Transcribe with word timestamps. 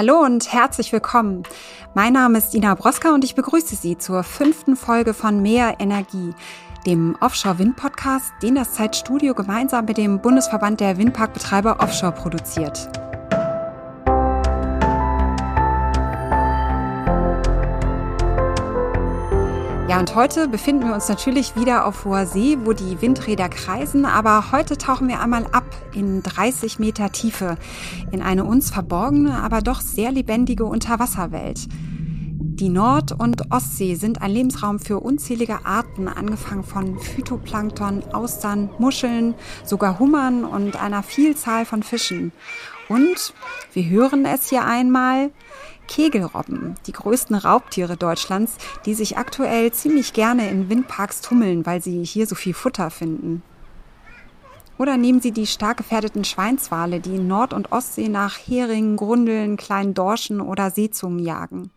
Hallo 0.00 0.20
und 0.20 0.50
herzlich 0.50 0.94
willkommen. 0.94 1.42
Mein 1.92 2.14
Name 2.14 2.38
ist 2.38 2.54
Ina 2.54 2.74
Broska 2.74 3.12
und 3.12 3.22
ich 3.22 3.34
begrüße 3.34 3.76
Sie 3.76 3.98
zur 3.98 4.22
fünften 4.22 4.74
Folge 4.74 5.12
von 5.12 5.42
Mehr 5.42 5.74
Energie, 5.78 6.32
dem 6.86 7.18
Offshore-Wind-Podcast, 7.20 8.32
den 8.42 8.54
das 8.54 8.72
Zeitstudio 8.72 9.34
gemeinsam 9.34 9.84
mit 9.84 9.98
dem 9.98 10.22
Bundesverband 10.22 10.80
der 10.80 10.96
Windparkbetreiber 10.96 11.80
Offshore 11.80 12.12
produziert. 12.12 13.09
Ja, 19.90 19.98
und 19.98 20.14
heute 20.14 20.46
befinden 20.46 20.86
wir 20.86 20.94
uns 20.94 21.08
natürlich 21.08 21.56
wieder 21.56 21.84
auf 21.84 22.04
hoher 22.04 22.24
See, 22.24 22.56
wo 22.62 22.72
die 22.72 23.02
Windräder 23.02 23.48
kreisen, 23.48 24.04
aber 24.04 24.52
heute 24.52 24.78
tauchen 24.78 25.08
wir 25.08 25.18
einmal 25.18 25.46
ab 25.46 25.64
in 25.92 26.22
30 26.22 26.78
Meter 26.78 27.10
Tiefe 27.10 27.56
in 28.12 28.22
eine 28.22 28.44
uns 28.44 28.70
verborgene, 28.70 29.42
aber 29.42 29.62
doch 29.62 29.80
sehr 29.80 30.12
lebendige 30.12 30.64
Unterwasserwelt. 30.64 31.66
Die 31.72 32.68
Nord- 32.68 33.10
und 33.18 33.50
Ostsee 33.50 33.96
sind 33.96 34.22
ein 34.22 34.30
Lebensraum 34.30 34.78
für 34.78 35.00
unzählige 35.00 35.66
Arten, 35.66 36.06
angefangen 36.06 36.62
von 36.62 36.96
Phytoplankton, 36.96 38.04
Austern, 38.12 38.70
Muscheln, 38.78 39.34
sogar 39.64 39.98
Hummern 39.98 40.44
und 40.44 40.80
einer 40.80 41.02
Vielzahl 41.02 41.64
von 41.64 41.82
Fischen. 41.82 42.30
Und 42.88 43.34
wir 43.72 43.88
hören 43.88 44.24
es 44.24 44.50
hier 44.50 44.64
einmal, 44.64 45.30
Kegelrobben, 45.90 46.76
die 46.86 46.92
größten 46.92 47.34
Raubtiere 47.34 47.96
Deutschlands, 47.96 48.56
die 48.86 48.94
sich 48.94 49.18
aktuell 49.18 49.72
ziemlich 49.72 50.12
gerne 50.12 50.48
in 50.48 50.70
Windparks 50.70 51.20
tummeln, 51.20 51.66
weil 51.66 51.82
sie 51.82 52.04
hier 52.04 52.26
so 52.28 52.36
viel 52.36 52.54
Futter 52.54 52.90
finden. 52.90 53.42
Oder 54.78 54.96
nehmen 54.96 55.20
Sie 55.20 55.32
die 55.32 55.46
stark 55.46 55.76
gefährdeten 55.76 56.24
Schweinswale, 56.24 57.00
die 57.00 57.16
in 57.16 57.26
Nord- 57.26 57.52
und 57.52 57.70
Ostsee 57.70 58.08
nach 58.08 58.38
Heringen, 58.38 58.96
Grundeln, 58.96 59.58
kleinen 59.58 59.92
Dorschen 59.92 60.40
oder 60.40 60.70
Seezungen 60.70 61.18
jagen. 61.18 61.70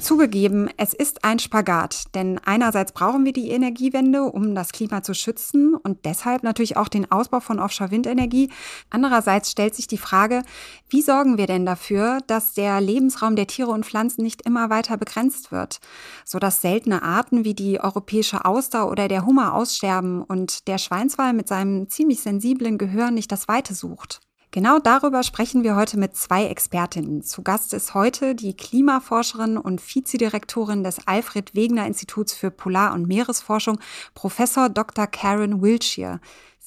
Zugegeben, 0.00 0.70
es 0.78 0.94
ist 0.94 1.24
ein 1.24 1.38
Spagat, 1.38 2.14
denn 2.14 2.40
einerseits 2.42 2.92
brauchen 2.92 3.26
wir 3.26 3.34
die 3.34 3.50
Energiewende, 3.50 4.22
um 4.22 4.54
das 4.54 4.72
Klima 4.72 5.02
zu 5.02 5.12
schützen 5.12 5.74
und 5.74 6.06
deshalb 6.06 6.42
natürlich 6.42 6.78
auch 6.78 6.88
den 6.88 7.12
Ausbau 7.12 7.40
von 7.40 7.60
Offshore-Windenergie. 7.60 8.50
Andererseits 8.88 9.50
stellt 9.50 9.74
sich 9.74 9.88
die 9.88 9.98
Frage, 9.98 10.42
wie 10.88 11.02
sorgen 11.02 11.36
wir 11.36 11.46
denn 11.46 11.66
dafür, 11.66 12.20
dass 12.26 12.54
der 12.54 12.80
Lebensraum 12.80 13.36
der 13.36 13.46
Tiere 13.46 13.70
und 13.70 13.84
Pflanzen 13.84 14.22
nicht 14.22 14.42
immer 14.42 14.70
weiter 14.70 14.96
begrenzt 14.96 15.52
wird, 15.52 15.80
sodass 16.24 16.62
seltene 16.62 17.02
Arten 17.02 17.44
wie 17.44 17.54
die 17.54 17.78
europäische 17.78 18.46
Auster 18.46 18.90
oder 18.90 19.06
der 19.06 19.26
Hummer 19.26 19.54
aussterben 19.54 20.22
und 20.22 20.66
der 20.66 20.78
Schweinswal 20.78 21.34
mit 21.34 21.46
seinem 21.46 21.90
ziemlich 21.90 22.20
sensiblen 22.20 22.78
Gehör 22.78 23.10
nicht 23.10 23.30
das 23.30 23.48
Weite 23.48 23.74
sucht. 23.74 24.20
Genau 24.52 24.80
darüber 24.80 25.22
sprechen 25.22 25.62
wir 25.62 25.76
heute 25.76 25.96
mit 25.96 26.16
zwei 26.16 26.46
Expertinnen. 26.46 27.22
Zu 27.22 27.42
Gast 27.42 27.72
ist 27.72 27.94
heute 27.94 28.34
die 28.34 28.56
Klimaforscherin 28.56 29.56
und 29.56 29.80
Vizedirektorin 29.80 30.82
des 30.82 31.06
Alfred 31.06 31.54
Wegener 31.54 31.86
Instituts 31.86 32.32
für 32.34 32.50
Polar- 32.50 32.92
und 32.92 33.06
Meeresforschung, 33.06 33.78
Professor 34.12 34.68
Dr. 34.68 35.06
Karen 35.06 35.62
Wiltshire. 35.62 36.18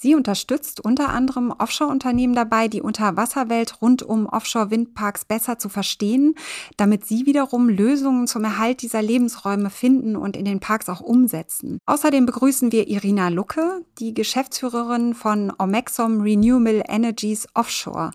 Sie 0.04 0.16
unterstützt 0.16 0.82
unter 0.82 1.08
anderem 1.08 1.54
Offshore-Unternehmen 1.58 2.36
dabei, 2.36 2.68
die 2.68 2.82
Unterwasserwelt 2.82 3.82
rund 3.82 4.04
um 4.04 4.26
Offshore-Windparks 4.26 5.24
besser 5.24 5.60
zu 5.60 5.70
verstehen, 5.70 6.36
damit 6.76 7.06
sie 7.06 7.26
wiederum 7.26 7.70
Lösungen 7.70 8.28
zum 8.28 8.44
Erhalt 8.44 8.82
dieser 8.82 9.02
Lebensräume 9.02 9.70
finden 9.70 10.18
und 10.18 10.36
in 10.36 10.44
den 10.44 10.60
Parks 10.60 10.90
auch 10.90 11.00
umsetzen. 11.00 11.78
Außerdem 11.86 12.26
begrüßen 12.26 12.74
wir 12.74 12.90
Irina 12.90 13.30
Lucke, 13.30 13.86
die 13.98 14.14
Geschäftsführerin 14.14 15.14
von 15.14 15.54
Omexom 15.58 16.20
Renewable 16.20 16.84
Energies 16.90 17.48
Offshore 17.54 18.12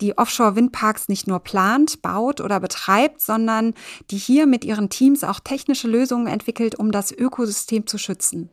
die 0.00 0.18
Offshore-Windparks 0.18 1.08
nicht 1.08 1.28
nur 1.28 1.38
plant, 1.38 2.02
baut 2.02 2.40
oder 2.40 2.58
betreibt, 2.58 3.20
sondern 3.20 3.74
die 4.10 4.16
hier 4.16 4.46
mit 4.46 4.64
ihren 4.64 4.88
Teams 4.88 5.22
auch 5.22 5.38
technische 5.38 5.86
Lösungen 5.86 6.26
entwickelt, 6.26 6.76
um 6.76 6.90
das 6.90 7.12
Ökosystem 7.12 7.86
zu 7.86 7.98
schützen. 7.98 8.50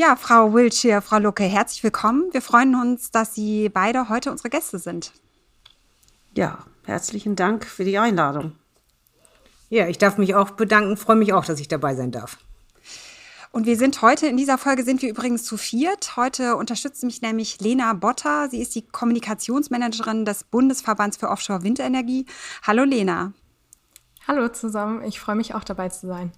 Ja, 0.00 0.16
Frau 0.16 0.54
Wiltshire, 0.54 1.02
Frau 1.02 1.18
Lucke, 1.18 1.44
herzlich 1.44 1.84
willkommen. 1.84 2.32
Wir 2.32 2.40
freuen 2.40 2.74
uns, 2.74 3.10
dass 3.10 3.34
Sie 3.34 3.68
beide 3.68 4.08
heute 4.08 4.30
unsere 4.30 4.48
Gäste 4.48 4.78
sind. 4.78 5.12
Ja, 6.34 6.60
herzlichen 6.86 7.36
Dank 7.36 7.66
für 7.66 7.84
die 7.84 7.98
Einladung. 7.98 8.52
Ja, 9.68 9.88
ich 9.88 9.98
darf 9.98 10.16
mich 10.16 10.34
auch 10.34 10.52
bedanken, 10.52 10.96
freue 10.96 11.16
mich 11.16 11.34
auch, 11.34 11.44
dass 11.44 11.60
ich 11.60 11.68
dabei 11.68 11.94
sein 11.94 12.12
darf. 12.12 12.38
Und 13.52 13.66
wir 13.66 13.76
sind 13.76 14.00
heute, 14.00 14.26
in 14.26 14.38
dieser 14.38 14.56
Folge 14.56 14.84
sind 14.84 15.02
wir 15.02 15.10
übrigens 15.10 15.44
zu 15.44 15.58
viert. 15.58 16.16
Heute 16.16 16.56
unterstützt 16.56 17.04
mich 17.04 17.20
nämlich 17.20 17.60
Lena 17.60 17.92
Botter. 17.92 18.48
Sie 18.48 18.62
ist 18.62 18.74
die 18.74 18.88
Kommunikationsmanagerin 18.88 20.24
des 20.24 20.44
Bundesverbands 20.44 21.18
für 21.18 21.28
Offshore-Windenergie. 21.28 22.24
Hallo 22.62 22.84
Lena. 22.84 23.34
Hallo 24.26 24.48
zusammen, 24.48 25.04
ich 25.04 25.20
freue 25.20 25.36
mich 25.36 25.54
auch 25.54 25.64
dabei 25.64 25.90
zu 25.90 26.06
sein. 26.06 26.32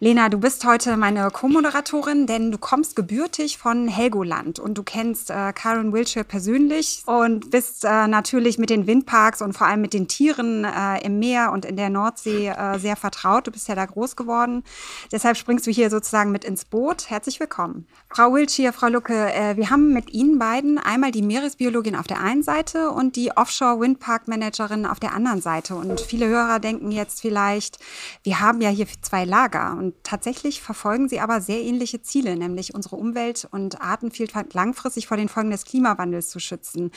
Lena, 0.00 0.28
du 0.28 0.38
bist 0.38 0.64
heute 0.64 0.96
meine 0.96 1.30
Co-Moderatorin, 1.30 2.26
denn 2.26 2.50
du 2.50 2.58
kommst 2.58 2.96
gebürtig 2.96 3.58
von 3.58 3.88
Helgoland 3.88 4.58
und 4.58 4.76
du 4.76 4.82
kennst 4.82 5.30
äh, 5.30 5.52
Karen 5.52 5.92
Wilshire 5.92 6.24
persönlich 6.24 7.02
und 7.06 7.50
bist 7.50 7.84
äh, 7.84 8.06
natürlich 8.06 8.58
mit 8.58 8.70
den 8.70 8.86
Windparks 8.86 9.40
und 9.40 9.52
vor 9.52 9.66
allem 9.66 9.80
mit 9.80 9.94
den 9.94 10.08
Tieren 10.08 10.64
äh, 10.64 11.04
im 11.04 11.18
Meer 11.18 11.52
und 11.52 11.64
in 11.64 11.76
der 11.76 11.90
Nordsee 11.90 12.48
äh, 12.48 12.78
sehr 12.78 12.96
vertraut. 12.96 13.46
Du 13.46 13.50
bist 13.50 13.68
ja 13.68 13.74
da 13.74 13.86
groß 13.86 14.16
geworden. 14.16 14.64
Deshalb 15.12 15.36
springst 15.36 15.66
du 15.66 15.70
hier 15.70 15.88
sozusagen 15.88 16.32
mit 16.32 16.44
ins 16.44 16.64
Boot. 16.64 17.08
Herzlich 17.08 17.40
willkommen. 17.40 17.86
Frau 18.08 18.32
Wilshire, 18.32 18.72
Frau 18.72 18.88
Lucke, 18.88 19.32
äh, 19.32 19.56
wir 19.56 19.70
haben 19.70 19.92
mit 19.92 20.12
Ihnen 20.12 20.38
beiden 20.38 20.78
einmal 20.78 21.12
die 21.12 21.22
Meeresbiologin 21.22 21.96
auf 21.96 22.06
der 22.06 22.20
einen 22.20 22.42
Seite 22.42 22.90
und 22.90 23.16
die 23.16 23.36
Offshore-Windpark-Managerin 23.36 24.86
auf 24.86 25.00
der 25.00 25.14
anderen 25.14 25.40
Seite. 25.40 25.76
Und 25.76 26.00
viele 26.00 26.26
Hörer 26.26 26.58
denken 26.58 26.90
jetzt 26.90 27.20
vielleicht, 27.20 27.78
wir 28.22 28.40
haben 28.40 28.60
ja 28.60 28.70
hier 28.70 28.86
zwei 29.00 29.24
Lager. 29.24 29.43
Lager. 29.44 29.76
Und 29.78 29.94
tatsächlich 30.02 30.60
verfolgen 30.62 31.08
sie 31.08 31.20
aber 31.20 31.40
sehr 31.40 31.60
ähnliche 31.60 32.02
Ziele, 32.02 32.36
nämlich 32.36 32.74
unsere 32.74 32.96
Umwelt 32.96 33.46
und 33.50 33.80
Artenvielfalt 33.80 34.54
langfristig 34.54 35.06
vor 35.06 35.16
den 35.16 35.28
Folgen 35.28 35.50
des 35.50 35.64
Klimawandels 35.64 36.30
zu 36.30 36.40
schützen. 36.40 36.90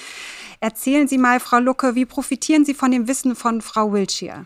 Erzählen 0.60 1.08
Sie 1.08 1.18
mal, 1.18 1.40
Frau 1.40 1.60
Lucke, 1.60 1.96
wie 1.96 2.06
profitieren 2.06 2.66
Sie 2.66 2.74
von 2.74 2.92
dem 2.92 3.08
Wissen 3.08 3.36
von 3.36 3.62
Frau 3.62 3.92
Wiltshire? 3.92 4.46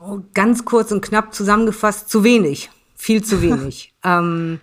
Oh, 0.00 0.20
ganz 0.34 0.64
kurz 0.64 0.92
und 0.92 1.00
knapp 1.00 1.34
zusammengefasst, 1.34 2.10
zu 2.10 2.22
wenig. 2.22 2.70
Viel 2.94 3.24
zu 3.24 3.40
wenig. 3.40 3.94
ähm, 4.04 4.60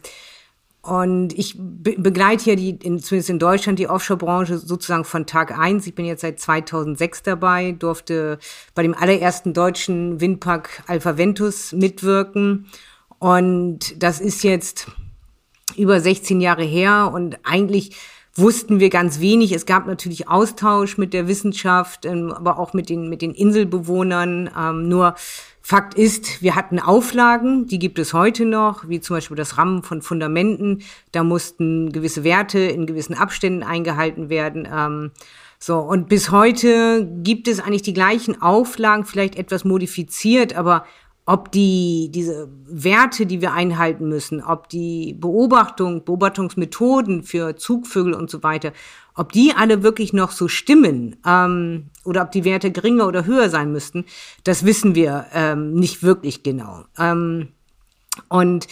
und 0.83 1.31
ich 1.39 1.55
be 1.57 1.95
begleite 1.97 2.43
hier 2.43 2.55
die, 2.57 2.71
in, 2.71 2.99
zumindest 2.99 3.29
in 3.29 3.39
Deutschland, 3.39 3.79
die 3.79 3.87
Offshore-Branche 3.87 4.57
sozusagen 4.57 5.05
von 5.05 5.25
Tag 5.25 5.57
eins. 5.57 5.87
Ich 5.87 5.95
bin 5.95 6.05
jetzt 6.05 6.21
seit 6.21 6.41
2006 6.41 7.23
dabei, 7.23 7.71
durfte 7.71 8.37
bei 8.75 8.83
dem 8.83 8.93
allerersten 8.93 9.53
deutschen 9.53 10.19
Windpark 10.19 10.83
Alpha 10.87 11.17
Ventus 11.17 11.71
mitwirken. 11.71 12.67
Und 13.17 14.03
das 14.03 14.19
ist 14.19 14.43
jetzt 14.43 14.87
über 15.77 16.01
16 16.01 16.41
Jahre 16.41 16.63
her 16.63 17.09
und 17.13 17.39
eigentlich 17.43 17.95
wussten 18.35 18.81
wir 18.81 18.89
ganz 18.89 19.21
wenig. 19.21 19.53
Es 19.53 19.65
gab 19.65 19.87
natürlich 19.87 20.27
Austausch 20.27 20.97
mit 20.97 21.13
der 21.13 21.29
Wissenschaft, 21.29 22.05
ähm, 22.05 22.33
aber 22.33 22.59
auch 22.59 22.73
mit 22.73 22.89
den, 22.89 23.07
mit 23.07 23.21
den 23.21 23.33
Inselbewohnern. 23.33 24.49
Ähm, 24.57 24.89
nur 24.89 25.15
Fakt 25.65 25.93
ist, 25.93 26.41
wir 26.41 26.55
hatten 26.55 26.77
Auflagen, 26.77 27.67
die 27.67 27.79
gibt 27.79 27.97
es 27.97 28.13
heute 28.13 28.43
noch, 28.43 28.89
wie 28.89 28.99
zum 28.99 29.15
Beispiel 29.15 29.37
das 29.37 29.57
Rammen 29.57 29.81
von 29.81 30.01
Fundamenten. 30.01 30.83
Da 31.13 31.23
mussten 31.23 31.93
gewisse 31.93 32.25
Werte 32.25 32.59
in 32.59 32.85
gewissen 32.85 33.13
Abständen 33.13 33.63
eingehalten 33.63 34.29
werden. 34.29 34.67
Ähm, 34.69 35.11
so, 35.59 35.79
und 35.79 36.09
bis 36.09 36.31
heute 36.31 37.09
gibt 37.23 37.47
es 37.47 37.61
eigentlich 37.61 37.81
die 37.81 37.93
gleichen 37.93 38.41
Auflagen, 38.41 39.05
vielleicht 39.05 39.37
etwas 39.37 39.63
modifiziert, 39.63 40.53
aber 40.53 40.85
ob 41.25 41.51
die, 41.51 42.09
diese 42.11 42.49
Werte, 42.65 43.25
die 43.25 43.39
wir 43.39 43.53
einhalten 43.53 44.09
müssen, 44.09 44.41
ob 44.41 44.67
die 44.67 45.13
Beobachtung, 45.13 46.03
Beobachtungsmethoden 46.03 47.23
für 47.23 47.55
Zugvögel 47.55 48.13
und 48.13 48.29
so 48.29 48.43
weiter, 48.43 48.73
ob 49.15 49.31
die 49.31 49.53
alle 49.55 49.83
wirklich 49.83 50.11
noch 50.11 50.31
so 50.31 50.47
stimmen 50.47 51.15
ähm, 51.25 51.85
oder 52.03 52.23
ob 52.23 52.31
die 52.31 52.43
Werte 52.43 52.71
geringer 52.71 53.07
oder 53.07 53.25
höher 53.25 53.49
sein 53.49 53.71
müssten, 53.71 54.05
das 54.43 54.65
wissen 54.65 54.95
wir 54.95 55.27
ähm, 55.33 55.73
nicht 55.73 56.03
wirklich 56.03 56.43
genau. 56.43 56.83
Ähm, 56.97 57.49
und 58.27 58.67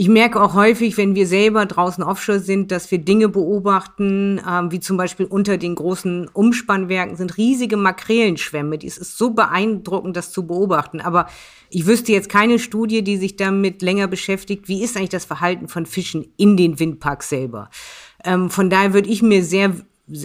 ich 0.00 0.08
merke 0.08 0.40
auch 0.40 0.54
häufig, 0.54 0.96
wenn 0.96 1.16
wir 1.16 1.26
selber 1.26 1.66
draußen 1.66 2.04
offshore 2.04 2.38
sind, 2.38 2.70
dass 2.70 2.88
wir 2.92 2.98
Dinge 2.98 3.28
beobachten, 3.28 4.40
ähm, 4.48 4.70
wie 4.70 4.78
zum 4.78 4.96
Beispiel 4.96 5.26
unter 5.26 5.58
den 5.58 5.74
großen 5.74 6.28
Umspannwerken 6.28 7.16
sind 7.16 7.36
riesige 7.36 7.76
Makrelenschwämme. 7.76 8.78
Es 8.80 8.96
ist 8.96 9.18
so 9.18 9.30
beeindruckend, 9.30 10.16
das 10.16 10.30
zu 10.30 10.46
beobachten. 10.46 11.00
Aber 11.00 11.26
ich 11.68 11.84
wüsste 11.86 12.12
jetzt 12.12 12.28
keine 12.28 12.60
Studie, 12.60 13.02
die 13.02 13.16
sich 13.16 13.34
damit 13.34 13.82
länger 13.82 14.06
beschäftigt. 14.06 14.68
Wie 14.68 14.84
ist 14.84 14.96
eigentlich 14.96 15.08
das 15.08 15.24
Verhalten 15.24 15.66
von 15.66 15.84
Fischen 15.84 16.32
in 16.36 16.56
den 16.56 16.78
Windparks 16.78 17.28
selber? 17.28 17.68
Ähm, 18.24 18.50
von 18.50 18.70
daher 18.70 18.94
würde 18.94 19.08
ich 19.08 19.20
mir 19.20 19.42
sehr 19.42 19.74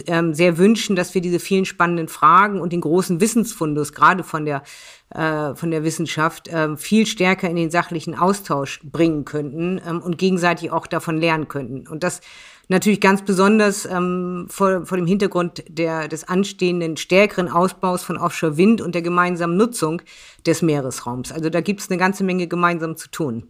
ähm, 0.06 0.34
sehr 0.34 0.58
wünschen, 0.58 0.96
dass 0.96 1.14
wir 1.14 1.20
diese 1.20 1.38
vielen 1.38 1.64
spannenden 1.64 2.08
Fragen 2.08 2.60
und 2.60 2.72
den 2.72 2.80
großen 2.80 3.20
Wissensfundus, 3.20 3.92
gerade 3.92 4.24
von 4.24 4.44
der, 4.44 4.62
äh, 5.10 5.54
von 5.54 5.70
der 5.70 5.84
Wissenschaft, 5.84 6.48
äh, 6.48 6.76
viel 6.76 7.06
stärker 7.06 7.48
in 7.48 7.56
den 7.56 7.70
sachlichen 7.70 8.14
Austausch 8.14 8.80
bringen 8.84 9.24
könnten 9.24 9.80
ähm, 9.86 10.00
und 10.00 10.18
gegenseitig 10.18 10.70
auch 10.70 10.86
davon 10.86 11.18
lernen 11.18 11.48
könnten. 11.48 11.86
Und 11.88 12.02
das 12.02 12.20
Natürlich 12.68 13.00
ganz 13.00 13.22
besonders 13.22 13.84
ähm, 13.84 14.46
vor, 14.48 14.86
vor 14.86 14.96
dem 14.96 15.06
Hintergrund 15.06 15.64
der, 15.68 16.08
des 16.08 16.26
anstehenden 16.26 16.96
stärkeren 16.96 17.48
Ausbaus 17.48 18.02
von 18.02 18.16
Offshore-Wind 18.16 18.80
und 18.80 18.94
der 18.94 19.02
gemeinsamen 19.02 19.56
Nutzung 19.56 20.00
des 20.46 20.62
Meeresraums. 20.62 21.30
Also 21.30 21.50
da 21.50 21.60
gibt 21.60 21.80
es 21.80 21.90
eine 21.90 21.98
ganze 21.98 22.24
Menge 22.24 22.46
gemeinsam 22.46 22.96
zu 22.96 23.10
tun. 23.10 23.48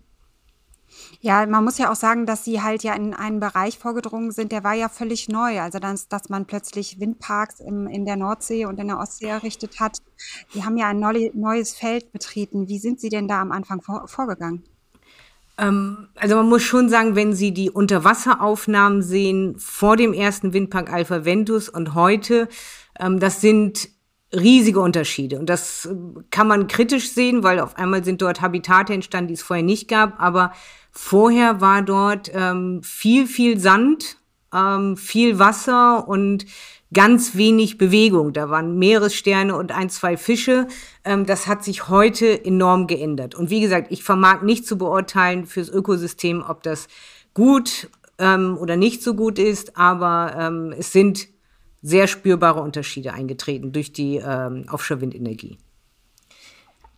Ja, 1.25 1.47
man 1.47 1.65
muss 1.65 1.79
ja 1.79 1.91
auch 1.91 1.97
sagen, 1.97 2.27
dass 2.27 2.45
sie 2.45 2.61
halt 2.61 2.83
ja 2.83 2.93
in 2.93 3.15
einen 3.15 3.41
Bereich 3.41 3.79
vorgedrungen 3.79 4.31
sind, 4.31 4.53
der 4.53 4.63
war 4.63 4.75
ja 4.75 4.91
völlig 4.91 5.27
neu. 5.27 5.59
Also 5.59 5.79
dass, 5.79 6.07
dass 6.07 6.29
man 6.29 6.45
plötzlich 6.45 7.01
Windparks 7.01 7.61
im, 7.61 7.87
in 7.87 8.05
der 8.05 8.17
Nordsee 8.17 8.67
und 8.67 8.79
in 8.79 8.89
der 8.89 8.99
Ostsee 8.99 9.29
errichtet 9.29 9.81
hat. 9.81 10.03
Die 10.53 10.65
haben 10.65 10.77
ja 10.77 10.89
ein 10.89 11.01
neues 11.01 11.75
Feld 11.75 12.13
betreten. 12.13 12.69
Wie 12.69 12.79
sind 12.79 13.01
Sie 13.01 13.09
denn 13.09 13.27
da 13.27 13.41
am 13.41 13.53
Anfang 13.53 13.81
vor, 13.81 14.07
vorgegangen? 14.07 14.65
Ähm, 15.57 16.09
also 16.17 16.37
man 16.37 16.47
muss 16.47 16.63
schon 16.63 16.91
sagen, 16.91 17.17
wenn 17.17 17.33
Sie 17.33 17.55
die 17.55 17.71
Unterwasseraufnahmen 17.71 19.01
sehen 19.01 19.59
vor 19.59 19.97
dem 19.97 20.13
ersten 20.13 20.53
Windpark 20.53 20.93
Alpha 20.93 21.25
Ventus 21.25 21.71
und 21.71 21.95
heute, 21.95 22.49
ähm, 23.01 23.19
das 23.19 23.41
sind 23.41 23.89
riesige 24.31 24.81
Unterschiede. 24.81 25.39
Und 25.39 25.49
das 25.49 25.87
äh, 25.87 25.95
kann 26.31 26.49
man 26.49 26.67
kritisch 26.67 27.13
sehen, 27.13 27.43
weil 27.43 27.61
auf 27.61 27.79
einmal 27.79 28.05
sind 28.05 28.21
dort 28.21 28.43
Habitate 28.43 28.93
entstanden, 28.93 29.29
die 29.29 29.35
es 29.35 29.43
vorher 29.43 29.65
nicht 29.65 29.89
gab. 29.89 30.21
Aber 30.21 30.53
vorher 30.95 31.61
war 31.61 31.83
dort 31.83 32.31
ähm, 32.33 32.83
viel, 32.83 33.27
viel 33.27 33.59
Sand, 33.59 34.19
ähm, 34.55 34.97
viel 34.97 35.39
Wasser 35.39 36.09
und 36.09 36.47
ganz 36.93 37.35
wenig 37.35 37.77
Bewegung. 37.77 38.33
Da 38.33 38.49
waren 38.51 38.79
Meeressterne 38.79 39.57
und 39.57 39.73
ein, 39.73 39.91
zwei 39.91 40.17
Fische. 40.17 40.69
Ähm, 41.05 41.27
das 41.27 41.47
hat 41.47 41.65
sich 41.65 41.89
heute 41.89 42.45
enorm 42.45 42.87
geändert. 42.87 43.35
Und 43.35 43.51
wie 43.51 43.61
gesagt, 43.61 43.89
ich 43.91 44.05
vermag 44.05 44.43
nicht 44.43 44.67
zu 44.67 44.79
beurteilen 44.79 45.47
fürs 45.47 45.69
Ökosystem, 45.69 46.43
ob 46.47 46.63
das 46.63 46.87
gut 47.35 47.91
ähm, 48.19 48.57
oder 48.59 48.77
nicht 48.77 49.03
so 49.03 49.15
gut 49.15 49.39
ist, 49.39 49.77
aber 49.77 50.37
ähm, 50.39 50.73
es 50.79 50.93
sind 50.93 51.29
sehr 51.83 52.07
spürbare 52.07 52.63
Unterschiede 52.63 53.13
eingetreten 53.13 53.73
durch 53.73 53.93
die 53.93 54.19
Offshore-Windenergie. 54.23 55.59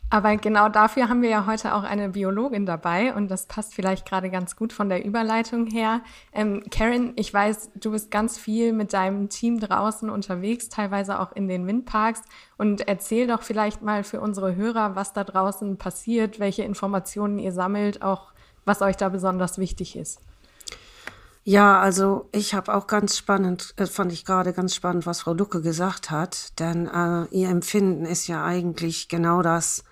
Aber 0.09 0.37
genau 0.37 0.69
dafür 0.69 1.09
haben 1.09 1.21
wir 1.21 1.31
ja 1.31 1.47
heute 1.47 1.75
auch 1.75 1.83
eine 1.83 2.11
Biologin 2.11 2.65
dabei 2.65 3.13
und 3.13 3.29
das 3.29 3.47
passt 3.47 3.75
vielleicht 3.75 4.07
gerade 4.09 4.31
ganz 4.31 4.55
gut 4.55 4.73
von 4.73 4.89
der 4.89 5.05
Überleitung 5.05 5.67
her. 5.67 6.01
Ähm, 6.33 6.63
Karen, 6.71 7.13
ich 7.17 7.35
weiß, 7.35 7.71
du 7.75 7.91
bist 7.91 8.13
ganz 8.13 8.39
viel 8.39 8.73
mit 8.73 8.93
deinem 8.93 9.29
Team 9.29 9.59
draußen 9.59 10.09
unterwegs, 10.09 10.69
teilweise 10.69 11.19
auch 11.19 11.33
in 11.33 11.49
den 11.49 11.67
Windparks. 11.67 12.23
Und 12.57 12.87
erzähl 12.87 13.27
doch 13.27 13.43
vielleicht 13.43 13.83
mal 13.83 14.05
für 14.05 14.21
unsere 14.21 14.55
Hörer, 14.55 14.95
was 14.95 15.13
da 15.13 15.25
draußen 15.25 15.77
passiert, 15.77 16.39
welche 16.39 16.63
Informationen 16.63 17.41
ihr 17.41 17.53
sammelt, 17.53 18.03
auch 18.03 18.33
was 18.65 18.83
euch 18.83 18.97
da 18.97 19.09
besonders 19.09 19.59
wichtig 19.59 19.97
ist. 19.97 20.21
Ja, 21.49 21.79
also 21.79 22.29
ich 22.33 22.55
habe 22.55 22.75
auch 22.75 22.89
ganz 22.89 23.17
spannend, 23.17 23.73
äh, 23.77 23.87
fand 23.87 24.11
ich 24.11 24.25
gerade 24.25 24.53
ganz 24.53 24.75
spannend, 24.75 25.07
was 25.07 25.21
Frau 25.21 25.33
Ducke 25.33 25.63
gesagt 25.63 26.11
hat, 26.11 26.59
denn 26.59 26.89
äh, 26.89 27.27
ihr 27.31 27.51
Empfinden 27.51 28.05
ist 28.05 28.27
ja 28.27 28.45
eigentlich 28.45 29.09
genau 29.09 29.43
das, 29.43 29.85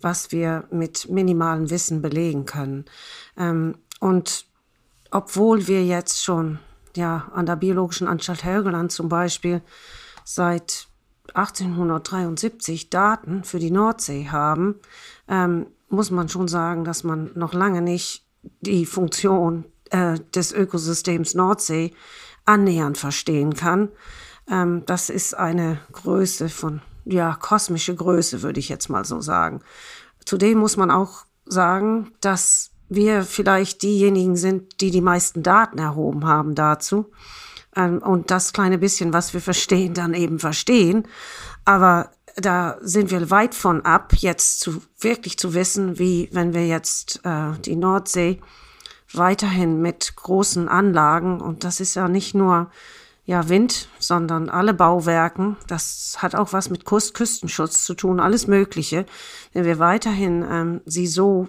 was 0.00 0.30
wir 0.30 0.68
mit 0.70 1.10
minimalem 1.10 1.68
Wissen 1.68 2.00
belegen 2.00 2.46
können. 2.46 2.84
Ähm, 3.36 3.74
und 3.98 4.46
obwohl 5.10 5.66
wir 5.66 5.84
jetzt 5.84 6.22
schon 6.22 6.60
ja 6.94 7.28
an 7.34 7.44
der 7.44 7.56
Biologischen 7.56 8.06
Anstalt 8.06 8.44
Helgoland 8.44 8.92
zum 8.92 9.08
Beispiel 9.08 9.62
seit 10.24 10.86
1873 11.34 12.88
Daten 12.88 13.42
für 13.42 13.58
die 13.58 13.72
Nordsee 13.72 14.28
haben, 14.28 14.76
ähm, 15.26 15.66
muss 15.88 16.12
man 16.12 16.28
schon 16.28 16.46
sagen, 16.46 16.84
dass 16.84 17.02
man 17.02 17.32
noch 17.34 17.52
lange 17.52 17.82
nicht 17.82 18.24
die 18.60 18.86
Funktion 18.86 19.64
äh, 19.90 20.18
des 20.34 20.52
Ökosystems 20.52 21.34
Nordsee 21.34 21.92
annähernd 22.44 22.98
verstehen 22.98 23.54
kann. 23.54 23.90
Ähm, 24.50 24.84
das 24.86 25.10
ist 25.10 25.34
eine 25.34 25.78
Größe 25.92 26.48
von, 26.48 26.82
ja, 27.04 27.34
kosmische 27.34 27.94
Größe, 27.94 28.42
würde 28.42 28.60
ich 28.60 28.68
jetzt 28.68 28.88
mal 28.88 29.04
so 29.04 29.20
sagen. 29.20 29.60
Zudem 30.24 30.58
muss 30.58 30.76
man 30.76 30.90
auch 30.90 31.24
sagen, 31.46 32.12
dass 32.20 32.70
wir 32.88 33.22
vielleicht 33.22 33.82
diejenigen 33.82 34.36
sind, 34.36 34.80
die 34.80 34.90
die 34.90 35.00
meisten 35.00 35.42
Daten 35.42 35.78
erhoben 35.78 36.26
haben 36.26 36.54
dazu. 36.54 37.10
Ähm, 37.76 37.98
und 37.98 38.30
das 38.30 38.52
kleine 38.52 38.78
bisschen, 38.78 39.12
was 39.12 39.32
wir 39.32 39.40
verstehen, 39.40 39.94
dann 39.94 40.14
eben 40.14 40.38
verstehen. 40.38 41.06
Aber 41.64 42.10
da 42.36 42.78
sind 42.80 43.10
wir 43.10 43.30
weit 43.30 43.54
von 43.54 43.84
ab, 43.84 44.12
jetzt 44.16 44.60
zu 44.60 44.82
wirklich 44.98 45.38
zu 45.38 45.54
wissen, 45.54 45.98
wie 45.98 46.28
wenn 46.32 46.52
wir 46.52 46.66
jetzt 46.66 47.20
äh, 47.24 47.52
die 47.64 47.76
Nordsee 47.76 48.40
weiterhin 49.12 49.80
mit 49.80 50.14
großen 50.16 50.68
Anlagen 50.68 51.40
und 51.40 51.64
das 51.64 51.80
ist 51.80 51.94
ja 51.94 52.08
nicht 52.08 52.34
nur 52.34 52.70
ja 53.24 53.48
Wind, 53.48 53.88
sondern 53.98 54.48
alle 54.48 54.74
Bauwerken. 54.74 55.56
Das 55.68 56.16
hat 56.18 56.34
auch 56.34 56.52
was 56.52 56.70
mit 56.70 56.84
Kust 56.84 57.14
Küstenschutz 57.14 57.84
zu 57.84 57.94
tun, 57.94 58.20
alles 58.20 58.46
Mögliche. 58.46 59.06
Wenn 59.52 59.64
wir 59.64 59.78
weiterhin 59.78 60.44
ähm, 60.48 60.80
sie 60.84 61.06
so 61.06 61.48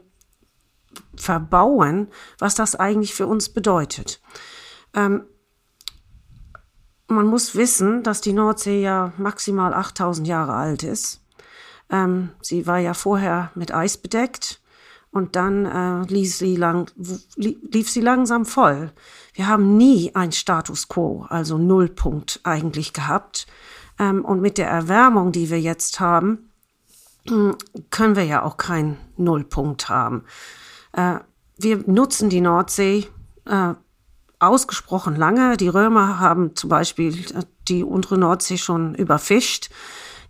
verbauen, 1.15 2.09
was 2.37 2.55
das 2.55 2.75
eigentlich 2.75 3.13
für 3.13 3.27
uns 3.27 3.49
bedeutet. 3.49 4.21
Ähm, 4.93 5.23
man 7.07 7.27
muss 7.27 7.55
wissen, 7.55 8.03
dass 8.03 8.21
die 8.21 8.33
Nordsee 8.33 8.81
ja 8.81 9.13
maximal 9.17 9.73
8000 9.73 10.27
Jahre 10.27 10.53
alt 10.53 10.83
ist. 10.83 11.21
Ähm, 11.89 12.29
sie 12.41 12.67
war 12.67 12.77
ja 12.77 12.93
vorher 12.93 13.51
mit 13.55 13.73
Eis 13.73 13.97
bedeckt 13.97 14.60
und 15.11 15.35
dann 15.35 15.65
äh, 15.65 16.07
lief, 16.11 16.35
sie 16.35 16.55
lang, 16.55 16.89
lief 17.35 17.89
sie 17.89 18.01
langsam 18.01 18.45
voll. 18.45 18.91
Wir 19.33 19.47
haben 19.47 19.77
nie 19.77 20.15
ein 20.15 20.31
Status 20.31 20.87
quo, 20.87 21.25
also 21.29 21.57
Nullpunkt 21.57 22.39
eigentlich 22.43 22.93
gehabt. 22.93 23.45
Ähm, 23.99 24.23
und 24.23 24.41
mit 24.41 24.57
der 24.57 24.69
Erwärmung, 24.69 25.31
die 25.31 25.49
wir 25.49 25.59
jetzt 25.59 25.99
haben, 25.99 26.51
können 27.91 28.15
wir 28.15 28.25
ja 28.25 28.43
auch 28.43 28.57
keinen 28.57 28.97
Nullpunkt 29.17 29.89
haben. 29.89 30.23
Äh, 30.93 31.19
wir 31.57 31.83
nutzen 31.85 32.29
die 32.29 32.41
Nordsee 32.41 33.07
äh, 33.45 33.73
ausgesprochen 34.39 35.15
lange. 35.15 35.57
Die 35.57 35.67
Römer 35.67 36.19
haben 36.19 36.55
zum 36.55 36.69
Beispiel 36.69 37.13
äh, 37.35 37.43
die 37.67 37.83
untere 37.83 38.17
Nordsee 38.17 38.57
schon 38.57 38.95
überfischt. 38.95 39.69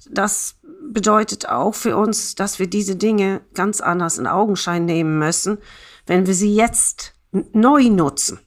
Das 0.09 0.55
bedeutet 0.81 1.47
auch 1.47 1.75
für 1.75 1.97
uns, 1.97 2.35
dass 2.35 2.59
wir 2.59 2.67
diese 2.67 2.95
Dinge 2.95 3.41
ganz 3.53 3.81
anders 3.81 4.17
in 4.17 4.27
Augenschein 4.27 4.85
nehmen 4.85 5.19
müssen, 5.19 5.57
wenn 6.05 6.25
wir 6.25 6.33
sie 6.33 6.53
jetzt 6.55 7.13
neu 7.31 7.89
nutzen. 7.89 8.39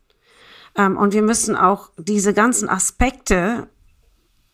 Ähm, 0.76 0.96
und 0.96 1.12
wir 1.12 1.22
müssen 1.22 1.56
auch 1.56 1.90
diese 1.96 2.34
ganzen 2.34 2.68
Aspekte 2.68 3.68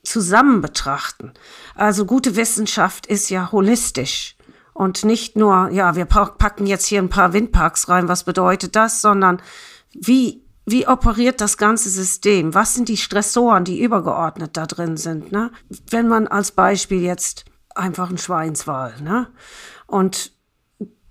zusammen 0.02 0.60
betrachten. 0.60 1.32
Also 1.74 2.06
gute 2.06 2.36
Wissenschaft 2.36 3.06
ist 3.06 3.30
ja 3.30 3.52
holistisch 3.52 4.36
und 4.72 5.04
nicht 5.04 5.36
nur, 5.36 5.70
ja, 5.70 5.94
wir 5.94 6.06
packen 6.06 6.66
jetzt 6.66 6.86
hier 6.86 7.02
ein 7.02 7.10
paar 7.10 7.32
Windparks 7.32 7.88
rein, 7.88 8.08
was 8.08 8.24
bedeutet 8.24 8.76
das, 8.76 9.02
sondern 9.02 9.42
wie 9.92 10.44
wie 10.66 10.86
operiert 10.86 11.40
das 11.40 11.56
ganze 11.56 11.90
System? 11.90 12.54
Was 12.54 12.74
sind 12.74 12.88
die 12.88 12.96
Stressoren, 12.96 13.64
die 13.64 13.82
übergeordnet 13.82 14.56
da 14.56 14.66
drin 14.66 14.96
sind? 14.96 15.32
Ne? 15.32 15.50
Wenn 15.88 16.06
man 16.06 16.28
als 16.28 16.52
Beispiel 16.52 17.00
jetzt 17.00 17.44
einfach 17.80 18.10
ein 18.10 18.18
Schweinswal, 18.18 18.94
ne? 19.02 19.28
Und 19.86 20.32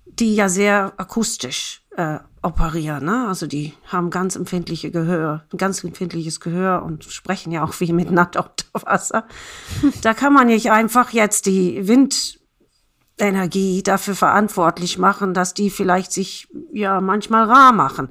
die 0.06 0.34
ja 0.34 0.48
sehr 0.48 0.92
akustisch 0.96 1.82
äh, 1.96 2.18
operieren, 2.42 3.04
ne? 3.04 3.26
Also 3.28 3.46
die 3.46 3.74
haben 3.86 4.10
ganz 4.10 4.36
empfindliche 4.36 4.90
Gehör, 4.90 5.44
ein 5.52 5.58
ganz 5.58 5.84
empfindliches 5.84 6.40
Gehör 6.40 6.82
und 6.82 7.04
sprechen 7.04 7.52
ja 7.52 7.64
auch 7.64 7.78
wie 7.80 7.92
miteinander 7.92 8.40
unter 8.40 8.86
Wasser. 8.86 9.26
da 10.02 10.14
kann 10.14 10.32
man 10.32 10.46
nicht 10.46 10.70
einfach 10.70 11.10
jetzt 11.10 11.46
die 11.46 11.86
Windenergie 13.18 13.82
dafür 13.82 14.14
verantwortlich 14.14 14.96
machen, 14.98 15.34
dass 15.34 15.52
die 15.54 15.70
vielleicht 15.70 16.12
sich 16.12 16.48
ja 16.72 17.00
manchmal 17.00 17.44
rar 17.44 17.72
machen. 17.72 18.08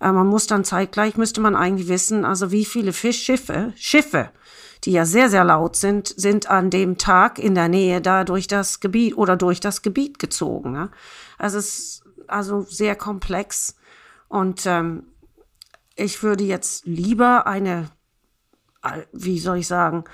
Äh, 0.00 0.12
man 0.12 0.26
muss 0.26 0.46
dann 0.46 0.64
zeitgleich, 0.64 1.16
müsste 1.16 1.40
man 1.40 1.54
eigentlich 1.54 1.88
wissen, 1.88 2.24
also 2.24 2.50
wie 2.50 2.64
viele 2.64 2.92
Fischschiffe, 2.92 3.72
Schiffe 3.76 4.30
die 4.84 4.92
ja 4.92 5.04
sehr, 5.04 5.30
sehr 5.30 5.44
laut 5.44 5.76
sind, 5.76 6.08
sind 6.08 6.48
an 6.50 6.70
dem 6.70 6.98
Tag 6.98 7.38
in 7.38 7.54
der 7.54 7.68
Nähe 7.68 8.00
da 8.00 8.24
durch 8.24 8.46
das 8.46 8.80
Gebiet 8.80 9.16
oder 9.16 9.36
durch 9.36 9.60
das 9.60 9.82
Gebiet 9.82 10.18
gezogen. 10.18 10.72
Ne? 10.72 10.90
Also 11.36 11.58
es 11.58 11.78
ist 11.78 12.04
also 12.26 12.62
sehr 12.62 12.96
komplex. 12.96 13.76
Und 14.28 14.66
ähm, 14.66 15.04
ich 15.96 16.22
würde 16.22 16.44
jetzt 16.44 16.86
lieber 16.86 17.46
eine, 17.46 17.90
wie 19.12 19.38
soll 19.38 19.58
ich 19.58 19.66
sagen, 19.66 20.04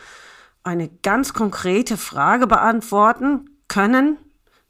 eine 0.63 0.89
ganz 0.89 1.35
konkrete 1.35 1.97
Frage 1.97 2.47
beantworten 2.47 3.51
können. 3.69 4.19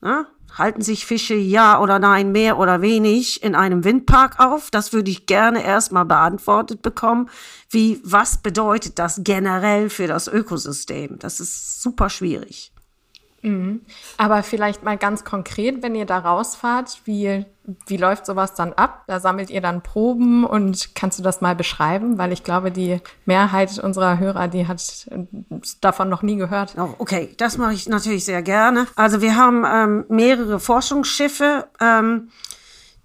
Ne? 0.01 0.27
Halten 0.57 0.83
sich 0.83 1.07
Fische 1.07 1.35
ja 1.35 1.81
oder 1.81 1.99
nein, 1.99 2.33
mehr 2.33 2.59
oder 2.59 2.81
wenig 2.83 3.43
in 3.43 3.55
einem 3.55 3.85
Windpark 3.85 4.39
auf? 4.39 4.71
Das 4.71 4.93
würde 4.93 5.11
ich 5.11 5.27
gerne 5.27 5.65
erstmal 5.65 6.05
beantwortet 6.05 6.83
bekommen. 6.83 7.29
Wie, 7.71 8.01
was 8.05 8.39
bedeutet 8.39 8.99
das 8.99 9.21
generell 9.25 9.91
für 9.91 10.07
das 10.07 10.29
Ökosystem? 10.29 11.19
Das 11.19 11.41
ist 11.41 11.83
super 11.83 12.11
schwierig. 12.11 12.74
Mhm. 13.45 13.83
Aber 14.17 14.43
vielleicht 14.43 14.83
mal 14.85 14.97
ganz 14.97 15.23
konkret, 15.23 15.83
wenn 15.83 15.95
ihr 15.95 16.07
da 16.07 16.19
rausfahrt, 16.19 17.03
wie, 17.05 17.45
wie 17.87 17.97
läuft 17.99 18.25
sowas 18.25 18.55
dann 18.55 18.73
ab? 18.73 19.05
Da 19.07 19.21
sammelt 19.21 19.51
ihr 19.51 19.61
dann 19.61 19.83
Proben 19.83 20.45
und 20.45 20.95
kannst 20.95 21.19
du 21.19 21.23
das 21.23 21.43
mal 21.43 21.55
beschreiben? 21.55 22.17
Weil 22.17 22.33
ich 22.33 22.43
glaube, 22.43 22.71
die 22.73 23.01
Mehrheit 23.27 23.79
unserer 23.79 24.19
Hörer, 24.19 24.49
die 24.49 24.67
hat 24.67 25.11
davon 25.83 26.09
noch 26.09 26.23
nie 26.23 26.37
gehört. 26.37 26.75
Oh, 26.79 26.95
okay, 26.99 27.35
das 27.37 27.59
mache 27.59 27.75
ich 27.75 27.87
natürlich 27.87 28.25
sehr 28.25 28.43
gerne. 28.43 28.87
Also 28.97 29.21
wir 29.21 29.37
haben 29.37 29.65
ähm, 29.67 30.05
mehrere 30.09 30.59
Forschungsschiffe, 30.59 31.69
ähm, 31.83 32.31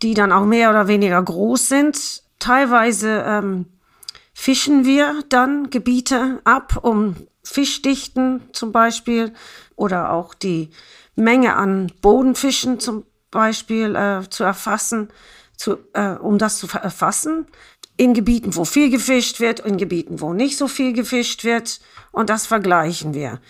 die 0.01 0.13
dann 0.13 0.31
auch 0.31 0.46
mehr 0.46 0.69
oder 0.69 0.88
weniger 0.88 1.22
groß 1.22 1.67
sind. 1.67 2.24
Teilweise 2.39 3.25
ähm, 3.27 3.65
fischen 4.34 4.86
wir 4.86 5.22
dann 5.27 5.69
Gebiete 5.69 6.39
ab, 6.46 6.79
um 6.81 7.17
Fischdichten 7.50 8.41
zum 8.53 8.72
Beispiel 8.72 9.34
oder 9.75 10.12
auch 10.12 10.34
die 10.34 10.70
Menge 11.15 11.56
an 11.56 11.91
Bodenfischen 12.01 12.79
zum 12.79 13.06
Beispiel 13.32 13.96
äh, 13.96 14.29
zu 14.29 14.44
erfassen, 14.44 15.10
zu, 15.58 15.77
äh, 15.94 16.12
um 16.12 16.38
das 16.38 16.58
zu 16.58 16.68
erfassen. 16.68 17.48
In 17.98 18.13
Gebieten, 18.13 18.56
wo 18.56 18.63
viel 18.63 18.89
gefischt 18.89 19.39
wird, 19.39 19.60
in 19.60 19.77
Gebieten, 19.77 20.22
wo 20.22 20.34
nicht 20.34 20.58
so 20.58 20.68
viel 20.68 20.94
gefischt 20.94 21.44
wird. 21.44 21.82
Und 22.12 22.29
das 22.29 22.46
vergleichen 22.46 23.13
wir. 23.13 23.41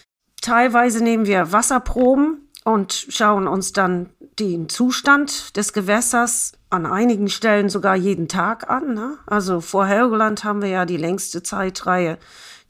Teilweise 0.41 1.03
nehmen 1.03 1.27
wir 1.27 1.51
Wasserproben 1.51 2.49
und 2.63 3.07
schauen 3.09 3.47
uns 3.47 3.73
dann 3.73 4.09
den 4.39 4.69
Zustand 4.69 5.55
des 5.55 5.73
Gewässers 5.73 6.53
an 6.69 6.85
einigen 6.85 7.29
Stellen 7.29 7.69
sogar 7.69 7.95
jeden 7.95 8.27
Tag 8.27 8.69
an. 8.69 8.93
Ne? 8.93 9.17
Also 9.25 9.61
vor 9.61 9.85
Helgoland 9.85 10.43
haben 10.43 10.61
wir 10.61 10.69
ja 10.69 10.85
die 10.85 10.97
längste 10.97 11.43
Zeitreihe 11.43 12.17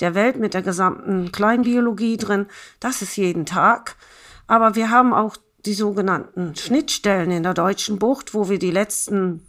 der 0.01 0.15
Welt 0.15 0.38
mit 0.38 0.53
der 0.53 0.62
gesamten 0.62 1.32
Kleinbiologie 1.32 2.18
drin. 2.18 2.48
Das 2.79 3.01
ist 3.01 3.15
jeden 3.15 3.46
Tag. 3.46 3.96
Aber 4.48 4.75
wir 4.75 4.89
haben 4.89 5.13
auch 5.13 5.38
die 5.65 5.74
sogenannten 5.74 6.56
Schnittstellen 6.56 7.32
in 7.32 7.44
der 7.44 7.53
deutschen 7.53 8.00
Bucht, 8.00 8.34
wo 8.34 8.50
wir 8.50 8.60
die 8.60 8.72
letzten 8.72 9.46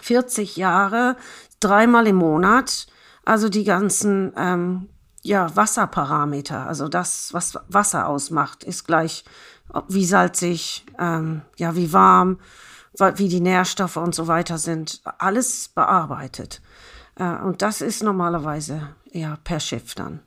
40 0.00 0.56
Jahre 0.56 1.16
dreimal 1.60 2.06
im 2.06 2.16
Monat, 2.16 2.86
also 3.24 3.48
die 3.48 3.64
ganzen 3.64 4.32
ähm, 4.36 4.88
ja, 5.22 5.54
Wasserparameter, 5.54 6.66
also 6.66 6.88
das, 6.88 7.32
was 7.32 7.58
Wasser 7.68 8.08
ausmacht, 8.08 8.64
ist 8.64 8.86
gleich 8.86 9.24
wie 9.88 10.06
salzig, 10.06 10.86
ähm, 10.98 11.42
ja, 11.56 11.76
wie 11.76 11.92
warm, 11.92 12.38
wie 13.16 13.28
die 13.28 13.40
Nährstoffe 13.40 13.96
und 13.96 14.14
so 14.14 14.26
weiter 14.26 14.58
sind, 14.58 15.02
alles 15.18 15.68
bearbeitet. 15.68 16.62
Äh, 17.16 17.36
und 17.42 17.62
das 17.62 17.80
ist 17.80 18.02
normalerweise 18.02 18.88
ja 19.12 19.38
per 19.44 19.60
Schiff 19.60 19.94
dann. 19.94 20.20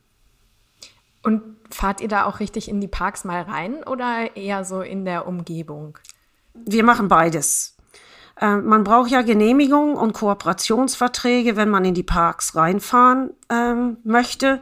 Und 1.22 1.42
fahrt 1.70 2.00
ihr 2.00 2.08
da 2.08 2.24
auch 2.24 2.40
richtig 2.40 2.68
in 2.68 2.80
die 2.80 2.88
Parks 2.88 3.24
mal 3.24 3.42
rein 3.42 3.84
oder 3.84 4.36
eher 4.36 4.64
so 4.64 4.80
in 4.80 5.04
der 5.04 5.26
Umgebung? 5.26 5.98
Wir 6.54 6.84
machen 6.84 7.08
beides. 7.08 7.76
Äh, 8.40 8.56
man 8.56 8.84
braucht 8.84 9.10
ja 9.10 9.22
Genehmigung 9.22 9.96
und 9.96 10.12
Kooperationsverträge, 10.14 11.56
wenn 11.56 11.70
man 11.70 11.84
in 11.84 11.94
die 11.94 12.02
Parks 12.02 12.56
reinfahren 12.56 13.30
ähm, 13.48 13.98
möchte. 14.04 14.60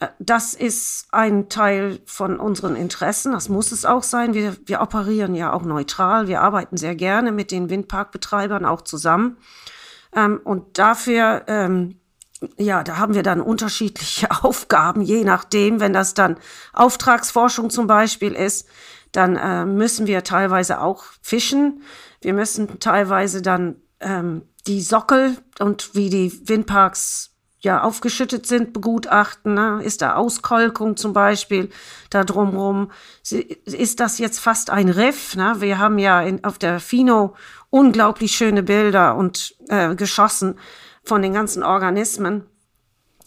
Äh, 0.00 0.08
das 0.18 0.54
ist 0.54 1.08
ein 1.12 1.48
Teil 1.48 2.00
von 2.06 2.40
unseren 2.40 2.74
Interessen. 2.74 3.32
Das 3.32 3.48
muss 3.48 3.70
es 3.70 3.84
auch 3.84 4.02
sein. 4.02 4.34
Wir, 4.34 4.56
wir 4.66 4.80
operieren 4.80 5.34
ja 5.34 5.52
auch 5.52 5.62
neutral. 5.62 6.26
Wir 6.26 6.40
arbeiten 6.40 6.76
sehr 6.76 6.94
gerne 6.94 7.32
mit 7.32 7.50
den 7.50 7.70
Windparkbetreibern 7.70 8.64
auch 8.64 8.82
zusammen. 8.82 9.36
Ähm, 10.14 10.40
und 10.42 10.78
dafür, 10.78 11.44
ähm, 11.46 11.98
ja, 12.56 12.82
da 12.82 12.98
haben 12.98 13.14
wir 13.14 13.22
dann 13.22 13.40
unterschiedliche 13.40 14.30
Aufgaben, 14.42 15.02
je 15.02 15.24
nachdem, 15.24 15.80
wenn 15.80 15.92
das 15.92 16.14
dann 16.14 16.38
Auftragsforschung 16.72 17.70
zum 17.70 17.86
Beispiel 17.86 18.32
ist, 18.32 18.68
dann 19.12 19.36
äh, 19.36 19.66
müssen 19.66 20.06
wir 20.06 20.24
teilweise 20.24 20.80
auch 20.80 21.04
fischen. 21.20 21.82
Wir 22.20 22.32
müssen 22.32 22.80
teilweise 22.80 23.42
dann 23.42 23.76
ähm, 24.00 24.42
die 24.66 24.80
Sockel 24.80 25.36
und 25.58 25.94
wie 25.94 26.08
die 26.08 26.48
Windparks 26.48 27.30
ja 27.60 27.82
aufgeschüttet 27.82 28.46
sind, 28.46 28.72
begutachten. 28.72 29.54
Ne? 29.54 29.80
Ist 29.84 30.02
da 30.02 30.14
Auskolkung 30.14 30.96
zum 30.96 31.12
Beispiel 31.12 31.70
da 32.10 32.24
drumrum? 32.24 32.90
Ist 33.64 34.00
das 34.00 34.18
jetzt 34.18 34.40
fast 34.40 34.70
ein 34.70 34.88
Riff? 34.88 35.36
Ne? 35.36 35.56
Wir 35.58 35.78
haben 35.78 35.98
ja 35.98 36.22
in, 36.22 36.42
auf 36.44 36.58
der 36.58 36.80
Fino 36.80 37.34
unglaublich 37.70 38.32
schöne 38.32 38.62
Bilder 38.62 39.16
und 39.16 39.54
äh, 39.68 39.94
geschossen 39.94 40.56
von 41.04 41.22
den 41.22 41.32
ganzen 41.32 41.62
Organismen, 41.62 42.44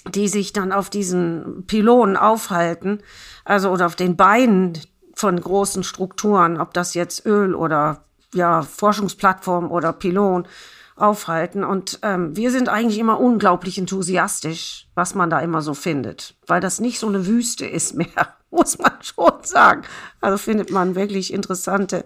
die 0.08 0.28
sich 0.28 0.54
dann 0.54 0.72
auf 0.72 0.90
diesen 0.90 1.66
Pylonen 1.68 2.18
aufhalten, 2.18 3.02
also 3.44 3.70
oder 3.70 3.86
auf 3.88 3.96
den 3.96 4.16
Beinen 4.16 4.80
von 5.16 5.40
großen 5.40 5.84
Strukturen, 5.84 6.60
ob 6.60 6.74
das 6.74 6.94
jetzt 6.94 7.26
Öl 7.26 7.56
oder 7.56 8.04
ja 8.34 8.62
Forschungsplattform 8.62 9.72
oder 9.72 9.94
Pylon 9.94 10.48
aufhalten. 10.96 11.64
Und 11.64 12.00
ähm, 12.04 12.36
wir 12.36 12.52
sind 12.52 12.70
eigentlich 12.70 13.00
immer 13.00 13.20
unglaublich 13.20 13.78
enthusiastisch, 13.78 14.88
was 14.96 15.16
man 15.16 15.30
da 15.30 15.40
immer 15.40 15.62
so 15.62 15.74
findet, 15.74 16.36
weil 16.48 16.62
das 16.62 16.80
nicht 16.80 17.00
so 17.00 17.08
eine 17.08 17.26
Wüste 17.26 17.66
ist 17.66 17.96
mehr, 17.96 18.36
muss 18.52 18.78
man 18.78 18.94
schon 19.02 19.44
sagen. 19.44 19.82
Also 20.22 20.38
findet 20.38 20.72
man 20.72 20.96
wirklich 20.96 21.34
interessante 21.34 22.06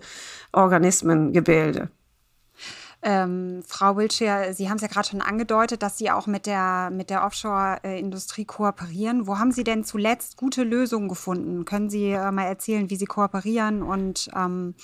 Organismengebilde. 0.52 1.90
Ähm, 3.02 3.64
Frau 3.66 3.96
Wiltshire, 3.96 4.54
Sie 4.54 4.70
haben 4.70 4.76
es 4.76 4.82
ja 4.82 4.90
gerade 4.90 5.08
schon 5.08 5.22
angedeutet, 5.22 5.82
dass 5.84 5.98
Sie 5.98 6.12
auch 6.12 6.28
mit 6.28 6.46
der, 6.46 6.90
mit 6.92 7.10
der 7.10 7.24
Offshore-Industrie 7.24 8.44
kooperieren. 8.44 9.26
Wo 9.26 9.38
haben 9.38 9.54
Sie 9.54 9.64
denn 9.64 9.86
zuletzt 9.86 10.36
gute 10.36 10.64
Lösungen 10.64 11.08
gefunden? 11.08 11.64
Können 11.64 11.90
Sie 11.90 12.12
äh, 12.12 12.32
mal 12.32 12.44
erzählen, 12.46 12.90
wie 12.90 12.98
Sie 12.98 13.06
kooperieren 13.06 13.84
und 13.84 14.30
ähm, 14.36 14.76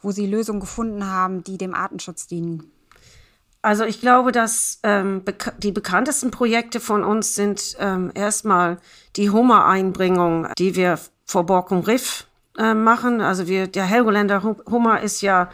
wo 0.00 0.12
Sie 0.12 0.26
Lösungen 0.26 0.60
gefunden 0.60 1.06
haben, 1.06 1.44
die 1.44 1.58
dem 1.58 1.74
Artenschutz 1.74 2.26
dienen? 2.26 2.72
Also 3.60 3.84
ich 3.84 4.00
glaube, 4.00 4.32
dass 4.32 4.78
ähm, 4.82 5.24
beka 5.24 5.50
die 5.58 5.72
bekanntesten 5.72 6.30
Projekte 6.30 6.80
von 6.80 7.04
uns 7.04 7.34
sind 7.34 7.76
ähm, 7.78 8.10
erstmal 8.14 8.78
die 9.16 9.30
Hummer-Einbringung, 9.30 10.48
die 10.56 10.74
wir 10.74 10.98
vor 11.26 11.44
Borkum 11.44 11.80
Riff 11.80 12.28
äh, 12.56 12.72
machen. 12.72 13.20
Also 13.20 13.46
wir, 13.46 13.66
der 13.66 13.84
Helgoländer 13.84 14.42
Hummer 14.42 15.02
ist 15.02 15.20
ja 15.20 15.50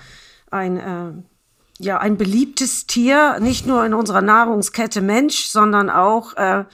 ein 0.50 0.76
äh, 0.76 1.12
ja 1.78 1.98
ein 1.98 2.16
beliebtes 2.16 2.86
Tier, 2.86 3.38
nicht 3.40 3.66
nur 3.66 3.84
in 3.84 3.94
unserer 3.94 4.22
Nahrungskette 4.22 5.00
Mensch, 5.00 5.46
sondern 5.46 5.90
auch 5.90 6.36
äh, 6.36 6.64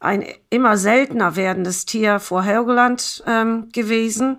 ein 0.00 0.24
immer 0.50 0.76
seltener 0.76 1.36
werdendes 1.36 1.84
Tier 1.84 2.20
vor 2.20 2.42
Helgoland 2.42 3.24
ähm, 3.26 3.68
gewesen. 3.72 4.38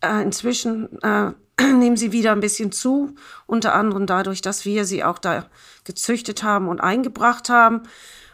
Äh, 0.00 0.22
inzwischen 0.22 1.00
äh, 1.02 1.32
nehmen 1.62 1.96
sie 1.96 2.12
wieder 2.12 2.32
ein 2.32 2.40
bisschen 2.40 2.72
zu, 2.72 3.14
unter 3.46 3.74
anderem 3.74 4.06
dadurch, 4.06 4.40
dass 4.40 4.64
wir 4.64 4.84
sie 4.84 5.04
auch 5.04 5.18
da 5.18 5.46
gezüchtet 5.84 6.42
haben 6.42 6.68
und 6.68 6.80
eingebracht 6.80 7.48
haben. 7.48 7.82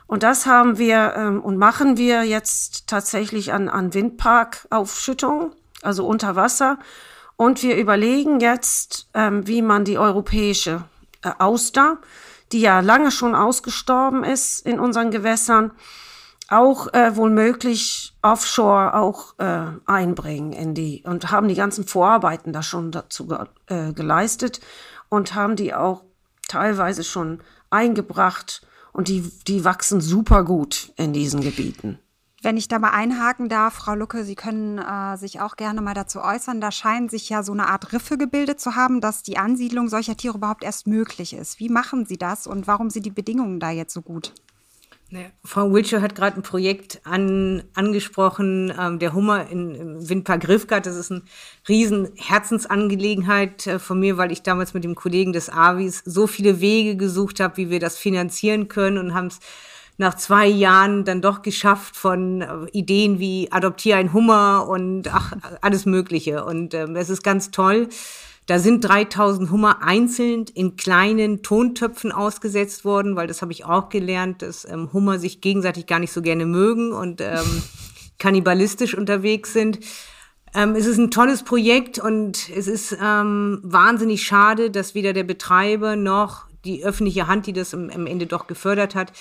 Und 0.07 0.23
das 0.23 0.47
haben 0.47 0.79
wir 0.79 1.15
ähm, 1.17 1.41
und 1.41 1.57
machen 1.57 1.97
wir 1.97 2.25
jetzt 2.25 2.89
tatsächlich 2.89 3.53
an, 3.53 3.69
an 3.69 3.95
Windparkaufschüttungen, 3.95 5.53
also 5.83 6.07
unter 6.07 6.35
Wasser. 6.35 6.79
Und 7.37 7.63
wir 7.63 7.77
überlegen 7.77 8.41
jetzt, 8.41 9.09
ähm, 9.15 9.47
wie 9.47 9.63
man 9.63 9.85
die 9.85 9.99
europäische 9.99 10.85
äh, 11.23 11.31
Auster, 11.39 11.99
die 12.53 12.61
ja 12.61 12.81
lange 12.81 13.11
schon 13.11 13.35
ausgestorben 13.35 14.25
ist 14.25 14.67
in 14.67 14.81
unseren 14.81 15.11
Gewässern, 15.11 15.73
auch 16.49 16.93
äh, 16.93 17.15
wohl 17.15 17.31
möglich 17.31 18.13
offshore 18.23 18.95
auch 18.95 19.39
äh, 19.39 19.67
einbringen 19.87 20.53
in 20.53 20.75
die 20.75 21.05
und 21.07 21.31
haben 21.31 21.47
die 21.47 21.55
ganzen 21.55 21.87
Vorarbeiten 21.87 22.53
da 22.53 22.63
schon 22.63 22.91
dazu 22.91 23.29
ge 23.29 23.39
äh, 23.67 23.93
geleistet 23.93 24.61
und 25.09 25.35
haben 25.35 25.55
die 25.55 25.73
auch 25.75 26.03
teilweise 26.49 27.05
schon 27.05 27.41
eingebracht 27.71 28.67
und 28.93 29.07
die, 29.07 29.23
die 29.47 29.65
wachsen 29.65 30.01
super 30.01 30.45
gut 30.45 30.93
in 30.97 31.13
diesen 31.13 31.41
Gebieten. 31.41 32.01
Wenn 32.43 32.57
ich 32.57 32.69
da 32.69 32.79
mal 32.79 32.91
einhaken 32.91 33.51
darf, 33.51 33.75
Frau 33.75 33.95
Lucke, 33.95 34.25
Sie 34.25 34.35
können 34.35 34.79
äh, 34.79 35.19
sich 35.19 35.41
auch 35.41 35.57
gerne 35.57 35.83
mal 35.83 35.93
dazu 35.93 36.21
äußern. 36.23 36.63
Da 36.63 36.73
scheinen 36.73 37.11
sich 37.11 37.29
ja 37.29 37.43
so 37.43 37.53
eine 37.53 37.69
Art 37.69 37.93
Riffe 37.93 38.17
gebildet 38.17 38.61
zu 38.61 38.77
haben, 38.77 39.03
dass 39.03 39.23
die 39.23 39.37
Ansiedlung 39.37 39.89
solcher 39.89 40.17
Tiere 40.17 40.39
überhaupt 40.39 40.65
erst 40.65 40.87
möglich 40.87 41.35
ist. 41.35 41.61
Wie 41.61 41.69
machen 41.69 42.07
Sie 42.07 42.17
das 42.17 42.47
und 42.47 42.67
warum 42.67 42.89
sind 42.89 43.05
die 43.05 43.11
Bedingungen 43.11 43.61
da 43.61 43.71
jetzt 43.71 43.93
so 43.93 44.01
gut? 44.01 44.33
Ja, 45.11 45.23
Frau 45.45 45.73
Wiltshire 45.73 46.01
hat 46.01 46.15
gerade 46.15 46.37
ein 46.37 46.43
Projekt 46.43 47.01
an, 47.05 47.65
angesprochen, 47.75 48.73
ähm, 48.79 49.01
der 49.01 49.13
Hummer 49.13 49.51
in, 49.51 49.75
im 49.75 50.09
Windpark 50.09 50.49
Riffgard. 50.49 50.87
Das 50.87 50.95
ist 50.97 51.11
eine 51.11 51.23
riesen 51.69 52.11
Herzensangelegenheit 52.17 53.67
äh, 53.67 53.79
von 53.79 54.01
mir, 54.01 54.17
weil 54.17 54.33
ich 54.33 54.43
damals 54.43 54.73
mit 54.73 54.85
dem 54.85 54.95
Kollegen 54.95 55.33
des 55.33 55.51
AWIs 55.51 56.03
so 56.07 56.27
viele 56.27 56.61
Wege 56.61 56.97
gesucht 56.97 57.41
habe, 57.41 57.57
wie 57.57 57.71
wir 57.71 57.81
das 57.81 57.99
finanzieren 57.99 58.69
können 58.69 58.99
und 58.99 59.13
haben 59.13 59.27
es 59.27 59.41
nach 60.01 60.15
zwei 60.15 60.47
Jahren 60.47 61.05
dann 61.05 61.21
doch 61.21 61.43
geschafft 61.43 61.95
von 61.95 62.41
äh, 62.41 62.49
Ideen 62.73 63.19
wie 63.19 63.53
adoptiere 63.53 63.99
ein 63.99 64.15
Hummer 64.15 64.67
und 64.67 65.13
ach, 65.13 65.35
alles 65.61 65.85
Mögliche. 65.85 66.45
Und 66.45 66.73
ähm, 66.73 66.97
es 66.97 67.11
ist 67.11 67.23
ganz 67.23 67.51
toll. 67.51 67.89
Da 68.47 68.59
sind 68.59 68.81
3000 68.81 69.51
Hummer 69.51 69.83
einzeln 69.83 70.47
in 70.55 70.77
kleinen 70.77 71.43
Tontöpfen 71.43 72.13
ausgesetzt 72.13 72.87
worden, 72.87 73.15
weil 73.15 73.27
das 73.27 73.43
habe 73.43 73.53
ich 73.53 73.67
auch 73.67 73.91
gelernt, 73.91 74.41
dass 74.41 74.65
ähm, 74.65 74.91
Hummer 74.95 75.19
sich 75.19 75.43
gegenseitig 75.43 75.87
gar 75.87 75.99
nicht 75.99 76.13
so 76.13 76.23
gerne 76.23 76.47
mögen 76.47 76.93
und 76.93 77.21
ähm, 77.21 77.63
kannibalistisch 78.19 78.97
unterwegs 78.97 79.53
sind. 79.53 79.81
Ähm, 80.55 80.75
es 80.77 80.87
ist 80.87 80.97
ein 80.97 81.11
tolles 81.11 81.43
Projekt 81.43 81.99
und 81.99 82.49
es 82.49 82.69
ist 82.69 82.97
ähm, 83.01 83.61
wahnsinnig 83.63 84.23
schade, 84.23 84.71
dass 84.71 84.95
weder 84.95 85.13
der 85.13 85.25
Betreiber 85.25 85.95
noch 85.95 86.47
die 86.65 86.85
öffentliche 86.85 87.27
Hand, 87.27 87.47
die 87.47 87.53
das 87.53 87.75
am, 87.75 88.07
Ende 88.07 88.27
doch 88.27 88.47
gefördert 88.47 88.95
hat, 88.95 89.13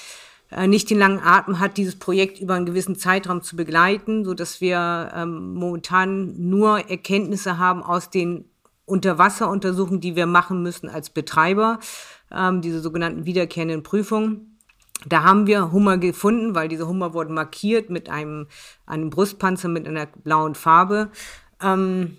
nicht 0.67 0.89
den 0.89 0.97
langen 0.97 1.19
Atem 1.19 1.59
hat, 1.59 1.77
dieses 1.77 1.95
Projekt 1.97 2.39
über 2.39 2.55
einen 2.55 2.65
gewissen 2.65 2.95
Zeitraum 2.95 3.43
zu 3.43 3.55
begleiten, 3.55 4.25
so 4.25 4.33
dass 4.33 4.61
wir 4.61 5.11
ähm, 5.15 5.53
momentan 5.53 6.49
nur 6.49 6.89
Erkenntnisse 6.89 7.59
haben 7.59 7.83
aus 7.83 8.09
den 8.09 8.45
Unterwasseruntersuchungen, 8.85 10.01
die 10.01 10.15
wir 10.15 10.25
machen 10.25 10.63
müssen 10.63 10.89
als 10.89 11.11
Betreiber, 11.11 11.79
ähm, 12.31 12.61
diese 12.61 12.81
sogenannten 12.81 13.25
wiederkehrenden 13.25 13.83
Prüfungen. 13.83 14.57
Da 15.05 15.23
haben 15.23 15.47
wir 15.47 15.71
Hummer 15.71 15.97
gefunden, 15.97 16.55
weil 16.55 16.67
diese 16.67 16.87
Hummer 16.87 17.13
wurden 17.13 17.33
markiert 17.33 17.89
mit 17.89 18.09
einem, 18.09 18.47
einem 18.85 19.09
Brustpanzer 19.09 19.69
mit 19.69 19.87
einer 19.87 20.07
blauen 20.07 20.55
Farbe. 20.55 21.09
Ähm, 21.61 22.17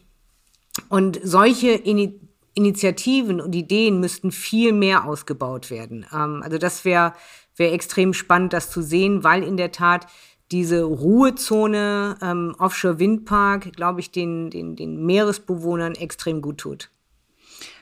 und 0.89 1.21
solche 1.23 1.73
Ini 1.73 2.21
Initiativen 2.53 3.41
und 3.41 3.55
Ideen 3.55 4.01
müssten 4.01 4.33
viel 4.33 4.73
mehr 4.73 5.05
ausgebaut 5.05 5.71
werden. 5.71 6.05
Ähm, 6.13 6.43
also 6.43 6.59
das 6.59 6.85
wäre 6.85 7.15
wär 7.61 7.73
extrem 7.73 8.13
spannend, 8.13 8.53
das 8.53 8.71
zu 8.71 8.83
sehen, 8.83 9.23
weil 9.23 9.45
in 9.45 9.57
der 9.57 9.71
Tat 9.71 10.07
diese 10.51 10.83
Ruhezone 10.83 12.17
ähm, 12.21 12.57
Offshore 12.59 12.99
Windpark, 12.99 13.73
glaube 13.75 14.01
ich, 14.01 14.11
den, 14.11 14.51
den, 14.51 14.75
den 14.75 15.07
Meeresbewohnern 15.07 15.95
extrem 15.95 16.43
gut 16.43 16.59
tut. 16.59 16.91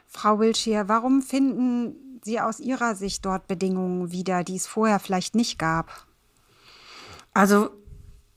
Frau 0.06 0.38
Wilschier, 0.38 0.88
warum 0.88 1.23
finden 1.23 2.20
Sie 2.25 2.40
aus 2.40 2.61
Ihrer 2.61 2.94
Sicht 2.94 3.25
dort 3.25 3.47
Bedingungen 3.47 4.11
wieder, 4.11 4.44
die 4.44 4.56
es 4.56 4.66
vorher 4.66 4.99
vielleicht 4.99 5.35
nicht 5.35 5.58
gab? 5.58 6.06
Also 7.32 7.70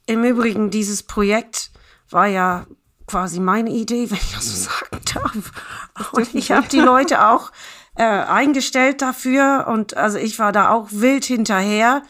im 0.05 0.23
Übrigen, 0.23 0.69
dieses 0.69 1.03
Projekt 1.03 1.71
war 2.09 2.27
ja 2.27 2.67
quasi 3.07 3.39
meine 3.39 3.71
Idee, 3.71 4.09
wenn 4.11 4.17
ich 4.17 4.33
das 4.33 4.63
so 4.63 4.69
sagen 4.69 5.03
darf. 5.13 6.11
Und 6.13 6.35
ich 6.35 6.51
habe 6.51 6.67
die 6.67 6.79
Leute 6.79 7.27
auch 7.27 7.51
äh, 8.01 8.03
eingestellt 8.03 9.03
dafür 9.03 9.67
und 9.67 9.95
also 9.95 10.17
ich 10.17 10.39
war 10.39 10.51
da 10.51 10.71
auch 10.71 10.87
wild 10.89 11.23
hinterher. 11.23 12.01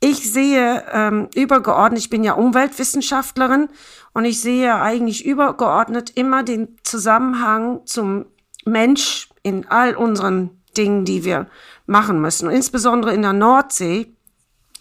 Ich 0.00 0.32
sehe 0.32 0.82
ähm, 0.92 1.28
übergeordnet, 1.36 2.00
ich 2.00 2.10
bin 2.10 2.24
ja 2.24 2.32
Umweltwissenschaftlerin 2.32 3.68
und 4.12 4.24
ich 4.24 4.40
sehe 4.40 4.74
eigentlich 4.74 5.24
übergeordnet 5.24 6.10
immer 6.16 6.42
den 6.42 6.76
Zusammenhang 6.82 7.82
zum 7.86 8.26
Mensch 8.64 9.28
in 9.44 9.68
all 9.68 9.94
unseren 9.94 10.50
Dingen, 10.76 11.04
die 11.04 11.24
wir 11.24 11.46
machen 11.86 12.20
müssen. 12.20 12.48
Und 12.48 12.54
insbesondere 12.54 13.14
in 13.14 13.22
der 13.22 13.32
Nordsee, 13.32 14.08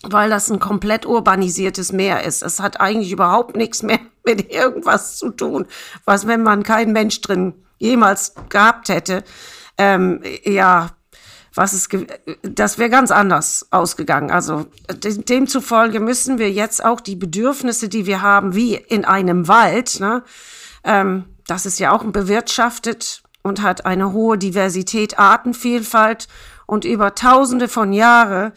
weil 0.01 0.31
das 0.31 0.49
ein 0.49 0.59
komplett 0.59 1.05
urbanisiertes 1.05 1.91
Meer 1.91 2.23
ist. 2.23 2.41
Es 2.41 2.59
hat 2.59 2.81
eigentlich 2.81 3.11
überhaupt 3.11 3.55
nichts 3.55 3.83
mehr 3.83 3.99
mit 4.25 4.51
irgendwas 4.51 5.17
zu 5.17 5.29
tun, 5.29 5.67
was, 6.05 6.25
wenn 6.25 6.41
man 6.41 6.63
keinen 6.63 6.91
Mensch 6.91 7.21
drin 7.21 7.53
jemals 7.77 8.33
gehabt 8.49 8.89
hätte, 8.89 9.23
ähm, 9.79 10.21
ja, 10.43 10.91
was 11.55 11.73
es, 11.73 11.89
das 12.43 12.77
wäre 12.77 12.89
ganz 12.89 13.09
anders 13.09 13.67
ausgegangen. 13.71 14.29
Also 14.29 14.67
demzufolge 14.91 15.99
müssen 15.99 16.37
wir 16.37 16.51
jetzt 16.51 16.85
auch 16.85 17.01
die 17.01 17.15
Bedürfnisse, 17.15 17.89
die 17.89 18.05
wir 18.05 18.21
haben, 18.21 18.53
wie 18.53 18.75
in 18.75 19.05
einem 19.05 19.47
Wald, 19.47 19.99
ne, 19.99 20.23
ähm, 20.83 21.25
das 21.47 21.65
ist 21.65 21.79
ja 21.79 21.91
auch 21.91 22.03
bewirtschaftet 22.03 23.23
und 23.41 23.61
hat 23.61 23.85
eine 23.85 24.13
hohe 24.13 24.37
Diversität, 24.37 25.17
Artenvielfalt 25.17 26.27
und 26.67 26.85
über 26.85 27.15
Tausende 27.15 27.67
von 27.67 27.93
Jahren 27.93 28.51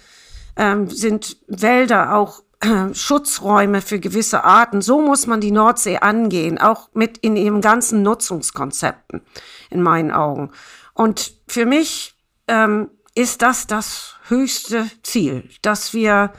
ähm, 0.57 0.91
sind 0.91 1.39
Wälder 1.47 2.15
auch 2.15 2.43
äh, 2.61 2.95
Schutzräume 2.95 3.81
für 3.81 3.99
gewisse 3.99 4.45
Arten. 4.45 4.83
So 4.83 5.01
muss 5.01 5.27
man 5.27 5.41
die 5.41 5.51
Nordsee 5.51 5.99
angehen, 5.99 6.59
auch 6.59 6.91
mit 6.93 7.19
in 7.19 7.37
ihren 7.37 7.63
ganzen 7.63 8.03
Nutzungskonzepten, 8.03 9.23
in 9.71 9.83
meinen 9.83 10.11
Augen. 10.11 10.51
Und 10.95 11.33
für 11.49 11.67
mich 11.67 12.15
ähm, 12.49 12.91
ist 13.15 13.43
das 13.43 13.67
das 13.67 14.17
höchste 14.29 14.91
Ziel, 15.03 15.49
dass 15.63 15.93
wir 15.93 16.33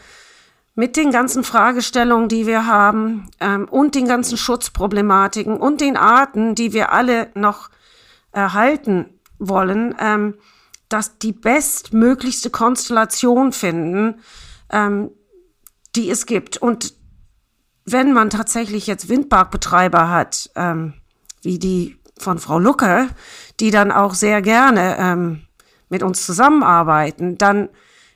mit 0.76 0.96
den 0.98 1.12
ganzen 1.12 1.44
Fragestellungen, 1.44 2.30
die 2.30 2.48
wir 2.48 2.66
haben 2.66 3.30
ähm, 3.40 3.68
und 3.70 3.96
den 3.96 4.08
ganzen 4.08 4.38
Schutzproblematiken 4.38 5.58
und 5.58 5.82
den 5.82 5.98
Arten, 5.98 6.56
die 6.56 6.74
wir 6.74 6.92
alle 6.92 7.30
noch 7.36 7.70
erhalten 8.32 9.20
wollen, 9.38 9.96
ähm, 10.00 10.36
dass 10.90 11.20
die 11.20 11.32
bestmöglichste 11.32 12.50
Konstellation 12.50 13.52
finden, 13.52 14.22
ähm, 14.72 15.12
die 15.96 16.10
es 16.10 16.26
gibt. 16.26 16.58
Und 16.58 16.96
wenn 17.86 18.14
man 18.14 18.30
tatsächlich 18.30 18.88
jetzt 18.88 19.10
Windparkbetreiber 19.10 20.10
hat, 20.10 20.50
ähm, 20.56 20.94
wie 21.42 21.60
die 21.60 22.00
von 22.18 22.40
Frau 22.40 22.58
Lucke, 22.58 23.10
die 23.64 23.72
dann 23.72 23.94
auch 23.94 24.14
sehr 24.14 24.42
gerne 24.42 24.98
ähm, 25.00 25.44
mit 25.88 26.04
uns 26.04 26.26
zusammenarbeiten, 26.26 27.38
dann 27.38 27.70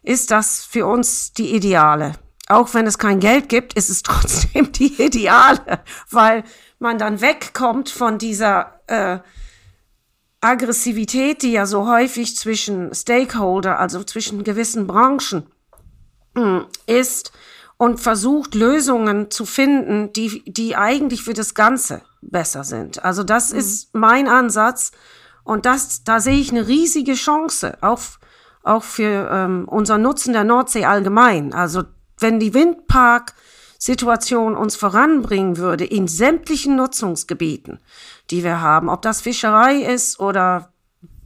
ist 0.04 0.30
das 0.30 0.66
für 0.66 0.86
uns 0.86 1.32
die 1.32 1.56
Ideale. 1.56 2.16
Auch 2.50 2.74
wenn 2.74 2.86
es 2.86 2.98
kein 2.98 3.22
Geld 3.22 3.48
gibt, 3.48 3.74
ist 3.74 3.90
es 3.90 4.04
trotzdem 4.04 4.74
die 4.74 5.02
Ideale, 5.02 5.80
weil 6.12 6.44
man 6.80 6.98
dann 6.98 7.22
wegkommt 7.22 7.90
von 7.90 8.18
dieser 8.18 8.82
äh, 8.88 9.20
Aggressivität, 10.42 11.44
die 11.44 11.54
ja 11.54 11.66
so 11.66 11.88
häufig 11.88 12.36
zwischen 12.36 12.94
Stakeholder, 12.94 13.80
also 13.80 14.04
zwischen 14.04 14.44
gewissen 14.44 14.86
Branchen 14.86 15.48
hm, 16.36 16.66
ist 16.88 17.32
und 17.78 18.02
versucht 18.02 18.54
Lösungen 18.54 19.32
zu 19.32 19.46
finden, 19.46 20.12
die, 20.12 20.44
die 20.46 20.76
eigentlich 20.76 21.24
für 21.24 21.34
das 21.34 21.54
Ganze 21.54 22.02
besser 22.22 22.66
sind. 22.66 23.06
Also 23.06 23.24
das 23.24 23.54
mhm. 23.54 23.60
ist 23.60 23.96
mein 23.96 24.28
Ansatz 24.28 24.92
und 25.48 25.66
das, 25.66 26.04
da 26.04 26.20
sehe 26.20 26.38
ich 26.38 26.52
eine 26.52 26.68
riesige 26.68 27.14
Chance, 27.14 27.78
auch, 27.80 28.02
auch 28.64 28.84
für 28.84 29.30
ähm, 29.32 29.66
unser 29.66 29.98
Nutzen 29.98 30.34
der 30.34 30.44
Nordsee 30.44 30.84
allgemein. 30.84 31.54
Also 31.54 31.84
wenn 32.20 32.42
die 32.42 32.54
Windpark 32.54 33.34
Situation 33.80 34.58
uns 34.58 34.76
voranbringen 34.76 35.56
würde 35.56 35.86
in 35.86 36.10
sämtlichen 36.10 36.76
Nutzungsgebieten, 36.76 37.80
die 38.30 38.44
wir 38.44 38.60
haben, 38.60 38.90
ob 38.90 39.02
das 39.04 39.22
Fischerei 39.22 39.78
ist 39.78 40.20
oder 40.20 40.74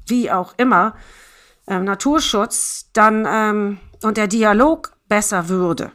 wie 0.06 0.30
auch 0.30 0.54
immer, 0.58 0.94
äh, 1.66 1.80
Naturschutz, 1.80 2.92
dann 2.94 3.26
ähm, 3.28 3.80
und 4.04 4.18
der 4.18 4.28
Dialog 4.28 4.94
besser 5.08 5.50
würde 5.50 5.94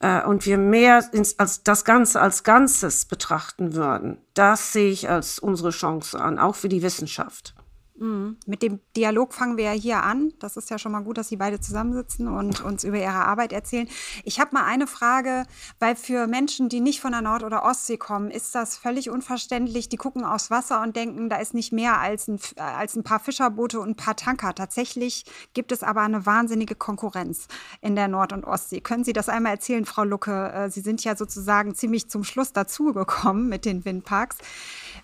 äh, 0.00 0.24
und 0.24 0.44
wir 0.44 0.58
mehr 0.58 1.04
ins, 1.12 1.38
als 1.38 1.62
das 1.62 1.84
Ganze 1.84 2.20
als 2.20 2.42
Ganzes 2.42 3.04
betrachten 3.04 3.74
würden, 3.74 4.18
das 4.34 4.72
sehe 4.72 4.90
ich 4.90 5.08
als 5.08 5.38
unsere 5.38 5.70
Chance 5.70 6.20
an, 6.20 6.40
auch 6.40 6.56
für 6.56 6.68
die 6.68 6.82
Wissenschaft. 6.82 7.54
Mhm. 8.00 8.38
Mit 8.46 8.62
dem 8.62 8.80
Dialog 8.96 9.34
fangen 9.34 9.58
wir 9.58 9.64
ja 9.64 9.72
hier 9.72 10.02
an. 10.02 10.32
Das 10.38 10.56
ist 10.56 10.70
ja 10.70 10.78
schon 10.78 10.92
mal 10.92 11.02
gut, 11.02 11.18
dass 11.18 11.28
Sie 11.28 11.36
beide 11.36 11.60
zusammensitzen 11.60 12.28
und 12.28 12.60
uns 12.64 12.82
über 12.82 12.96
Ihre 12.96 13.12
Arbeit 13.12 13.52
erzählen. 13.52 13.88
Ich 14.24 14.40
habe 14.40 14.54
mal 14.54 14.64
eine 14.64 14.86
Frage, 14.86 15.44
weil 15.78 15.94
für 15.96 16.26
Menschen, 16.26 16.70
die 16.70 16.80
nicht 16.80 17.00
von 17.00 17.12
der 17.12 17.20
Nord- 17.20 17.44
oder 17.44 17.62
Ostsee 17.62 17.98
kommen, 17.98 18.30
ist 18.30 18.54
das 18.54 18.78
völlig 18.78 19.10
unverständlich. 19.10 19.90
Die 19.90 19.98
gucken 19.98 20.24
aufs 20.24 20.50
Wasser 20.50 20.80
und 20.80 20.96
denken, 20.96 21.28
da 21.28 21.36
ist 21.36 21.52
nicht 21.52 21.72
mehr 21.72 22.00
als 22.00 22.26
ein, 22.26 22.40
als 22.56 22.96
ein 22.96 23.02
paar 23.02 23.20
Fischerboote 23.20 23.78
und 23.78 23.90
ein 23.90 23.96
paar 23.96 24.16
Tanker. 24.16 24.54
Tatsächlich 24.54 25.26
gibt 25.52 25.70
es 25.70 25.82
aber 25.82 26.00
eine 26.00 26.24
wahnsinnige 26.24 26.76
Konkurrenz 26.76 27.48
in 27.82 27.96
der 27.96 28.08
Nord- 28.08 28.32
und 28.32 28.44
Ostsee. 28.44 28.80
Können 28.80 29.04
Sie 29.04 29.12
das 29.12 29.28
einmal 29.28 29.52
erzählen, 29.52 29.84
Frau 29.84 30.04
Lucke? 30.04 30.50
Äh, 30.52 30.70
Sie 30.70 30.80
sind 30.80 31.04
ja 31.04 31.16
sozusagen 31.16 31.74
ziemlich 31.74 32.08
zum 32.08 32.24
Schluss 32.24 32.54
dazugekommen 32.54 33.50
mit 33.50 33.66
den 33.66 33.84
Windparks. 33.84 34.38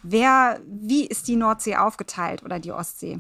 Wer, 0.03 0.61
wie 0.67 1.07
ist 1.07 1.29
die 1.29 1.37
Nordsee 1.37 1.77
aufgeteilt 1.77 2.43
oder 2.43 2.59
die 2.59 2.73
Ostsee? 2.73 3.19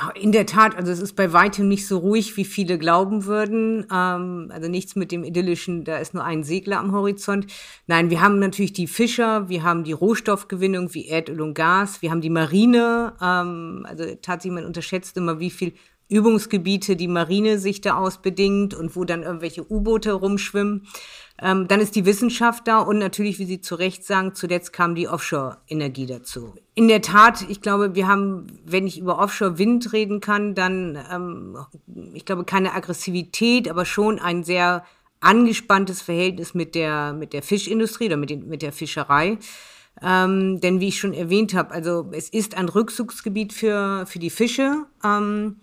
Ah, 0.00 0.10
in 0.10 0.30
der 0.30 0.46
Tat, 0.46 0.76
also 0.76 0.92
es 0.92 1.00
ist 1.00 1.16
bei 1.16 1.32
weitem 1.32 1.66
nicht 1.66 1.88
so 1.88 1.98
ruhig, 1.98 2.36
wie 2.36 2.44
viele 2.44 2.78
glauben 2.78 3.24
würden. 3.24 3.84
Ähm, 3.92 4.48
also 4.54 4.68
nichts 4.68 4.94
mit 4.94 5.10
dem 5.10 5.24
idyllischen, 5.24 5.82
da 5.82 5.96
ist 5.96 6.14
nur 6.14 6.22
ein 6.22 6.44
Segler 6.44 6.78
am 6.78 6.92
Horizont. 6.92 7.48
Nein, 7.88 8.08
wir 8.08 8.20
haben 8.20 8.38
natürlich 8.38 8.72
die 8.72 8.86
Fischer, 8.86 9.48
wir 9.48 9.64
haben 9.64 9.82
die 9.82 9.90
Rohstoffgewinnung 9.90 10.94
wie 10.94 11.08
Erdöl 11.08 11.40
und 11.40 11.54
Gas, 11.54 12.00
wir 12.00 12.12
haben 12.12 12.20
die 12.20 12.30
Marine. 12.30 13.14
Ähm, 13.20 13.84
also 13.88 14.04
tatsächlich, 14.22 14.54
man 14.54 14.66
unterschätzt 14.66 15.16
immer, 15.16 15.40
wie 15.40 15.50
viel 15.50 15.72
Übungsgebiete 16.08 16.94
die 16.94 17.08
Marine 17.08 17.58
sich 17.58 17.80
da 17.80 17.96
ausbedingt 17.96 18.74
und 18.74 18.94
wo 18.94 19.04
dann 19.04 19.24
irgendwelche 19.24 19.68
U-Boote 19.68 20.12
rumschwimmen. 20.12 20.86
Ähm, 21.40 21.68
dann 21.68 21.80
ist 21.80 21.94
die 21.94 22.04
Wissenschaft 22.04 22.66
da 22.66 22.78
und 22.78 22.98
natürlich, 22.98 23.38
wie 23.38 23.44
Sie 23.44 23.60
zu 23.60 23.76
Recht 23.76 24.04
sagen, 24.04 24.34
zuletzt 24.34 24.72
kam 24.72 24.96
die 24.96 25.08
Offshore-Energie 25.08 26.06
dazu. 26.06 26.54
In 26.74 26.88
der 26.88 27.00
Tat, 27.00 27.48
ich 27.48 27.60
glaube, 27.60 27.94
wir 27.94 28.08
haben, 28.08 28.46
wenn 28.64 28.86
ich 28.86 28.98
über 28.98 29.18
Offshore-Wind 29.18 29.92
reden 29.92 30.20
kann, 30.20 30.56
dann, 30.56 30.98
ähm, 31.12 31.56
ich 32.12 32.24
glaube, 32.24 32.44
keine 32.44 32.74
Aggressivität, 32.74 33.70
aber 33.70 33.84
schon 33.84 34.18
ein 34.18 34.42
sehr 34.42 34.84
angespanntes 35.20 36.02
Verhältnis 36.02 36.54
mit 36.54 36.74
der, 36.74 37.12
mit 37.12 37.32
der 37.32 37.42
Fischindustrie 37.42 38.06
oder 38.06 38.16
mit, 38.16 38.30
den, 38.30 38.48
mit 38.48 38.62
der 38.62 38.72
Fischerei. 38.72 39.38
Ähm, 40.00 40.60
denn 40.60 40.80
wie 40.80 40.88
ich 40.88 40.98
schon 40.98 41.12
erwähnt 41.12 41.54
habe, 41.54 41.72
also 41.72 42.08
es 42.12 42.28
ist 42.28 42.56
ein 42.56 42.68
Rückzugsgebiet 42.68 43.52
für, 43.52 44.06
für 44.06 44.18
die 44.18 44.30
Fische. 44.30 44.86
Ähm, 45.04 45.56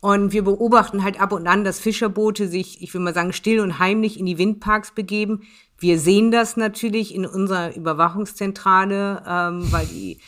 und 0.00 0.32
wir 0.32 0.44
beobachten 0.44 1.02
halt 1.02 1.20
ab 1.20 1.32
und 1.32 1.46
an, 1.46 1.64
dass 1.64 1.80
Fischerboote 1.80 2.48
sich, 2.48 2.82
ich 2.82 2.94
will 2.94 3.00
mal 3.00 3.14
sagen, 3.14 3.32
still 3.32 3.60
und 3.60 3.78
heimlich 3.78 4.18
in 4.18 4.26
die 4.26 4.38
Windparks 4.38 4.92
begeben. 4.92 5.42
Wir 5.78 5.98
sehen 5.98 6.30
das 6.30 6.56
natürlich 6.56 7.14
in 7.14 7.26
unserer 7.26 7.74
Überwachungszentrale, 7.74 9.22
ähm, 9.26 9.72
weil 9.72 9.86
die 9.86 10.18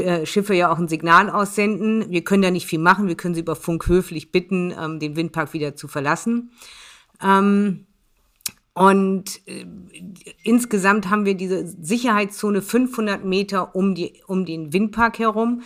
äh, 0.00 0.26
Schiffe 0.26 0.54
ja 0.54 0.70
auch 0.70 0.78
ein 0.78 0.88
Signal 0.88 1.30
aussenden. 1.30 2.10
Wir 2.10 2.24
können 2.24 2.42
da 2.42 2.50
nicht 2.50 2.66
viel 2.66 2.78
machen. 2.78 3.08
Wir 3.08 3.16
können 3.16 3.34
sie 3.34 3.40
über 3.40 3.56
Funk 3.56 3.86
höflich 3.86 4.32
bitten, 4.32 4.74
ähm, 4.78 4.98
den 5.00 5.16
Windpark 5.16 5.52
wieder 5.54 5.76
zu 5.76 5.88
verlassen. 5.88 6.50
Ähm, 7.22 7.86
und 8.74 9.40
äh, 9.46 9.64
insgesamt 10.42 11.08
haben 11.08 11.24
wir 11.24 11.34
diese 11.34 11.66
Sicherheitszone 11.66 12.60
500 12.60 13.24
Meter 13.24 13.74
um, 13.74 13.94
die, 13.94 14.22
um 14.26 14.44
den 14.44 14.74
Windpark 14.74 15.18
herum. 15.18 15.62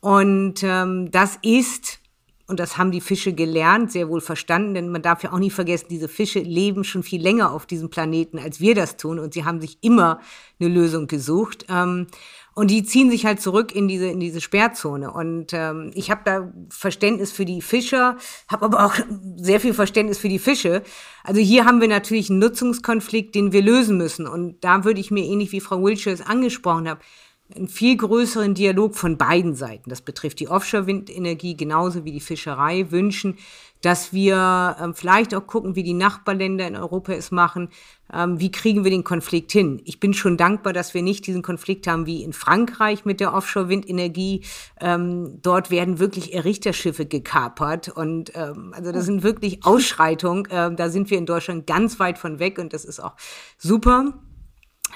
Und 0.00 0.62
ähm, 0.62 1.10
das 1.10 1.38
ist 1.42 2.00
und 2.46 2.60
das 2.60 2.76
haben 2.76 2.90
die 2.90 3.00
Fische 3.00 3.32
gelernt, 3.32 3.90
sehr 3.90 4.10
wohl 4.10 4.20
verstanden, 4.20 4.74
denn 4.74 4.90
man 4.90 5.00
darf 5.00 5.22
ja 5.22 5.32
auch 5.32 5.38
nicht 5.38 5.54
vergessen, 5.54 5.86
diese 5.88 6.08
Fische 6.08 6.40
leben 6.40 6.84
schon 6.84 7.02
viel 7.02 7.22
länger 7.22 7.52
auf 7.52 7.64
diesem 7.64 7.88
Planeten, 7.88 8.38
als 8.38 8.60
wir 8.60 8.74
das 8.74 8.98
tun. 8.98 9.18
Und 9.18 9.32
sie 9.32 9.46
haben 9.46 9.62
sich 9.62 9.78
immer 9.80 10.20
eine 10.60 10.68
Lösung 10.68 11.06
gesucht. 11.06 11.64
Ähm, 11.70 12.06
und 12.54 12.70
die 12.70 12.84
ziehen 12.84 13.10
sich 13.10 13.24
halt 13.26 13.40
zurück 13.40 13.74
in 13.74 13.88
diese, 13.88 14.06
in 14.06 14.20
diese 14.20 14.42
Sperrzone. 14.42 15.10
Und 15.10 15.52
ähm, 15.52 15.90
ich 15.94 16.10
habe 16.10 16.20
da 16.24 16.52
Verständnis 16.68 17.32
für 17.32 17.46
die 17.46 17.62
Fischer, 17.62 18.16
habe 18.48 18.66
aber 18.66 18.84
auch 18.84 18.94
sehr 19.36 19.58
viel 19.58 19.72
Verständnis 19.72 20.18
für 20.18 20.28
die 20.28 20.38
Fische. 20.38 20.82
Also 21.24 21.40
hier 21.40 21.64
haben 21.64 21.80
wir 21.80 21.88
natürlich 21.88 22.28
einen 22.28 22.40
Nutzungskonflikt, 22.40 23.34
den 23.34 23.52
wir 23.52 23.62
lösen 23.62 23.96
müssen. 23.96 24.26
Und 24.26 24.62
da 24.62 24.84
würde 24.84 25.00
ich 25.00 25.10
mir 25.10 25.24
ähnlich 25.24 25.50
wie 25.52 25.60
Frau 25.60 25.82
Wiltshire 25.82 26.14
es 26.14 26.20
angesprochen 26.20 26.88
hat, 26.90 26.98
einen 27.54 27.68
viel 27.68 27.96
größeren 27.96 28.54
Dialog 28.54 28.96
von 28.96 29.18
beiden 29.18 29.54
Seiten, 29.54 29.90
das 29.90 30.00
betrifft 30.00 30.40
die 30.40 30.48
Offshore-Windenergie 30.48 31.56
genauso 31.56 32.04
wie 32.04 32.12
die 32.12 32.20
Fischerei, 32.20 32.90
wünschen, 32.90 33.36
dass 33.82 34.14
wir 34.14 34.76
ähm, 34.80 34.94
vielleicht 34.94 35.34
auch 35.34 35.46
gucken, 35.46 35.76
wie 35.76 35.82
die 35.82 35.92
Nachbarländer 35.92 36.66
in 36.66 36.74
Europa 36.74 37.12
es 37.12 37.30
machen, 37.30 37.68
ähm, 38.12 38.40
wie 38.40 38.50
kriegen 38.50 38.82
wir 38.82 38.90
den 38.90 39.04
Konflikt 39.04 39.52
hin. 39.52 39.82
Ich 39.84 40.00
bin 40.00 40.14
schon 40.14 40.38
dankbar, 40.38 40.72
dass 40.72 40.94
wir 40.94 41.02
nicht 41.02 41.26
diesen 41.26 41.42
Konflikt 41.42 41.86
haben 41.86 42.06
wie 42.06 42.22
in 42.22 42.32
Frankreich 42.32 43.04
mit 43.04 43.20
der 43.20 43.34
Offshore-Windenergie. 43.34 44.42
Ähm, 44.80 45.38
dort 45.42 45.70
werden 45.70 45.98
wirklich 45.98 46.32
Errichterschiffe 46.32 47.04
gekapert 47.04 47.90
und 47.90 48.32
ähm, 48.34 48.72
also 48.74 48.90
das 48.90 49.04
sind 49.04 49.22
wirklich 49.22 49.66
Ausschreitungen. 49.66 50.48
Ähm, 50.50 50.76
da 50.76 50.88
sind 50.88 51.10
wir 51.10 51.18
in 51.18 51.26
Deutschland 51.26 51.66
ganz 51.66 52.00
weit 52.00 52.18
von 52.18 52.38
weg 52.38 52.58
und 52.58 52.72
das 52.72 52.86
ist 52.86 53.00
auch 53.00 53.16
super. 53.58 54.14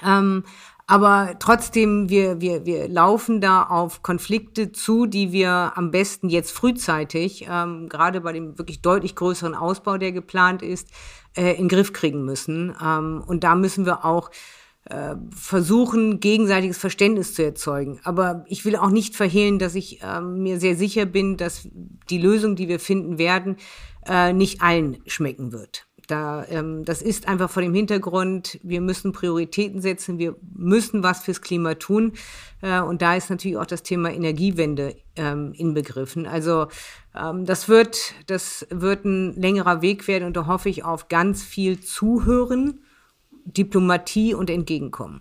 Ähm, 0.03 0.45
aber 0.91 1.37
trotzdem, 1.39 2.09
wir, 2.09 2.41
wir, 2.41 2.65
wir 2.65 2.89
laufen 2.89 3.43
da 3.43 3.63
auf 3.63 4.03
Konflikte 4.03 4.73
zu, 4.73 5.05
die 5.05 5.33
wir 5.33 5.73
am 5.77 5.91
besten 5.91 6.31
jetzt 6.31 6.51
frühzeitig, 6.51 7.47
ähm, 7.47 7.91
gerade 7.91 8.23
bei 8.23 8.33
dem 8.33 8.57
wirklich 8.57 8.81
deutlich 8.81 9.15
größeren 9.15 9.55
Ausbau, 9.55 9.99
der 9.99 10.13
geplant 10.13 10.63
ist, 10.63 10.89
äh, 11.37 11.51
in 11.51 11.65
den 11.65 11.69
Griff 11.69 11.93
kriegen 11.93 12.25
müssen. 12.25 12.75
Ähm, 12.83 13.23
und 13.27 13.45
da 13.45 13.55
müssen 13.55 13.85
wir 13.85 14.07
auch 14.07 14.31
äh, 14.85 15.17
versuchen, 15.31 16.21
gegenseitiges 16.21 16.79
Verständnis 16.79 17.35
zu 17.35 17.45
erzeugen. 17.45 18.01
Aber 18.05 18.47
ich 18.49 18.65
will 18.65 18.77
auch 18.77 18.89
nicht 18.89 19.15
verhehlen, 19.15 19.59
dass 19.59 19.75
ich 19.75 20.01
äh, 20.01 20.23
mir 20.23 20.59
sehr 20.59 20.75
sicher 20.75 21.05
bin, 21.05 21.37
dass 21.37 21.69
die 22.09 22.19
Lösung, 22.19 22.57
die 22.57 22.69
wir 22.69 22.81
finden 22.81 23.19
werden, 23.19 23.57
äh, 24.07 24.33
nicht 24.33 24.63
allen 24.63 24.97
schmecken 25.07 25.53
wird. 25.53 25.88
Da, 26.09 26.47
ähm, 26.49 26.87
das 26.87 27.03
ist 27.03 27.29
einfach 27.29 27.51
vor 27.51 27.63
dem 27.63 27.75
Hintergrund, 27.75 28.59
wir 28.63 28.81
müssen 28.81 29.13
Prioritäten 29.13 29.83
setzen, 29.83 30.19
wir 30.19 30.37
müssen 30.57 31.03
was 31.03 31.23
fürs 31.23 31.43
Klima 31.43 31.75
tun. 31.75 32.15
Äh, 32.63 32.81
und 32.81 33.03
da 33.03 33.15
ist 33.15 33.29
natürlich 33.29 33.59
auch 33.59 33.67
das 33.67 33.83
Thema 33.83 34.11
Energiewende 34.11 34.97
ähm, 35.17 35.53
inbegriffen. 35.53 36.27
Also 36.27 36.69
ähm, 37.15 37.45
das, 37.45 37.69
wird, 37.69 38.15
das 38.27 38.67
wird 38.71 39.05
ein 39.05 39.35
längerer 39.35 39.83
Weg 39.83 40.09
werden 40.09 40.25
und 40.25 40.35
da 40.35 40.47
hoffe 40.47 40.71
ich 40.71 40.83
auf 40.83 41.09
ganz 41.09 41.43
viel 41.43 41.79
Zuhören, 41.81 42.81
Diplomatie 43.45 44.33
und 44.33 44.49
Entgegenkommen. 44.49 45.21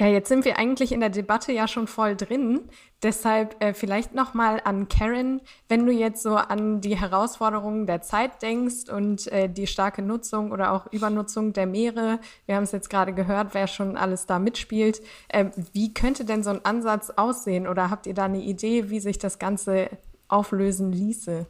Ja, 0.00 0.06
jetzt 0.06 0.30
sind 0.30 0.46
wir 0.46 0.58
eigentlich 0.58 0.92
in 0.92 1.00
der 1.00 1.10
Debatte 1.10 1.52
ja 1.52 1.68
schon 1.68 1.86
voll 1.86 2.16
drin. 2.16 2.70
Deshalb 3.02 3.62
äh, 3.62 3.74
vielleicht 3.74 4.14
noch 4.14 4.32
mal 4.32 4.58
an 4.64 4.88
Karen, 4.88 5.42
wenn 5.68 5.84
du 5.84 5.92
jetzt 5.92 6.22
so 6.22 6.36
an 6.36 6.80
die 6.80 6.98
Herausforderungen 6.98 7.86
der 7.86 8.00
Zeit 8.00 8.40
denkst 8.40 8.90
und 8.90 9.30
äh, 9.30 9.50
die 9.50 9.66
starke 9.66 10.00
Nutzung 10.00 10.52
oder 10.52 10.72
auch 10.72 10.90
Übernutzung 10.90 11.52
der 11.52 11.66
Meere. 11.66 12.18
Wir 12.46 12.56
haben 12.56 12.62
es 12.62 12.72
jetzt 12.72 12.88
gerade 12.88 13.12
gehört, 13.12 13.52
wer 13.52 13.66
schon 13.66 13.98
alles 13.98 14.24
da 14.24 14.38
mitspielt. 14.38 15.02
Äh, 15.28 15.50
wie 15.74 15.92
könnte 15.92 16.24
denn 16.24 16.42
so 16.42 16.48
ein 16.48 16.64
Ansatz 16.64 17.10
aussehen? 17.10 17.66
Oder 17.66 17.90
habt 17.90 18.06
ihr 18.06 18.14
da 18.14 18.24
eine 18.24 18.40
Idee, 18.40 18.88
wie 18.88 19.00
sich 19.00 19.18
das 19.18 19.38
Ganze 19.38 19.90
auflösen 20.28 20.92
ließe? 20.92 21.44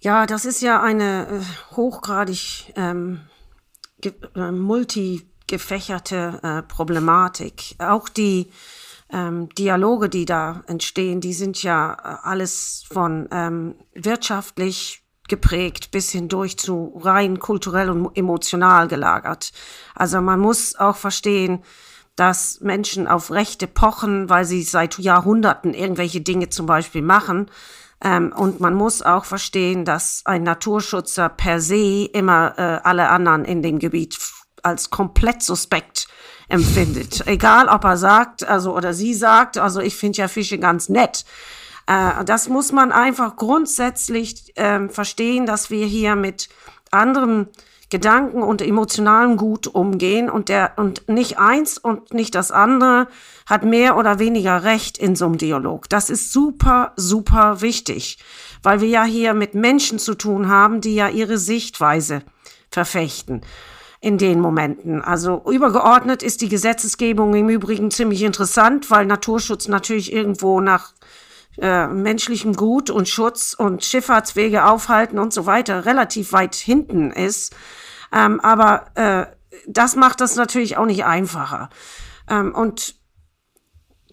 Ja, 0.00 0.26
das 0.26 0.44
ist 0.44 0.60
ja 0.60 0.82
eine 0.82 1.28
äh, 1.28 1.74
hochgradig 1.76 2.74
ähm, 2.76 3.22
äh, 4.34 4.52
multi 4.52 5.26
gefächerte 5.46 6.40
äh, 6.42 6.62
Problematik. 6.62 7.76
Auch 7.78 8.08
die 8.08 8.50
ähm, 9.12 9.48
Dialoge, 9.50 10.08
die 10.08 10.24
da 10.24 10.62
entstehen, 10.66 11.20
die 11.20 11.32
sind 11.32 11.62
ja 11.62 11.92
äh, 11.92 12.26
alles 12.26 12.84
von 12.90 13.28
ähm, 13.30 13.74
wirtschaftlich 13.94 15.02
geprägt 15.28 15.90
bis 15.90 16.10
hindurch 16.10 16.56
zu 16.58 17.00
rein 17.02 17.38
kulturell 17.38 17.90
und 17.90 18.16
emotional 18.16 18.88
gelagert. 18.88 19.52
Also 19.94 20.20
man 20.20 20.40
muss 20.40 20.76
auch 20.76 20.96
verstehen, 20.96 21.62
dass 22.14 22.60
Menschen 22.60 23.06
auf 23.06 23.30
Rechte 23.30 23.66
pochen, 23.66 24.28
weil 24.30 24.44
sie 24.44 24.62
seit 24.62 24.98
Jahrhunderten 24.98 25.74
irgendwelche 25.74 26.20
Dinge 26.20 26.48
zum 26.48 26.66
Beispiel 26.66 27.02
machen. 27.02 27.50
Ähm, 28.02 28.32
und 28.34 28.60
man 28.60 28.74
muss 28.74 29.02
auch 29.02 29.24
verstehen, 29.24 29.84
dass 29.84 30.22
ein 30.24 30.42
Naturschützer 30.42 31.28
per 31.28 31.60
se 31.60 32.04
immer 32.04 32.54
äh, 32.56 32.80
alle 32.82 33.08
anderen 33.10 33.44
in 33.44 33.62
dem 33.62 33.78
Gebiet 33.78 34.18
als 34.66 34.90
komplett 34.90 35.42
suspekt 35.42 36.08
empfindet. 36.48 37.26
Egal, 37.26 37.68
ob 37.68 37.84
er 37.84 37.96
sagt, 37.96 38.44
also 38.44 38.74
oder 38.74 38.92
sie 38.92 39.14
sagt, 39.14 39.58
also 39.58 39.80
ich 39.80 39.96
finde 39.96 40.18
ja 40.18 40.28
Fische 40.28 40.58
ganz 40.58 40.88
nett. 40.88 41.24
Äh, 41.86 42.24
das 42.24 42.48
muss 42.48 42.72
man 42.72 42.92
einfach 42.92 43.36
grundsätzlich 43.36 44.56
äh, 44.56 44.88
verstehen, 44.88 45.46
dass 45.46 45.70
wir 45.70 45.86
hier 45.86 46.16
mit 46.16 46.48
anderem 46.90 47.48
Gedanken 47.88 48.42
und 48.42 48.62
emotionalem 48.62 49.36
Gut 49.36 49.68
umgehen 49.68 50.28
und 50.28 50.48
der 50.48 50.72
und 50.76 51.08
nicht 51.08 51.38
eins 51.38 51.78
und 51.78 52.12
nicht 52.12 52.34
das 52.34 52.50
andere 52.50 53.06
hat 53.46 53.64
mehr 53.64 53.96
oder 53.96 54.18
weniger 54.18 54.64
Recht 54.64 54.98
in 54.98 55.14
so 55.14 55.26
einem 55.26 55.38
Dialog. 55.38 55.88
Das 55.88 56.10
ist 56.10 56.32
super, 56.32 56.92
super 56.96 57.60
wichtig, 57.60 58.18
weil 58.64 58.80
wir 58.80 58.88
ja 58.88 59.04
hier 59.04 59.34
mit 59.34 59.54
Menschen 59.54 60.00
zu 60.00 60.16
tun 60.16 60.48
haben, 60.48 60.80
die 60.80 60.96
ja 60.96 61.08
ihre 61.08 61.38
Sichtweise 61.38 62.22
verfechten 62.72 63.42
in 64.06 64.18
den 64.18 64.38
Momenten. 64.38 65.02
Also 65.02 65.42
übergeordnet 65.50 66.22
ist 66.22 66.40
die 66.40 66.48
Gesetzesgebung 66.48 67.34
im 67.34 67.48
Übrigen 67.48 67.90
ziemlich 67.90 68.22
interessant, 68.22 68.88
weil 68.88 69.04
Naturschutz 69.04 69.66
natürlich 69.66 70.12
irgendwo 70.12 70.60
nach 70.60 70.92
äh, 71.58 71.88
menschlichem 71.88 72.54
Gut 72.54 72.88
und 72.88 73.08
Schutz 73.08 73.52
und 73.52 73.84
Schifffahrtswege 73.84 74.64
aufhalten 74.64 75.18
und 75.18 75.32
so 75.32 75.44
weiter 75.44 75.86
relativ 75.86 76.32
weit 76.32 76.54
hinten 76.54 77.10
ist. 77.10 77.56
Ähm, 78.12 78.38
aber 78.38 78.84
äh, 78.94 79.26
das 79.66 79.96
macht 79.96 80.20
das 80.20 80.36
natürlich 80.36 80.76
auch 80.76 80.86
nicht 80.86 81.04
einfacher. 81.04 81.68
Ähm, 82.30 82.54
und 82.54 82.94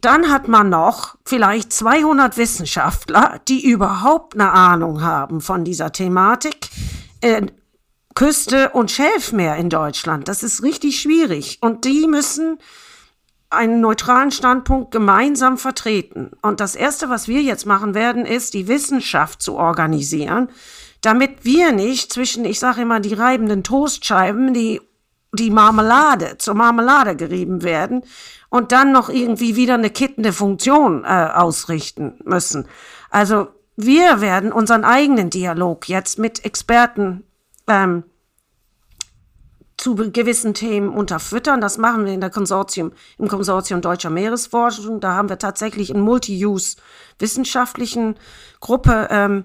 dann 0.01 0.31
hat 0.31 0.47
man 0.47 0.69
noch 0.69 1.17
vielleicht 1.23 1.71
200 1.71 2.35
Wissenschaftler, 2.37 3.41
die 3.47 3.63
überhaupt 3.63 4.33
eine 4.33 4.53
Ahnung 4.53 5.03
haben 5.03 5.39
von 5.39 5.63
dieser 5.63 5.91
Thematik, 5.91 6.69
äh, 7.21 7.43
Küste 8.15 8.69
und 8.69 8.91
Schelfmeer 8.91 9.55
in 9.55 9.69
Deutschland. 9.69 10.27
Das 10.27 10.43
ist 10.43 10.63
richtig 10.63 10.99
schwierig. 10.99 11.57
Und 11.61 11.85
die 11.85 12.07
müssen 12.07 12.59
einen 13.49 13.81
neutralen 13.81 14.31
Standpunkt 14.31 14.91
gemeinsam 14.91 15.57
vertreten. 15.57 16.31
Und 16.41 16.59
das 16.59 16.75
Erste, 16.75 17.09
was 17.09 17.27
wir 17.27 17.41
jetzt 17.41 17.65
machen 17.65 17.93
werden, 17.93 18.25
ist, 18.25 18.53
die 18.53 18.67
Wissenschaft 18.67 19.41
zu 19.41 19.55
organisieren, 19.55 20.49
damit 21.01 21.43
wir 21.43 21.71
nicht 21.71 22.11
zwischen, 22.11 22.45
ich 22.45 22.59
sage 22.59 22.81
immer, 22.81 22.99
die 22.99 23.13
reibenden 23.13 23.63
Toastscheiben, 23.63 24.53
die, 24.53 24.81
die 25.33 25.51
Marmelade 25.51 26.37
zur 26.37 26.55
Marmelade 26.55 27.15
gerieben 27.15 27.63
werden 27.63 28.03
und 28.49 28.71
dann 28.71 28.91
noch 28.91 29.09
irgendwie 29.09 29.55
wieder 29.55 29.75
eine 29.75 29.89
kittende 29.89 30.33
Funktion 30.33 31.03
äh, 31.03 31.07
ausrichten 31.07 32.19
müssen. 32.23 32.67
Also 33.09 33.47
wir 33.75 34.21
werden 34.21 34.51
unseren 34.51 34.83
eigenen 34.83 35.29
Dialog 35.29 35.89
jetzt 35.89 36.19
mit 36.19 36.45
Experten 36.45 37.23
ähm, 37.67 38.05
zu 39.77 39.95
gewissen 39.95 40.53
Themen 40.53 40.89
unterfüttern. 40.89 41.59
Das 41.59 41.77
machen 41.77 42.05
wir 42.05 42.13
in 42.13 42.21
der 42.21 42.29
Konsortium, 42.29 42.93
im 43.17 43.27
Konsortium 43.27 43.81
Deutscher 43.81 44.09
Meeresforschung. 44.09 45.01
Da 45.01 45.15
haben 45.15 45.27
wir 45.27 45.39
tatsächlich 45.39 45.93
einen 45.93 46.03
Multi-Use-wissenschaftlichen 46.03 48.15
Gruppe 48.61 49.09
ähm, 49.11 49.43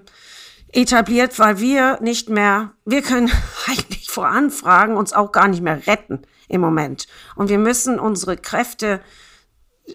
etabliert, 0.71 1.37
weil 1.39 1.59
wir 1.59 1.99
nicht 2.01 2.29
mehr, 2.29 2.71
wir 2.85 3.01
können 3.01 3.29
eigentlich 3.67 4.09
vor 4.09 4.27
Anfragen 4.27 4.95
uns 4.95 5.11
auch 5.13 5.33
gar 5.33 5.49
nicht 5.49 5.61
mehr 5.61 5.85
retten 5.87 6.21
im 6.47 6.61
Moment. 6.61 7.07
Und 7.35 7.49
wir 7.49 7.59
müssen 7.59 7.99
unsere 7.99 8.37
Kräfte 8.37 9.01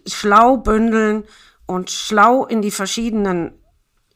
schlau 0.06 0.58
bündeln 0.58 1.24
und 1.66 1.90
schlau 1.90 2.44
in 2.44 2.60
die 2.60 2.70
verschiedenen 2.70 3.58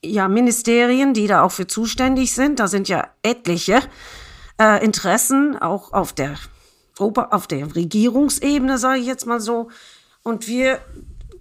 ja, 0.02 0.28
Ministerien, 0.28 1.14
die 1.14 1.26
da 1.26 1.42
auch 1.42 1.52
für 1.52 1.66
zuständig 1.66 2.34
sind, 2.34 2.60
da 2.60 2.68
sind 2.68 2.88
ja 2.88 3.08
etliche, 3.22 3.80
äh, 4.60 4.84
Interessen, 4.84 5.56
auch 5.56 5.92
auf 5.92 6.12
der, 6.12 6.36
auf 6.98 7.46
der 7.46 7.74
Regierungsebene, 7.74 8.78
sage 8.78 9.00
ich 9.00 9.06
jetzt 9.06 9.26
mal 9.26 9.40
so. 9.40 9.68
Und 10.22 10.48
wir 10.48 10.80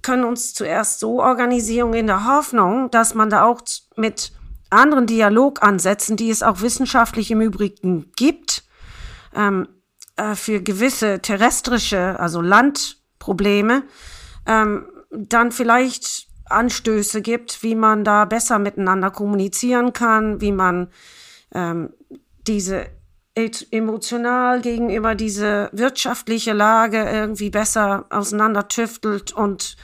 können 0.01 0.23
uns 0.23 0.53
zuerst 0.53 0.99
so 0.99 1.21
organisieren 1.21 1.93
in 1.93 2.07
der 2.07 2.25
Hoffnung, 2.25 2.89
dass 2.91 3.13
man 3.13 3.29
da 3.29 3.43
auch 3.43 3.61
mit 3.95 4.31
anderen 4.69 5.07
Dialogansätzen, 5.07 6.17
die 6.17 6.29
es 6.29 6.43
auch 6.43 6.61
wissenschaftlich 6.61 7.31
im 7.31 7.41
Übrigen 7.41 8.11
gibt, 8.15 8.63
ähm, 9.35 9.67
äh, 10.15 10.35
für 10.35 10.61
gewisse 10.61 11.21
terrestrische, 11.21 12.19
also 12.19 12.41
Landprobleme, 12.41 13.83
ähm, 14.45 14.87
dann 15.11 15.51
vielleicht 15.51 16.26
Anstöße 16.49 17.21
gibt, 17.21 17.63
wie 17.63 17.75
man 17.75 18.03
da 18.03 18.25
besser 18.25 18.59
miteinander 18.59 19.11
kommunizieren 19.11 19.93
kann, 19.93 20.41
wie 20.41 20.51
man 20.51 20.89
ähm, 21.53 21.89
diese 22.47 22.87
emotional 23.69 24.61
gegenüber 24.61 25.13
diese 25.13 25.69
wirtschaftliche 25.71 26.53
Lage 26.53 26.97
irgendwie 27.03 27.51
besser 27.51 28.05
auseinandertüftelt 28.09 29.31
und 29.31 29.77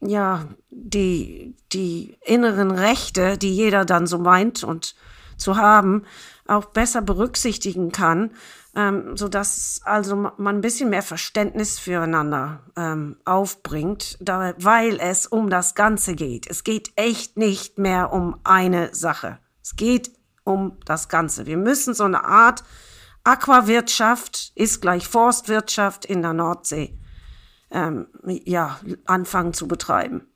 ja, 0.00 0.46
die, 0.70 1.54
die 1.72 2.16
inneren 2.24 2.70
Rechte, 2.70 3.36
die 3.36 3.54
jeder 3.54 3.84
dann 3.84 4.06
so 4.06 4.18
meint 4.18 4.64
und 4.64 4.94
zu 5.36 5.56
haben, 5.56 6.04
auch 6.46 6.66
besser 6.66 7.02
berücksichtigen 7.02 7.92
kann, 7.92 8.30
ähm, 8.76 9.16
so 9.16 9.28
dass 9.28 9.80
also 9.84 10.16
man 10.16 10.56
ein 10.56 10.60
bisschen 10.60 10.90
mehr 10.90 11.02
Verständnis 11.02 11.78
füreinander 11.78 12.64
ähm, 12.76 13.16
aufbringt, 13.24 14.16
da, 14.20 14.54
weil 14.58 14.98
es 15.00 15.26
um 15.26 15.50
das 15.50 15.74
Ganze 15.74 16.14
geht. 16.14 16.48
Es 16.48 16.64
geht 16.64 16.92
echt 16.96 17.36
nicht 17.36 17.78
mehr 17.78 18.12
um 18.12 18.36
eine 18.44 18.94
Sache. 18.94 19.38
Es 19.62 19.76
geht 19.76 20.12
um 20.44 20.78
das 20.84 21.08
Ganze. 21.08 21.46
Wir 21.46 21.56
müssen 21.56 21.94
so 21.94 22.04
eine 22.04 22.24
Art 22.24 22.64
Aquawirtschaft 23.24 24.52
ist 24.54 24.80
gleich 24.80 25.06
Forstwirtschaft 25.06 26.06
in 26.06 26.22
der 26.22 26.32
Nordsee 26.32 26.98
ähm, 27.70 28.06
ja, 28.24 28.80
anfangen 29.06 29.52
zu 29.52 29.68
betreiben. 29.68 30.26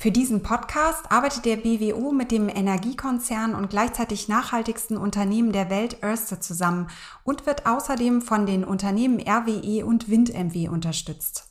Für 0.00 0.12
diesen 0.12 0.44
Podcast 0.44 1.10
arbeitet 1.10 1.44
der 1.44 1.56
BWO 1.56 2.12
mit 2.12 2.30
dem 2.30 2.48
Energiekonzern 2.48 3.56
und 3.56 3.68
gleichzeitig 3.68 4.28
nachhaltigsten 4.28 4.96
Unternehmen 4.96 5.50
der 5.50 5.70
Welt 5.70 6.04
Örste 6.04 6.38
zusammen 6.38 6.88
und 7.24 7.46
wird 7.46 7.66
außerdem 7.66 8.22
von 8.22 8.46
den 8.46 8.62
Unternehmen 8.62 9.18
RWE 9.18 9.84
und 9.84 10.08
WindMW 10.08 10.68
unterstützt. 10.68 11.48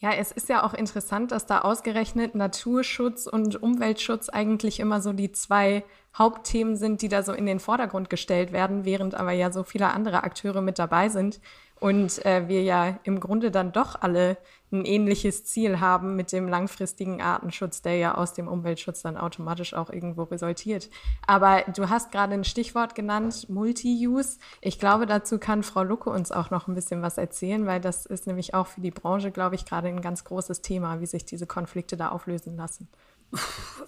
Ja, 0.00 0.12
es 0.14 0.32
ist 0.32 0.48
ja 0.48 0.64
auch 0.64 0.74
interessant, 0.74 1.30
dass 1.30 1.46
da 1.46 1.60
ausgerechnet 1.60 2.34
Naturschutz 2.34 3.28
und 3.28 3.62
Umweltschutz 3.62 4.28
eigentlich 4.28 4.80
immer 4.80 5.00
so 5.00 5.12
die 5.12 5.30
zwei 5.30 5.84
Hauptthemen 6.16 6.76
sind, 6.76 7.02
die 7.02 7.08
da 7.08 7.22
so 7.22 7.32
in 7.32 7.46
den 7.46 7.60
Vordergrund 7.60 8.10
gestellt 8.10 8.52
werden, 8.52 8.84
während 8.84 9.14
aber 9.14 9.30
ja 9.30 9.52
so 9.52 9.62
viele 9.62 9.92
andere 9.92 10.24
Akteure 10.24 10.60
mit 10.60 10.80
dabei 10.80 11.08
sind. 11.08 11.40
Und 11.78 12.24
äh, 12.26 12.48
wir 12.48 12.62
ja 12.62 12.98
im 13.04 13.20
Grunde 13.20 13.52
dann 13.52 13.70
doch 13.70 14.00
alle 14.00 14.36
ein 14.70 14.84
ähnliches 14.84 15.44
Ziel 15.44 15.80
haben 15.80 16.16
mit 16.16 16.32
dem 16.32 16.48
langfristigen 16.48 17.22
Artenschutz, 17.22 17.82
der 17.82 17.96
ja 17.96 18.14
aus 18.14 18.34
dem 18.34 18.48
Umweltschutz 18.48 19.02
dann 19.02 19.16
automatisch 19.16 19.74
auch 19.74 19.90
irgendwo 19.90 20.24
resultiert. 20.24 20.90
Aber 21.26 21.64
du 21.74 21.88
hast 21.88 22.12
gerade 22.12 22.34
ein 22.34 22.44
Stichwort 22.44 22.94
genannt, 22.94 23.48
Multi-Use. 23.48 24.38
Ich 24.60 24.78
glaube, 24.78 25.06
dazu 25.06 25.38
kann 25.38 25.62
Frau 25.62 25.82
Lucke 25.82 26.10
uns 26.10 26.32
auch 26.32 26.50
noch 26.50 26.68
ein 26.68 26.74
bisschen 26.74 27.02
was 27.02 27.18
erzählen, 27.18 27.66
weil 27.66 27.80
das 27.80 28.06
ist 28.06 28.26
nämlich 28.26 28.54
auch 28.54 28.66
für 28.66 28.80
die 28.80 28.90
Branche, 28.90 29.30
glaube 29.30 29.54
ich, 29.54 29.64
gerade 29.64 29.88
ein 29.88 30.02
ganz 30.02 30.24
großes 30.24 30.60
Thema, 30.60 31.00
wie 31.00 31.06
sich 31.06 31.24
diese 31.24 31.46
Konflikte 31.46 31.96
da 31.96 32.10
auflösen 32.10 32.56
lassen. 32.56 32.88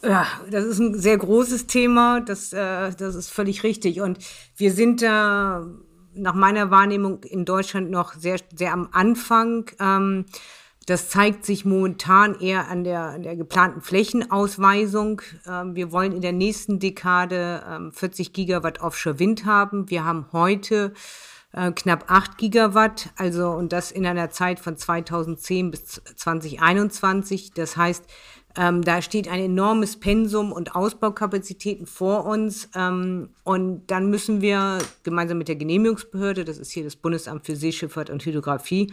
Ja, 0.03 0.27
das 0.51 0.65
ist 0.65 0.79
ein 0.79 0.99
sehr 0.99 1.19
großes 1.19 1.67
Thema, 1.67 2.21
das, 2.21 2.53
äh, 2.53 2.93
das 2.95 3.15
ist 3.15 3.31
völlig 3.31 3.63
richtig. 3.65 4.01
Und 4.01 4.19
wir 4.57 4.73
sind 4.73 5.03
da 5.03 5.67
nach 6.15 6.35
meiner 6.35 6.71
Wahrnehmung 6.71 7.23
in 7.25 7.45
Deutschland 7.45 7.91
noch 7.91 8.15
sehr, 8.15 8.39
sehr 8.55 8.73
am 8.73 8.89
Anfang. 8.93 9.71
Ähm, 9.79 10.27
das 10.91 11.09
zeigt 11.09 11.47
sich 11.47 11.65
momentan 11.65 12.41
eher 12.41 12.69
an 12.69 12.83
der, 12.83 13.03
an 13.03 13.23
der 13.23 13.37
geplanten 13.37 13.81
Flächenausweisung. 13.81 15.23
Ähm, 15.47 15.77
wir 15.77 15.93
wollen 15.93 16.11
in 16.11 16.21
der 16.21 16.33
nächsten 16.33 16.81
Dekade 16.81 17.63
ähm, 17.69 17.93
40 17.93 18.33
Gigawatt 18.33 18.81
Offshore-Wind 18.81 19.45
haben. 19.45 19.89
Wir 19.89 20.05
haben 20.05 20.27
heute 20.33 20.93
äh, 21.53 21.71
knapp 21.71 22.11
8 22.11 22.39
Gigawatt, 22.39 23.11
also 23.17 23.51
und 23.51 23.73
das 23.73 23.93
in 23.93 24.05
einer 24.05 24.31
Zeit 24.31 24.59
von 24.59 24.77
2010 24.77 25.71
bis 25.71 26.03
2021. 26.17 27.53
Das 27.53 27.77
heißt, 27.77 28.05
ähm, 28.57 28.83
da 28.83 29.01
steht 29.01 29.29
ein 29.29 29.41
enormes 29.41 30.01
Pensum 30.01 30.51
und 30.51 30.75
Ausbaukapazitäten 30.75 31.87
vor 31.87 32.27
uns. 32.27 32.69
Ähm, 32.75 33.31
und 33.45 33.87
dann 33.87 34.11
müssen 34.11 34.41
wir 34.41 34.79
gemeinsam 35.05 35.39
mit 35.39 35.47
der 35.47 35.55
Genehmigungsbehörde, 35.55 36.45
das 36.45 36.59
ist 36.59 36.73
hier 36.73 36.83
das 36.83 36.97
Bundesamt 36.97 37.47
für 37.47 37.55
Seeschifffahrt 37.55 38.11
und 38.11 38.25
Hydrographie, 38.25 38.93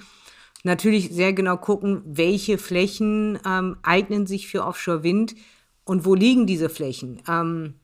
natürlich 0.64 1.10
sehr 1.10 1.34
genau 1.34 1.58
gucken, 1.58 2.02
welche 2.06 2.58
Flächen 2.58 3.40
ähm, 3.46 3.78
eignen 3.84 4.28
sich 4.28 4.48
für 4.48 4.66
Offshore-Wind 4.66 5.36
und 5.84 6.06
wo 6.06 6.16
liegen 6.16 6.48
diese 6.48 6.70
Flächen. 6.70 7.22
Ähm, 7.28 7.76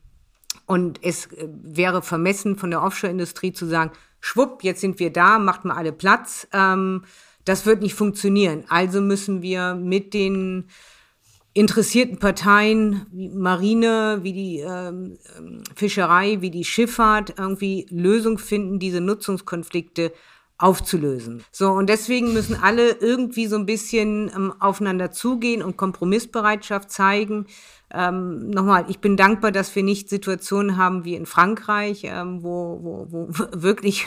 und 0.66 1.00
es 1.02 1.26
äh, 1.26 1.48
wäre 1.48 2.02
vermessen 2.02 2.56
von 2.56 2.70
der 2.70 2.82
Offshore-Industrie 2.82 3.52
zu 3.52 3.66
sagen, 3.66 3.92
schwupp, 4.20 4.62
jetzt 4.62 4.80
sind 4.80 4.98
wir 4.98 5.12
da, 5.12 5.38
macht 5.38 5.64
mal 5.64 5.76
alle 5.76 5.92
Platz. 5.92 6.46
Ähm, 6.52 7.04
das 7.44 7.66
wird 7.66 7.82
nicht 7.82 7.94
funktionieren. 7.94 8.64
Also 8.68 9.00
müssen 9.00 9.42
wir 9.42 9.74
mit 9.74 10.14
den 10.14 10.68
interessierten 11.52 12.18
Parteien 12.18 13.06
wie 13.12 13.28
Marine, 13.28 14.20
wie 14.22 14.32
die 14.32 14.58
ähm, 14.58 15.18
ähm, 15.38 15.62
Fischerei, 15.76 16.40
wie 16.40 16.50
die 16.50 16.64
Schifffahrt 16.64 17.34
irgendwie 17.38 17.86
Lösung 17.90 18.38
finden, 18.38 18.78
diese 18.78 19.00
Nutzungskonflikte 19.00 20.12
aufzulösen. 20.56 21.44
So, 21.50 21.70
und 21.72 21.88
deswegen 21.88 22.32
müssen 22.32 22.56
alle 22.60 22.92
irgendwie 22.92 23.46
so 23.46 23.56
ein 23.56 23.66
bisschen 23.66 24.30
ähm, 24.34 24.52
aufeinander 24.60 25.10
zugehen 25.10 25.62
und 25.62 25.76
Kompromissbereitschaft 25.76 26.90
zeigen. 26.90 27.46
Ähm, 27.92 28.50
nochmal, 28.50 28.84
ich 28.88 29.00
bin 29.00 29.16
dankbar, 29.16 29.50
dass 29.50 29.74
wir 29.74 29.82
nicht 29.82 30.08
Situationen 30.08 30.76
haben 30.76 31.04
wie 31.04 31.16
in 31.16 31.26
Frankreich, 31.26 32.02
ähm, 32.04 32.42
wo, 32.42 32.78
wo, 32.82 33.06
wo 33.10 33.28
wirklich 33.52 34.06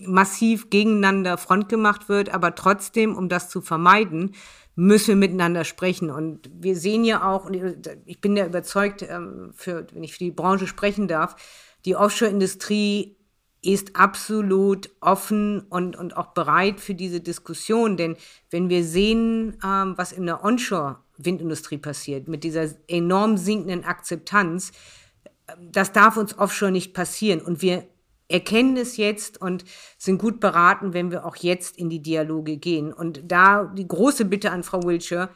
massiv 0.00 0.70
gegeneinander 0.70 1.38
Front 1.38 1.68
gemacht 1.68 2.08
wird, 2.08 2.32
aber 2.32 2.54
trotzdem, 2.54 3.16
um 3.16 3.28
das 3.28 3.48
zu 3.48 3.60
vermeiden, 3.60 4.34
müssen 4.76 5.08
wir 5.08 5.16
miteinander 5.16 5.64
sprechen. 5.64 6.10
Und 6.10 6.50
wir 6.52 6.76
sehen 6.76 7.04
ja 7.04 7.28
auch, 7.28 7.46
und 7.46 7.56
ich 8.04 8.20
bin 8.20 8.36
ja 8.36 8.46
überzeugt, 8.46 9.02
ähm, 9.02 9.50
für, 9.54 9.86
wenn 9.92 10.02
ich 10.02 10.12
für 10.12 10.24
die 10.24 10.30
Branche 10.30 10.66
sprechen 10.66 11.08
darf, 11.08 11.36
die 11.84 11.96
Offshore-Industrie 11.96 13.16
ist 13.66 13.96
absolut 13.96 14.90
offen 15.00 15.60
und, 15.60 15.96
und 15.96 16.16
auch 16.16 16.34
bereit 16.34 16.80
für 16.80 16.94
diese 16.94 17.20
Diskussion. 17.20 17.96
Denn 17.96 18.16
wenn 18.50 18.68
wir 18.68 18.84
sehen, 18.84 19.56
ähm, 19.64 19.94
was 19.96 20.12
in 20.12 20.26
der 20.26 20.44
Onshore-Windindustrie 20.44 21.78
passiert, 21.78 22.28
mit 22.28 22.44
dieser 22.44 22.68
enorm 22.88 23.36
sinkenden 23.36 23.84
Akzeptanz, 23.84 24.72
das 25.60 25.92
darf 25.92 26.16
uns 26.16 26.38
offshore 26.38 26.72
nicht 26.72 26.94
passieren. 26.94 27.40
Und 27.40 27.62
wir 27.62 27.86
erkennen 28.28 28.76
es 28.76 28.96
jetzt 28.96 29.40
und 29.40 29.64
sind 29.98 30.18
gut 30.18 30.40
beraten, 30.40 30.94
wenn 30.94 31.10
wir 31.10 31.24
auch 31.24 31.36
jetzt 31.36 31.76
in 31.76 31.90
die 31.90 32.02
Dialoge 32.02 32.56
gehen. 32.56 32.92
Und 32.92 33.22
da 33.24 33.64
die 33.64 33.86
große 33.86 34.24
Bitte 34.24 34.50
an 34.50 34.62
Frau 34.62 34.82
Wiltshire, 34.82 35.28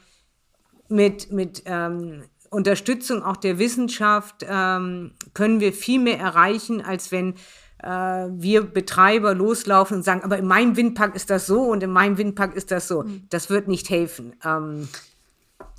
mit, 0.88 1.30
mit 1.30 1.62
ähm, 1.66 2.24
Unterstützung 2.50 3.22
auch 3.22 3.36
der 3.36 3.58
Wissenschaft 3.58 4.44
ähm, 4.48 5.12
können 5.34 5.60
wir 5.60 5.72
viel 5.72 6.00
mehr 6.00 6.18
erreichen, 6.18 6.80
als 6.80 7.12
wenn 7.12 7.34
wir 7.80 8.62
Betreiber 8.62 9.34
loslaufen 9.34 9.98
und 9.98 10.02
sagen, 10.02 10.22
aber 10.24 10.38
in 10.38 10.46
meinem 10.46 10.76
Windpark 10.76 11.14
ist 11.14 11.30
das 11.30 11.46
so 11.46 11.62
und 11.62 11.82
in 11.82 11.90
meinem 11.90 12.18
Windpark 12.18 12.54
ist 12.54 12.70
das 12.70 12.88
so. 12.88 13.02
Mhm. 13.02 13.22
Das 13.30 13.50
wird 13.50 13.68
nicht 13.68 13.88
helfen. 13.88 14.34
Ähm, 14.44 14.88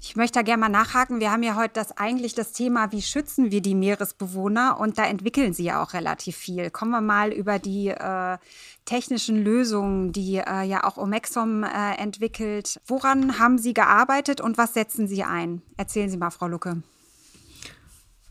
ich 0.01 0.15
möchte 0.15 0.39
da 0.39 0.43
gerne 0.43 0.61
mal 0.61 0.69
nachhaken. 0.69 1.19
Wir 1.19 1.31
haben 1.31 1.43
ja 1.43 1.55
heute 1.55 1.73
das 1.73 1.97
eigentlich 1.97 2.33
das 2.33 2.51
Thema, 2.53 2.91
wie 2.91 3.01
schützen 3.01 3.51
wir 3.51 3.61
die 3.61 3.75
Meeresbewohner? 3.75 4.79
Und 4.79 4.97
da 4.97 5.05
entwickeln 5.05 5.53
sie 5.53 5.65
ja 5.65 5.83
auch 5.83 5.93
relativ 5.93 6.37
viel. 6.37 6.69
Kommen 6.69 6.91
wir 6.91 7.01
mal 7.01 7.31
über 7.31 7.59
die 7.59 7.89
äh, 7.89 8.37
technischen 8.85 9.43
Lösungen, 9.43 10.11
die 10.11 10.37
äh, 10.37 10.63
ja 10.63 10.83
auch 10.83 10.97
Omexom 10.97 11.63
äh, 11.63 11.95
entwickelt. 11.97 12.79
Woran 12.87 13.39
haben 13.39 13.57
Sie 13.57 13.73
gearbeitet 13.73 14.41
und 14.41 14.57
was 14.57 14.73
setzen 14.73 15.07
Sie 15.07 15.23
ein? 15.23 15.61
Erzählen 15.77 16.09
Sie 16.09 16.17
mal, 16.17 16.31
Frau 16.31 16.47
Lucke. 16.47 16.81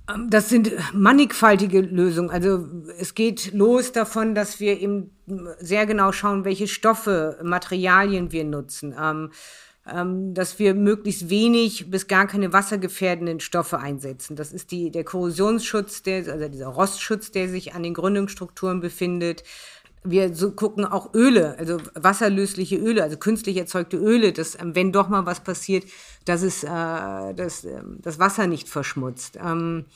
Ähm, 0.09 0.31
das 0.31 0.49
sind 0.49 0.73
mannigfaltige 0.93 1.81
Lösungen. 1.81 2.31
Also 2.31 2.67
es 2.99 3.15
geht 3.15 3.53
los 3.53 3.93
davon, 3.93 4.35
dass 4.35 4.61
wir 4.61 4.81
eben 4.81 5.11
sehr 5.59 5.87
genau 5.87 6.13
schauen, 6.13 6.45
welche 6.45 6.69
Stoffe, 6.69 7.39
Materialien 7.43 8.33
wir 8.33 8.45
nutzen. 8.45 8.95
Ähm, 9.01 9.31
ähm, 9.91 10.35
dass 10.35 10.59
wir 10.59 10.75
möglichst 10.75 11.31
wenig 11.31 11.91
bis 11.91 12.09
gar 12.09 12.27
keine 12.27 12.53
wassergefährdenden 12.53 13.41
Stoffe 13.41 13.79
einsetzen. 13.79 14.37
Das 14.37 14.53
ist 14.53 14.71
die, 14.71 14.91
der 14.91 15.05
Korrosionsschutz, 15.05 16.03
der, 16.03 16.31
also 16.31 16.49
dieser 16.49 16.67
Rostschutz, 16.67 17.31
der 17.31 17.49
sich 17.49 17.75
an 17.75 17.83
den 17.83 17.95
Gründungsstrukturen 17.95 18.81
befindet. 18.81 19.45
Wir 20.05 20.35
so 20.35 20.53
gucken 20.53 20.85
auch 20.85 21.15
Öle, 21.15 21.57
also 21.59 21.79
wasserlösliche 21.95 22.77
Öle, 22.77 23.03
also 23.03 23.17
künstlich 23.17 23.57
erzeugte 23.57 23.97
Öle, 23.97 24.33
dass, 24.33 24.59
ähm, 24.61 24.75
wenn 24.75 24.93
doch 24.93 25.09
mal 25.09 25.27
was 25.27 25.41
passiert, 25.41 25.85
dass 26.25 26.43
es 26.43 26.65
äh, 26.65 26.69
dass, 27.35 27.65
äh, 27.65 27.83
das 28.03 28.19
Wasser 28.19 28.47
nicht 28.47 28.69
verschmutzt. 28.69 29.39
Ähm, 29.45 29.87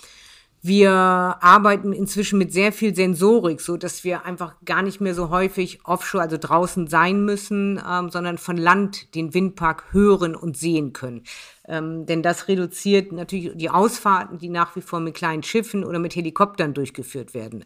Wir 0.64 0.92
arbeiten 0.92 1.92
inzwischen 1.92 2.38
mit 2.38 2.52
sehr 2.52 2.70
viel 2.70 2.94
Sensorik, 2.94 3.60
so 3.60 3.76
dass 3.76 4.04
wir 4.04 4.24
einfach 4.24 4.54
gar 4.64 4.82
nicht 4.82 5.00
mehr 5.00 5.12
so 5.12 5.28
häufig 5.28 5.80
offshore, 5.82 6.22
also 6.22 6.36
draußen 6.38 6.86
sein 6.86 7.24
müssen, 7.24 7.82
ähm, 7.84 8.10
sondern 8.10 8.38
von 8.38 8.56
Land 8.56 9.12
den 9.16 9.34
Windpark 9.34 9.92
hören 9.92 10.36
und 10.36 10.56
sehen 10.56 10.92
können. 10.92 11.24
Ähm, 11.66 12.06
denn 12.06 12.22
das 12.22 12.46
reduziert 12.46 13.10
natürlich 13.10 13.50
die 13.56 13.70
Ausfahrten, 13.70 14.38
die 14.38 14.50
nach 14.50 14.76
wie 14.76 14.82
vor 14.82 15.00
mit 15.00 15.14
kleinen 15.14 15.42
Schiffen 15.42 15.84
oder 15.84 15.98
mit 15.98 16.14
Helikoptern 16.14 16.74
durchgeführt 16.74 17.34
werden. 17.34 17.64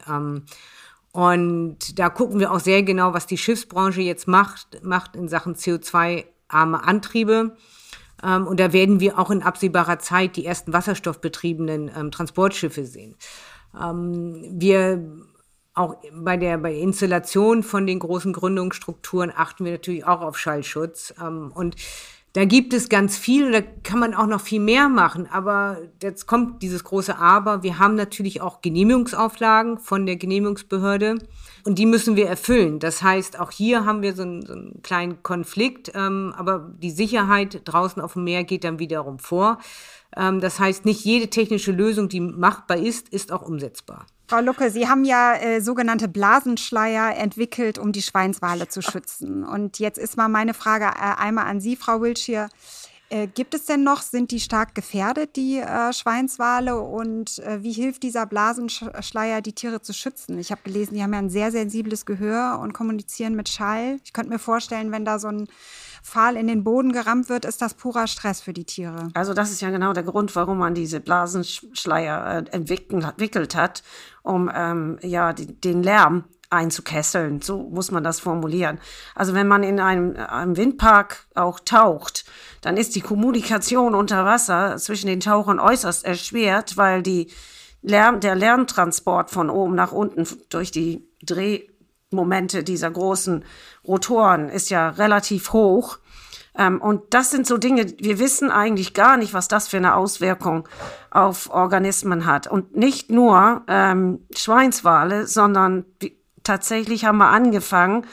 Und 1.17 1.97
da 1.97 2.09
gucken 2.09 2.39
wir 2.39 2.51
auch 2.51 2.59
sehr 2.59 2.83
genau, 2.83 3.11
was 3.11 3.25
die 3.25 3.39
Schiffsbranche 3.39 4.01
jetzt 4.01 4.27
macht, 4.27 4.83
macht 4.83 5.15
in 5.15 5.27
Sachen 5.27 5.55
CO2-arme 5.55 6.83
Antriebe. 6.83 7.57
Ähm, 8.23 8.45
und 8.45 8.59
da 8.59 8.71
werden 8.71 8.99
wir 8.99 9.17
auch 9.17 9.31
in 9.31 9.41
absehbarer 9.41 9.97
Zeit 9.97 10.35
die 10.35 10.45
ersten 10.45 10.73
wasserstoffbetriebenen 10.73 11.89
ähm, 11.97 12.11
Transportschiffe 12.11 12.85
sehen. 12.85 13.15
Ähm, 13.81 14.43
wir 14.61 15.11
auch 15.73 15.95
bei 16.13 16.37
der, 16.37 16.59
bei 16.59 16.75
Installation 16.75 17.63
von 17.63 17.87
den 17.87 17.97
großen 17.97 18.31
Gründungsstrukturen 18.31 19.33
achten 19.35 19.65
wir 19.65 19.71
natürlich 19.71 20.05
auch 20.05 20.21
auf 20.21 20.37
Schallschutz. 20.37 21.15
Und 21.19 21.75
da 22.33 22.45
gibt 22.45 22.73
es 22.73 22.89
ganz 22.89 23.17
viel, 23.17 23.51
da 23.51 23.61
kann 23.61 23.99
man 23.99 24.13
auch 24.13 24.27
noch 24.27 24.41
viel 24.41 24.59
mehr 24.59 24.89
machen. 24.89 25.27
Aber 25.31 25.79
jetzt 26.03 26.27
kommt 26.27 26.61
dieses 26.61 26.83
große 26.83 27.17
Aber. 27.17 27.63
Wir 27.63 27.79
haben 27.79 27.95
natürlich 27.95 28.41
auch 28.41 28.61
Genehmigungsauflagen 28.61 29.79
von 29.79 30.05
der 30.05 30.17
Genehmigungsbehörde. 30.17 31.17
Und 31.65 31.79
die 31.79 31.85
müssen 31.85 32.15
wir 32.15 32.27
erfüllen. 32.27 32.79
Das 32.79 33.01
heißt, 33.01 33.39
auch 33.39 33.51
hier 33.51 33.85
haben 33.85 34.01
wir 34.01 34.13
so 34.13 34.21
einen, 34.21 34.45
so 34.45 34.53
einen 34.53 34.81
kleinen 34.83 35.23
Konflikt, 35.23 35.91
ähm, 35.95 36.33
aber 36.37 36.71
die 36.77 36.91
Sicherheit 36.91 37.61
draußen 37.65 38.01
auf 38.01 38.13
dem 38.13 38.23
Meer 38.23 38.43
geht 38.43 38.63
dann 38.63 38.79
wiederum 38.79 39.19
vor. 39.19 39.57
Ähm, 40.15 40.39
das 40.39 40.59
heißt, 40.59 40.85
nicht 40.85 41.03
jede 41.03 41.29
technische 41.29 41.71
Lösung, 41.71 42.09
die 42.09 42.21
machbar 42.21 42.77
ist, 42.77 43.09
ist 43.09 43.31
auch 43.31 43.41
umsetzbar. 43.41 44.05
Frau 44.29 44.41
Lucke, 44.41 44.69
Sie 44.71 44.87
haben 44.89 45.05
ja 45.05 45.35
äh, 45.35 45.61
sogenannte 45.61 46.09
Blasenschleier 46.09 47.15
entwickelt, 47.15 47.77
um 47.77 47.93
die 47.93 48.01
Schweinswale 48.01 48.67
zu 48.67 48.81
schützen. 48.81 49.45
Und 49.45 49.79
jetzt 49.79 49.97
ist 49.97 50.17
mal 50.17 50.27
meine 50.27 50.53
Frage 50.53 50.85
äh, 50.85 51.15
einmal 51.17 51.45
an 51.45 51.61
Sie, 51.61 51.77
Frau 51.77 52.01
Wiltshire. 52.01 52.49
Äh, 53.09 53.27
gibt 53.27 53.53
es 53.53 53.65
denn 53.65 53.83
noch, 53.83 54.01
sind 54.01 54.31
die 54.31 54.41
stark 54.41 54.75
gefährdet, 54.75 55.37
die 55.37 55.59
äh, 55.59 55.93
Schweinswale? 55.93 56.77
Und 56.77 57.39
äh, 57.39 57.63
wie 57.63 57.71
hilft 57.71 58.03
dieser 58.03 58.25
Blasenschleier, 58.25 59.41
die 59.41 59.53
Tiere 59.53 59.81
zu 59.81 59.93
schützen? 59.93 60.37
Ich 60.39 60.51
habe 60.51 60.61
gelesen, 60.65 60.95
die 60.95 61.03
haben 61.03 61.13
ja 61.13 61.19
ein 61.19 61.29
sehr 61.29 61.51
sensibles 61.51 62.05
Gehör 62.05 62.59
und 62.61 62.73
kommunizieren 62.73 63.35
mit 63.35 63.47
Schall. 63.47 63.99
Ich 64.03 64.11
könnte 64.11 64.31
mir 64.31 64.39
vorstellen, 64.39 64.91
wenn 64.91 65.05
da 65.05 65.19
so 65.19 65.29
ein 65.29 65.47
Pfahl 66.07 66.37
in 66.37 66.47
den 66.47 66.63
Boden 66.63 66.93
gerammt 66.93 67.27
wird, 67.27 67.43
ist 67.43 67.61
das 67.61 67.73
purer 67.73 68.07
Stress 68.07 68.39
für 68.39 68.53
die 68.53 68.63
Tiere. 68.63 69.09
Also 69.13 69.33
das 69.33 69.51
ist 69.51 69.61
ja 69.61 69.69
genau 69.69 69.91
der 69.91 70.03
Grund, 70.03 70.35
warum 70.37 70.57
man 70.57 70.73
diese 70.73 71.01
Blasenschleier 71.01 72.45
äh, 72.47 72.55
entwickelt 72.55 73.55
hat, 73.55 73.83
um 74.23 74.49
ähm, 74.53 74.97
ja 75.01 75.33
den 75.33 75.83
Lärm 75.83 76.23
einzukesseln. 76.49 77.41
So 77.41 77.63
muss 77.63 77.91
man 77.91 78.05
das 78.05 78.21
formulieren. 78.21 78.79
Also 79.15 79.33
wenn 79.33 79.49
man 79.49 79.63
in 79.63 79.81
einem, 79.81 80.15
einem 80.15 80.55
Windpark 80.55 81.27
auch 81.35 81.59
taucht, 81.59 82.23
dann 82.61 82.77
ist 82.77 82.95
die 82.95 83.01
Kommunikation 83.01 83.93
unter 83.93 84.23
Wasser 84.23 84.77
zwischen 84.77 85.07
den 85.07 85.19
Tauchern 85.19 85.59
äußerst 85.59 86.05
erschwert, 86.05 86.77
weil 86.77 87.03
die 87.03 87.29
Lärm, 87.81 88.21
der 88.21 88.35
Lärmtransport 88.35 89.29
von 89.29 89.49
oben 89.49 89.75
nach 89.75 89.91
unten 89.91 90.25
durch 90.49 90.71
die 90.71 91.05
Drehmomente 92.09 92.63
dieser 92.63 92.89
großen 92.89 93.43
Rotoren 93.85 94.47
ist 94.47 94.69
ja 94.69 94.89
relativ 94.89 95.51
hoch. 95.51 95.99
Ähm, 96.57 96.81
und 96.81 97.13
das 97.13 97.31
sind 97.31 97.45
so 97.45 97.57
Dinge, 97.57 97.85
wir 97.99 98.17
wissen 98.17 98.49
eigentlich 98.49 98.93
gar 98.93 99.17
nicht, 99.17 99.33
was 99.33 99.49
das 99.49 99.67
für 99.67 99.75
eine 99.77 99.95
Auswirkung 99.95 100.69
auf 101.11 101.49
Organismen 101.49 102.25
hat. 102.25 102.47
Und 102.47 102.77
nicht 102.77 103.11
nur 103.11 103.63
ähm, 103.67 104.25
Schweinswale, 104.35 105.27
sondern 105.27 105.85
tatsächlich 106.43 107.03
haben 107.03 107.17
wir 107.17 107.27
angefangen, 107.27 108.05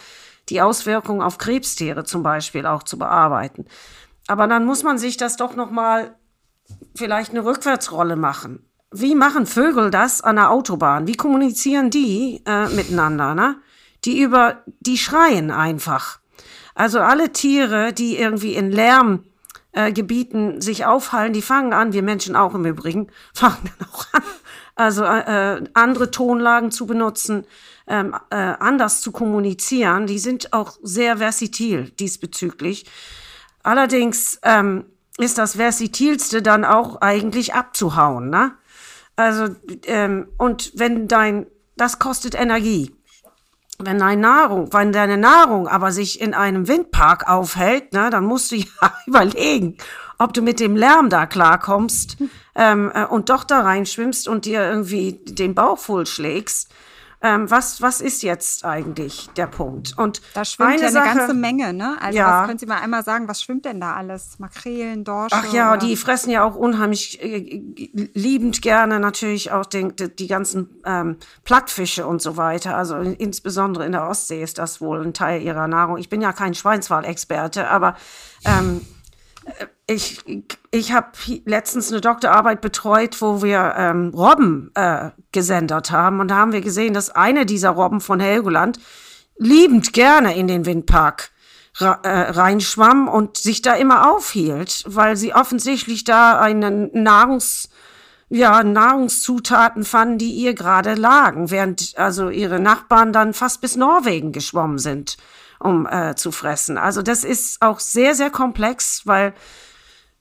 die 0.49 0.61
Auswirkungen 0.61 1.23
auf 1.23 1.39
Krebstiere 1.39 2.03
zum 2.03 2.25
Beispiel 2.25 2.67
auch 2.67 2.83
zu 2.83 2.99
bearbeiten. 2.99 3.67
Aber 4.27 4.49
dann 4.49 4.67
muss 4.67 4.83
man 4.83 4.99
sich 4.99 5.17
das 5.17 5.37
doch 5.37 5.55
noch 5.55 5.71
mal 5.71 6.17
vielleicht 6.97 7.31
eine 7.31 7.45
Rückwärtsrolle 7.45 8.17
machen. 8.17 8.69
Wie 8.91 9.15
machen 9.15 9.47
Vögel 9.47 9.93
das 9.93 10.21
an 10.21 10.37
der 10.37 10.51
Autobahn? 10.51 11.07
Wie 11.07 11.15
kommunizieren 11.15 11.91
die 11.91 12.43
äh, 12.45 12.69
miteinander? 12.69 13.35
Ne? 13.35 13.57
Die 14.05 14.21
über, 14.21 14.63
die 14.81 14.99
schreien 14.99 15.51
einfach. 15.51 16.19
Also 16.75 17.01
alle 17.01 17.33
Tiere, 17.33 17.93
die 17.93 18.17
irgendwie 18.17 18.55
in 18.55 18.71
Lärmgebieten 18.71 20.59
äh, 20.59 20.61
sich 20.61 20.87
aufhalten, 20.87 21.33
die 21.33 21.43
fangen 21.43 21.73
an, 21.73 21.93
wir 21.93 22.03
Menschen 22.03 22.37
auch 22.37 22.55
im 22.55 22.65
Übrigen, 22.67 23.09
fangen 23.35 23.71
dann 23.79 23.89
auch 23.89 24.07
an, 24.13 24.23
also 24.75 25.05
äh, 25.05 25.63
andere 25.75 26.11
Tonlagen 26.11 26.71
zu 26.71 26.87
benutzen, 26.87 27.47
ähm, 27.87 28.17
äh, 28.31 28.37
anders 28.37 29.03
zu 29.03 29.13
kommunizieren. 29.13 30.07
Die 30.07 30.19
sind 30.19 30.53
auch 30.53 30.79
sehr 30.83 31.19
versatil 31.19 31.91
diesbezüglich. 31.91 32.87
Allerdings 33.63 34.41
ähm, 34.43 34.87
ist 35.19 35.39
das 35.39 35.57
Versatilste 35.57 36.43
dann 36.43 36.65
auch 36.65 37.01
eigentlich 37.01 37.55
abzuhauen. 37.55 38.31
Ne? 38.31 38.53
Also, 39.17 39.55
ähm, 39.87 40.29
und 40.39 40.73
wenn 40.75 41.07
dein, 41.07 41.47
das 41.77 41.99
kostet 41.99 42.35
Energie. 42.35 42.95
Wenn 43.79 43.99
deine 43.99 44.21
Nahrung, 44.21 44.73
wenn 44.73 44.93
deine 44.93 45.17
Nahrung 45.17 45.67
aber 45.69 45.91
sich 45.91 46.21
in 46.21 46.33
einem 46.33 46.69
Windpark 46.69 47.29
aufhält, 47.29 47.93
ne, 47.93 48.11
dann 48.11 48.25
musst 48.25 48.53
du 48.53 48.57
ja 48.57 48.67
überlegen, 49.07 49.77
ob 50.19 50.33
du 50.33 50.43
mit 50.43 50.61
dem 50.61 50.77
Lärm 50.77 51.11
da 51.11 51.27
klarkommst 51.27 52.17
ähm, 52.55 52.93
äh, 52.95 53.05
und 53.05 53.31
doch 53.31 53.45
da 53.45 53.61
reinschwimmst 53.61 54.29
und 54.29 54.45
dir 54.45 54.63
irgendwie 54.63 55.13
den 55.25 55.55
Bauch 55.55 55.79
voll 55.79 56.07
schlägst 56.07 56.71
ähm, 57.25 57.51
was, 57.51 57.81
was 57.81 58.03
ist 58.03 58.23
jetzt 58.23 58.67
eigentlich 58.67 59.31
der 59.31 59.47
Punkt? 59.47 59.97
Und 59.97 60.21
da 60.35 60.45
schwimmt 60.45 60.75
ja 60.75 60.89
eine 60.89 60.91
Sache, 60.91 61.17
ganze 61.17 61.33
Menge, 61.33 61.73
ne? 61.73 61.97
Also 62.03 62.19
ja. 62.19 62.43
was 62.43 62.47
können 62.49 62.59
Sie 62.59 62.67
mal 62.67 62.81
einmal 62.81 63.03
sagen, 63.03 63.29
was 63.29 63.43
schwimmt 63.43 63.65
denn 63.65 63.81
da 63.81 63.95
alles? 63.95 64.39
Makrelen, 64.39 65.05
Dorsche? 65.05 65.35
Ach 65.35 65.51
ja, 65.51 65.71
oder? 65.71 65.79
die 65.79 65.97
fressen 65.97 66.31
ja 66.31 66.45
auch 66.45 66.55
unheimlich 66.55 67.23
äh, 67.23 67.63
liebend 68.13 68.61
gerne 68.61 69.01
natürlich 69.01 69.53
auch 69.53 69.65
den, 69.65 69.97
die, 69.97 70.15
die 70.15 70.27
ganzen 70.27 70.69
ähm, 70.85 71.17
Plattfische 71.45 72.07
und 72.07 72.21
so 72.21 72.37
weiter. 72.37 72.77
Also 72.77 72.97
insbesondere 72.97 73.87
in 73.87 73.93
der 73.93 74.07
Ostsee 74.07 74.43
ist 74.43 74.59
das 74.59 74.83
wohl 74.83 75.03
ein 75.03 75.15
Teil 75.15 75.41
ihrer 75.41 75.67
Nahrung. 75.67 75.97
Ich 75.97 76.11
bin 76.11 76.21
ja 76.21 76.35
kein 76.35 76.53
Schweinswal-Experte, 76.53 77.71
aber 77.71 77.97
ähm, 78.45 78.83
ich, 79.87 80.21
ich 80.71 80.93
habe 80.93 81.09
letztens 81.45 81.91
eine 81.93 82.01
Doktorarbeit 82.01 82.61
betreut, 82.61 83.21
wo 83.21 83.43
wir 83.43 83.75
ähm, 83.77 84.13
Robben 84.15 84.71
äh, 84.75 85.11
gesendet 85.33 85.91
haben. 85.91 86.21
Und 86.21 86.29
da 86.29 86.37
haben 86.37 86.53
wir 86.53 86.63
gesehen, 86.63 86.95
dass 86.95 87.11
eine 87.11 87.45
dieser 87.47 87.71
Robben 87.71 88.01
von 88.01 88.21
Helgoland 88.21 88.79
liebend 89.37 89.93
gerne 89.93 90.37
in 90.37 90.49
den 90.49 90.65
Windpark 90.65 91.31
äh, 91.81 91.87
reinschwamm 92.07 93.09
und 93.09 93.37
sich 93.37 93.61
da 93.61 93.75
immer 93.75 94.11
aufhielt, 94.13 94.85
weil 94.87 95.17
sie 95.17 95.35
offensichtlich 95.35 96.05
da 96.05 96.41
einen 96.41 96.91
Nahrungs, 97.03 97.69
ja, 98.31 98.63
Nahrungszutaten 98.63 99.85
fanden, 99.85 100.19
die 100.19 100.31
ihr 100.31 100.55
gerade 100.55 100.95
lagen, 100.95 101.51
während 101.51 101.95
also 101.97 102.31
ihre 102.31 102.61
Nachbarn 102.61 103.13
dann 103.13 103.35
fast 103.35 103.61
bis 103.61 103.77
Norwegen 103.77 104.33
geschwommen 104.33 104.79
sind 104.79 105.17
um 105.61 105.87
äh, 105.87 106.15
zu 106.15 106.33
fressen. 106.33 106.79
Also 106.79 107.03
das 107.03 107.25
ist 107.25 107.63
auch 107.63 107.81
sehr, 107.81 108.15
sehr 108.15 108.31
komplex, 108.31 109.07
weil 109.07 109.35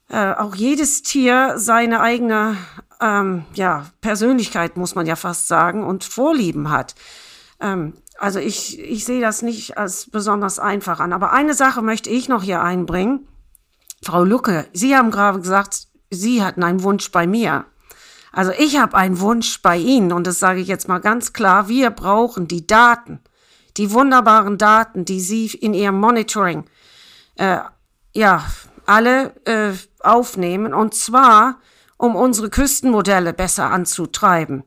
äh, 0.10 0.34
auch 0.34 0.56
jedes 0.56 1.02
Tier 1.02 1.54
seine 1.58 2.02
eigene 2.02 2.58
ähm, 3.02 3.46
ja, 3.54 3.88
Persönlichkeit, 4.02 4.78
muss 4.78 4.96
man 4.96 5.06
ja 5.06 5.16
fast 5.16 5.48
sagen, 5.48 5.84
und 5.84 6.04
Vorlieben 6.04 6.70
hat. 6.70 6.96
Ähm, 7.60 7.94
also 8.20 8.40
ich, 8.40 8.80
ich 8.80 9.06
sehe 9.06 9.22
das 9.22 9.42
nicht 9.42 9.78
als 9.78 10.10
besonders 10.10 10.60
einfach 10.60 11.00
an. 11.00 11.14
Aber 11.14 11.34
eine 11.34 11.54
Sache 11.54 11.82
möchte 11.82 12.10
ich 12.10 12.30
noch 12.30 12.44
hier 12.44 12.62
einbringen. 12.62 13.28
Frau 14.04 14.24
Lucke, 14.24 14.68
Sie 14.74 14.96
haben 14.96 15.12
gerade 15.12 15.40
gesagt, 15.40 15.88
Sie 16.10 16.44
hatten 16.44 16.64
einen 16.64 16.84
Wunsch 16.84 17.12
bei 17.12 17.26
mir. 17.26 17.66
Also 18.32 18.52
ich 18.58 18.80
habe 18.80 18.96
einen 18.98 19.20
Wunsch 19.20 19.62
bei 19.62 19.78
Ihnen 19.78 20.12
und 20.12 20.28
das 20.28 20.40
sage 20.40 20.60
ich 20.60 20.68
jetzt 20.68 20.88
mal 20.88 21.00
ganz 21.00 21.34
klar. 21.34 21.70
Wir 21.70 21.90
brauchen 21.90 22.48
die 22.48 22.68
Daten 22.68 23.20
die 23.78 23.92
wunderbaren 23.92 24.58
Daten, 24.58 25.06
die 25.06 25.20
Sie 25.20 25.48
in 25.48 25.74
Ihrem 25.74 26.00
Monitoring 26.00 26.66
äh, 27.36 27.60
ja 28.14 28.46
alle 28.86 29.34
äh, 29.46 29.74
aufnehmen, 30.00 30.74
und 30.74 30.94
zwar 30.94 31.60
um 31.98 32.16
unsere 32.16 32.50
Küstenmodelle 32.50 33.34
besser 33.34 33.70
anzutreiben. 33.72 34.64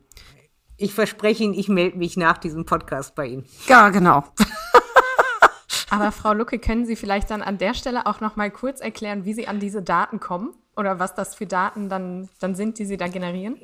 Ich 0.77 0.93
verspreche 0.93 1.43
Ihnen, 1.43 1.53
ich 1.53 1.69
melde 1.69 1.97
mich 1.97 2.17
nach 2.17 2.37
diesem 2.37 2.65
Podcast 2.65 3.15
bei 3.15 3.27
Ihnen. 3.27 3.45
Ja, 3.67 3.89
genau. 3.89 4.23
Aber 5.89 6.11
Frau 6.11 6.33
Lucke, 6.33 6.59
können 6.59 6.85
Sie 6.85 6.95
vielleicht 6.95 7.29
dann 7.29 7.41
an 7.41 7.57
der 7.57 7.73
Stelle 7.73 8.05
auch 8.05 8.19
noch 8.19 8.35
mal 8.35 8.51
kurz 8.51 8.81
erklären, 8.81 9.25
wie 9.25 9.33
Sie 9.33 9.47
an 9.47 9.59
diese 9.59 9.81
Daten 9.81 10.19
kommen 10.19 10.53
oder 10.75 10.99
was 10.99 11.15
das 11.15 11.35
für 11.35 11.47
Daten 11.47 11.89
dann, 11.89 12.29
dann 12.39 12.55
sind, 12.55 12.77
die 12.79 12.85
Sie 12.85 12.97
da 12.97 13.07
generieren? 13.07 13.57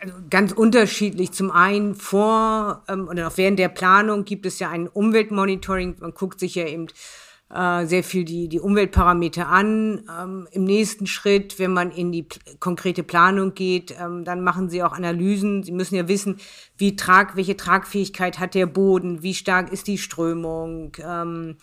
Also 0.00 0.14
ganz 0.30 0.52
unterschiedlich. 0.52 1.32
Zum 1.32 1.50
einen 1.50 1.94
vor 1.94 2.82
ähm, 2.88 3.08
oder 3.08 3.28
auch 3.28 3.36
während 3.36 3.58
der 3.58 3.68
Planung 3.68 4.24
gibt 4.24 4.46
es 4.46 4.58
ja 4.58 4.70
ein 4.70 4.88
Umweltmonitoring. 4.88 5.96
Man 6.00 6.12
guckt 6.12 6.40
sich 6.40 6.54
ja 6.54 6.66
eben 6.66 6.86
äh, 7.52 7.86
sehr 7.86 8.04
viel 8.04 8.24
die, 8.24 8.48
die 8.48 8.60
Umweltparameter 8.60 9.48
an. 9.48 10.04
Ähm, 10.20 10.48
Im 10.52 10.64
nächsten 10.64 11.06
Schritt, 11.06 11.58
wenn 11.58 11.72
man 11.72 11.90
in 11.90 12.12
die 12.12 12.26
konkrete 12.60 13.02
Planung 13.02 13.54
geht, 13.54 13.94
ähm, 13.98 14.24
dann 14.24 14.42
machen 14.42 14.68
sie 14.68 14.82
auch 14.82 14.92
Analysen. 14.92 15.62
Sie 15.62 15.72
müssen 15.72 15.94
ja 15.94 16.08
wissen, 16.08 16.38
wie 16.76 16.96
trag, 16.96 17.36
welche 17.36 17.56
Tragfähigkeit 17.56 18.38
hat 18.38 18.54
der 18.54 18.66
Boden, 18.66 19.22
wie 19.22 19.34
stark 19.34 19.72
ist 19.72 19.86
die 19.86 19.98
Strömung. 19.98 20.92
Ähm, 21.02 21.56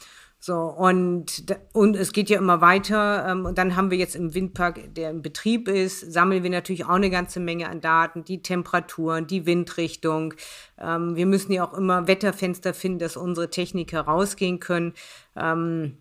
so, 0.45 0.57
und, 0.57 1.43
und 1.73 1.95
es 1.95 2.13
geht 2.13 2.29
ja 2.29 2.37
immer 2.37 2.61
weiter. 2.61 3.25
Ähm, 3.27 3.47
und 3.47 3.57
dann 3.57 3.75
haben 3.75 3.89
wir 3.89 3.97
jetzt 3.97 4.15
im 4.15 4.35
Windpark, 4.35 4.93
der 4.93 5.09
im 5.09 5.23
Betrieb 5.23 5.67
ist, 5.67 6.01
sammeln 6.13 6.43
wir 6.43 6.51
natürlich 6.51 6.85
auch 6.85 6.89
eine 6.89 7.09
ganze 7.09 7.39
Menge 7.39 7.67
an 7.67 7.81
Daten, 7.81 8.23
die 8.23 8.43
Temperaturen, 8.43 9.25
die 9.25 9.47
Windrichtung. 9.47 10.35
Ähm, 10.77 11.15
wir 11.15 11.25
müssen 11.25 11.51
ja 11.51 11.67
auch 11.67 11.73
immer 11.73 12.07
Wetterfenster 12.07 12.75
finden, 12.75 12.99
dass 12.99 13.17
unsere 13.17 13.49
Techniker 13.49 14.01
rausgehen 14.01 14.59
können. 14.59 14.93
Ähm, 15.35 15.97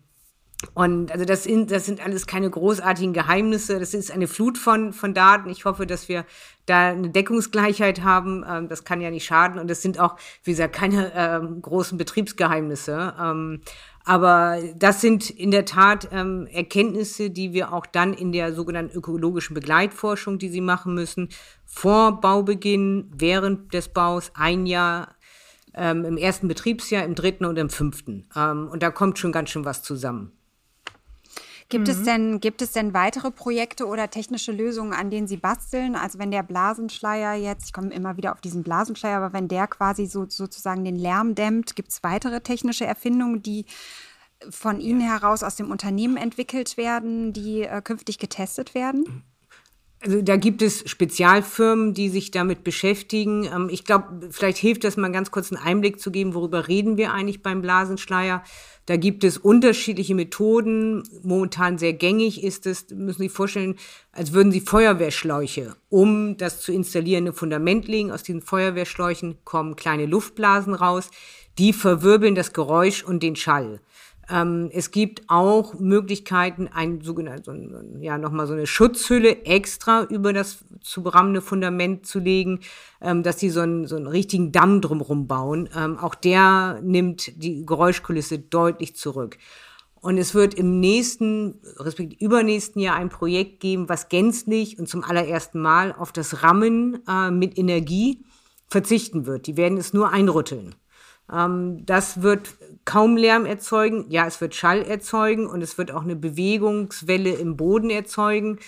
und 0.75 1.11
also 1.11 1.25
das 1.25 1.43
sind, 1.43 1.71
das 1.71 1.87
sind 1.87 2.03
alles 2.03 2.27
keine 2.27 2.49
großartigen 2.49 3.13
Geheimnisse. 3.13 3.79
Das 3.79 3.95
ist 3.95 4.11
eine 4.11 4.27
Flut 4.27 4.59
von, 4.59 4.93
von 4.93 5.15
Daten. 5.15 5.49
Ich 5.49 5.65
hoffe, 5.65 5.87
dass 5.87 6.07
wir 6.07 6.23
da 6.67 6.89
eine 6.89 7.09
Deckungsgleichheit 7.09 8.03
haben. 8.03 8.45
Ähm, 8.47 8.69
das 8.69 8.83
kann 8.83 9.01
ja 9.01 9.09
nicht 9.09 9.25
schaden. 9.25 9.59
Und 9.59 9.71
es 9.71 9.81
sind 9.81 9.99
auch, 9.99 10.17
wie 10.43 10.51
gesagt, 10.51 10.75
keine 10.75 11.11
ähm, 11.15 11.63
großen 11.63 11.97
Betriebsgeheimnisse. 11.97 13.15
Ähm, 13.19 13.61
aber 14.05 14.59
das 14.77 15.01
sind 15.01 15.31
in 15.31 15.49
der 15.49 15.65
Tat 15.65 16.09
ähm, 16.11 16.47
Erkenntnisse, 16.51 17.31
die 17.31 17.53
wir 17.53 17.73
auch 17.73 17.87
dann 17.87 18.13
in 18.13 18.31
der 18.31 18.53
sogenannten 18.53 18.95
ökologischen 18.95 19.55
Begleitforschung, 19.55 20.37
die 20.37 20.49
Sie 20.49 20.61
machen 20.61 20.93
müssen, 20.93 21.29
vor 21.65 22.21
Baubeginn, 22.21 23.11
während 23.15 23.73
des 23.73 23.89
Baus, 23.89 24.31
ein 24.35 24.67
Jahr 24.67 25.15
ähm, 25.73 26.05
im 26.05 26.17
ersten 26.17 26.47
Betriebsjahr, 26.47 27.03
im 27.03 27.15
dritten 27.15 27.45
und 27.45 27.57
im 27.57 27.69
fünften. 27.69 28.29
Ähm, 28.35 28.69
und 28.71 28.83
da 28.83 28.91
kommt 28.91 29.17
schon 29.17 29.31
ganz 29.31 29.49
schön 29.49 29.65
was 29.65 29.81
zusammen. 29.81 30.31
Gibt, 31.69 31.87
mhm. 31.87 31.93
es 31.93 32.03
denn, 32.03 32.39
gibt 32.39 32.61
es 32.61 32.73
denn 32.73 32.93
weitere 32.93 33.31
Projekte 33.31 33.87
oder 33.87 34.09
technische 34.09 34.51
Lösungen, 34.51 34.93
an 34.93 35.09
denen 35.09 35.27
Sie 35.27 35.37
basteln? 35.37 35.95
Also 35.95 36.19
wenn 36.19 36.29
der 36.29 36.43
Blasenschleier 36.43 37.33
jetzt, 37.33 37.65
ich 37.65 37.73
komme 37.73 37.91
immer 37.91 38.17
wieder 38.17 38.33
auf 38.33 38.41
diesen 38.41 38.61
Blasenschleier, 38.61 39.17
aber 39.17 39.33
wenn 39.33 39.47
der 39.47 39.65
quasi 39.67 40.05
so, 40.05 40.25
sozusagen 40.29 40.83
den 40.83 40.95
Lärm 40.95 41.33
dämmt, 41.33 41.75
gibt 41.75 41.89
es 41.89 42.03
weitere 42.03 42.41
technische 42.41 42.85
Erfindungen, 42.85 43.41
die 43.41 43.65
von 44.49 44.79
Ihnen 44.79 45.01
heraus 45.01 45.41
aus 45.41 45.55
dem 45.55 45.71
Unternehmen 45.71 46.17
entwickelt 46.17 46.77
werden, 46.77 47.33
die 47.33 47.63
äh, 47.63 47.81
künftig 47.81 48.19
getestet 48.19 48.75
werden? 48.75 49.23
Also 50.05 50.21
da 50.21 50.35
gibt 50.35 50.61
es 50.61 50.87
Spezialfirmen, 50.87 51.95
die 51.95 52.09
sich 52.09 52.29
damit 52.29 52.63
beschäftigen. 52.63 53.45
Ähm, 53.45 53.69
ich 53.71 53.85
glaube, 53.85 54.29
vielleicht 54.29 54.59
hilft 54.59 54.83
das 54.83 54.97
mal 54.97 55.11
ganz 55.11 55.31
kurz 55.31 55.51
einen 55.51 55.63
Einblick 55.63 55.99
zu 55.99 56.11
geben, 56.11 56.35
worüber 56.35 56.67
reden 56.67 56.95
wir 56.95 57.11
eigentlich 57.11 57.41
beim 57.41 57.63
Blasenschleier. 57.63 58.43
Da 58.85 58.97
gibt 58.97 59.23
es 59.23 59.39
unterschiedliche 59.39 60.13
Methoden. 60.13 61.01
Momentan 61.23 61.79
sehr 61.79 61.93
gängig 61.93 62.43
ist 62.43 62.67
es, 62.67 62.85
müssen 62.91 63.17
Sie 63.17 63.23
sich 63.23 63.31
vorstellen, 63.31 63.77
als 64.11 64.31
würden 64.31 64.51
Sie 64.51 64.61
Feuerwehrschläuche, 64.61 65.75
um 65.89 66.37
das 66.37 66.61
zu 66.61 66.71
installieren, 66.71 67.25
ein 67.25 67.33
Fundament 67.33 67.87
legen. 67.87 68.11
Aus 68.11 68.21
diesen 68.21 68.43
Feuerwehrschläuchen 68.43 69.39
kommen 69.43 69.75
kleine 69.75 70.05
Luftblasen 70.05 70.75
raus. 70.75 71.09
Die 71.57 71.73
verwirbeln 71.73 72.35
das 72.35 72.53
Geräusch 72.53 73.03
und 73.03 73.23
den 73.23 73.35
Schall. 73.35 73.79
Ähm, 74.29 74.69
es 74.73 74.91
gibt 74.91 75.23
auch 75.27 75.75
Möglichkeiten, 75.79 76.67
ein 76.73 77.01
sogenanntes, 77.01 77.53
ja, 77.99 78.17
nochmal 78.17 78.47
so 78.47 78.53
eine 78.53 78.67
Schutzhülle 78.67 79.45
extra 79.45 80.03
über 80.03 80.33
das 80.33 80.65
zu 80.81 81.03
berammende 81.03 81.41
Fundament 81.41 82.05
zu 82.05 82.19
legen, 82.19 82.59
ähm, 83.01 83.23
dass 83.23 83.39
sie 83.39 83.49
so 83.49 83.61
einen, 83.61 83.87
so 83.87 83.95
einen 83.95 84.07
richtigen 84.07 84.51
Damm 84.51 84.81
drumherum 84.81 85.27
bauen. 85.27 85.69
Ähm, 85.75 85.97
auch 85.97 86.15
der 86.15 86.79
nimmt 86.83 87.43
die 87.43 87.65
Geräuschkulisse 87.65 88.39
deutlich 88.39 88.95
zurück. 88.95 89.37
Und 90.05 90.19
es 90.19 90.35
wird 90.35 90.53
im 90.53 90.79
nächsten, 90.79 91.59
respektive 91.77 92.23
übernächsten 92.23 92.79
Jahr 92.79 92.95
ein 92.95 93.09
Projekt 93.09 93.59
geben, 93.59 93.89
was 93.89 94.07
gänzlich 94.07 94.77
und 94.77 94.87
zum 94.87 95.03
allerersten 95.03 95.59
Mal 95.59 95.93
auf 95.93 96.11
das 96.11 96.43
Rammen 96.43 96.99
äh, 97.07 97.31
mit 97.31 97.57
Energie 97.57 98.23
verzichten 98.67 99.25
wird. 99.25 99.47
Die 99.47 99.57
werden 99.57 99.77
es 99.77 99.93
nur 99.93 100.11
einrütteln. 100.11 100.75
Ähm, 101.31 101.85
das 101.85 102.21
wird 102.21 102.55
kaum 102.85 103.17
Lärm 103.17 103.45
erzeugen. 103.45 104.05
Ja, 104.09 104.27
es 104.27 104.41
wird 104.41 104.55
Schall 104.55 104.83
erzeugen 104.83 105.47
und 105.47 105.61
es 105.61 105.77
wird 105.77 105.91
auch 105.91 106.03
eine 106.03 106.15
Bewegungswelle 106.15 107.31
im 107.31 107.57
Boden 107.57 107.89
erzeugen. 107.89 108.59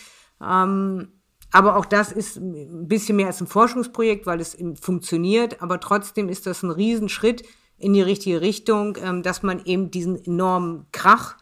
Ähm, 0.41 1.09
aber 1.51 1.77
auch 1.77 1.85
das 1.85 2.11
ist 2.11 2.37
ein 2.37 2.87
bisschen 2.87 3.15
mehr 3.15 3.27
als 3.27 3.41
ein 3.41 3.47
Forschungsprojekt, 3.47 4.25
weil 4.25 4.41
es 4.41 4.57
funktioniert. 4.81 5.61
Aber 5.61 5.79
trotzdem 5.79 6.29
ist 6.29 6.45
das 6.45 6.63
ein 6.63 6.71
Riesenschritt 6.71 7.43
in 7.77 7.93
die 7.93 8.01
richtige 8.01 8.41
Richtung, 8.41 8.97
ähm, 9.01 9.23
dass 9.23 9.43
man 9.43 9.63
eben 9.65 9.91
diesen 9.91 10.23
enormen 10.23 10.87
Krach 10.91 11.37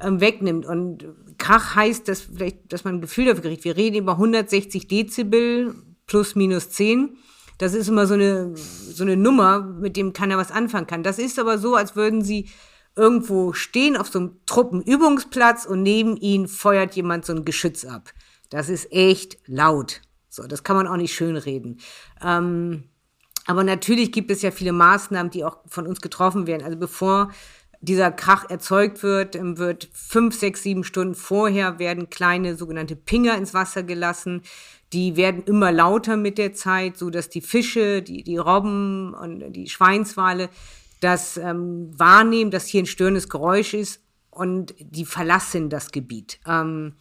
ähm, 0.00 0.20
wegnimmt. 0.20 0.66
Und 0.66 1.06
Krach 1.38 1.74
heißt, 1.74 2.08
dass 2.08 2.22
vielleicht, 2.22 2.72
dass 2.72 2.84
man 2.84 2.96
ein 2.96 3.00
Gefühl 3.00 3.26
dafür 3.26 3.42
kriegt. 3.42 3.64
Wir 3.64 3.76
reden 3.76 3.96
über 3.96 4.12
160 4.12 4.88
Dezibel 4.88 5.74
plus 6.06 6.34
minus 6.34 6.70
10. 6.70 7.16
Das 7.58 7.74
ist 7.74 7.88
immer 7.88 8.06
so 8.06 8.14
eine, 8.14 8.56
so 8.56 9.02
eine 9.02 9.16
Nummer, 9.16 9.60
mit 9.60 9.96
dem 9.96 10.12
keiner 10.12 10.36
was 10.36 10.50
anfangen 10.50 10.86
kann. 10.86 11.02
Das 11.02 11.18
ist 11.18 11.38
aber 11.38 11.58
so, 11.58 11.74
als 11.74 11.96
würden 11.96 12.22
sie 12.22 12.48
irgendwo 12.96 13.52
stehen 13.52 13.96
auf 13.96 14.08
so 14.08 14.18
einem 14.18 14.40
Truppenübungsplatz 14.46 15.66
und 15.66 15.82
neben 15.82 16.16
ihnen 16.16 16.48
feuert 16.48 16.94
jemand 16.94 17.24
so 17.24 17.34
ein 17.34 17.44
Geschütz 17.44 17.84
ab. 17.84 18.12
Das 18.50 18.68
ist 18.68 18.92
echt 18.92 19.38
laut. 19.46 20.00
So, 20.28 20.46
das 20.46 20.64
kann 20.64 20.76
man 20.76 20.86
auch 20.86 20.96
nicht 20.96 21.14
schönreden. 21.14 21.80
Ähm, 22.22 22.84
aber 23.46 23.64
natürlich 23.64 24.12
gibt 24.12 24.30
es 24.30 24.42
ja 24.42 24.50
viele 24.50 24.72
Maßnahmen, 24.72 25.30
die 25.30 25.44
auch 25.44 25.58
von 25.66 25.86
uns 25.86 26.00
getroffen 26.00 26.46
werden. 26.46 26.64
Also 26.64 26.76
bevor 26.76 27.30
dieser 27.80 28.10
Krach 28.10 28.48
erzeugt 28.50 29.02
wird, 29.02 29.38
wird 29.58 29.88
fünf, 29.92 30.36
sechs, 30.38 30.62
sieben 30.62 30.82
Stunden 30.84 31.14
vorher 31.14 31.78
werden 31.78 32.10
kleine 32.10 32.56
sogenannte 32.56 32.96
Pinger 32.96 33.36
ins 33.36 33.54
Wasser 33.54 33.82
gelassen. 33.82 34.42
Die 34.92 35.16
werden 35.16 35.42
immer 35.44 35.72
lauter 35.72 36.16
mit 36.16 36.38
der 36.38 36.52
Zeit, 36.52 36.96
so 36.96 37.10
dass 37.10 37.28
die 37.28 37.40
Fische, 37.40 38.02
die, 38.02 38.22
die 38.22 38.36
Robben 38.36 39.14
und 39.14 39.52
die 39.52 39.68
Schweinswale 39.68 40.48
das 41.00 41.36
ähm, 41.36 41.90
wahrnehmen, 41.98 42.50
dass 42.50 42.66
hier 42.66 42.82
ein 42.82 42.86
störendes 42.86 43.28
Geräusch 43.28 43.74
ist 43.74 44.00
und 44.30 44.74
die 44.78 45.04
verlassen 45.04 45.70
das 45.70 45.92
Gebiet. 45.92 46.38
Ähm, 46.46 46.94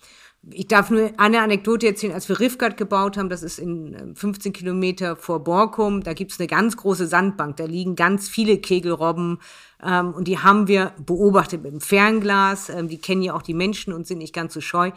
ich 0.51 0.67
darf 0.67 0.91
nur 0.91 1.11
eine 1.17 1.41
Anekdote 1.41 1.87
erzählen, 1.87 2.13
als 2.13 2.29
wir 2.29 2.39
Riffgard 2.39 2.77
gebaut 2.77 3.17
haben, 3.17 3.29
das 3.29 3.41
ist 3.41 3.57
in 3.57 4.15
15 4.15 4.49
ähm, 4.49 4.53
Kilometer 4.53 5.15
vor 5.15 5.43
Borkum, 5.43 6.03
da 6.03 6.13
gibt's 6.13 6.39
eine 6.39 6.47
ganz 6.47 6.77
große 6.77 7.07
Sandbank, 7.07 7.57
da 7.57 7.65
liegen 7.65 7.95
ganz 7.95 8.29
viele 8.29 8.59
Kegelrobben 8.59 9.39
ähm, 9.83 10.13
und 10.13 10.27
die 10.27 10.39
haben 10.39 10.67
wir 10.67 10.93
beobachtet 11.03 11.63
mit 11.63 11.71
dem 11.71 11.81
Fernglas, 11.81 12.69
ähm, 12.69 12.87
die 12.87 12.99
kennen 12.99 13.23
ja 13.23 13.33
auch 13.33 13.41
die 13.41 13.55
Menschen 13.55 13.91
und 13.91 14.05
sind 14.05 14.19
nicht 14.19 14.35
ganz 14.35 14.53
so 14.53 14.61
scheu, 14.61 14.91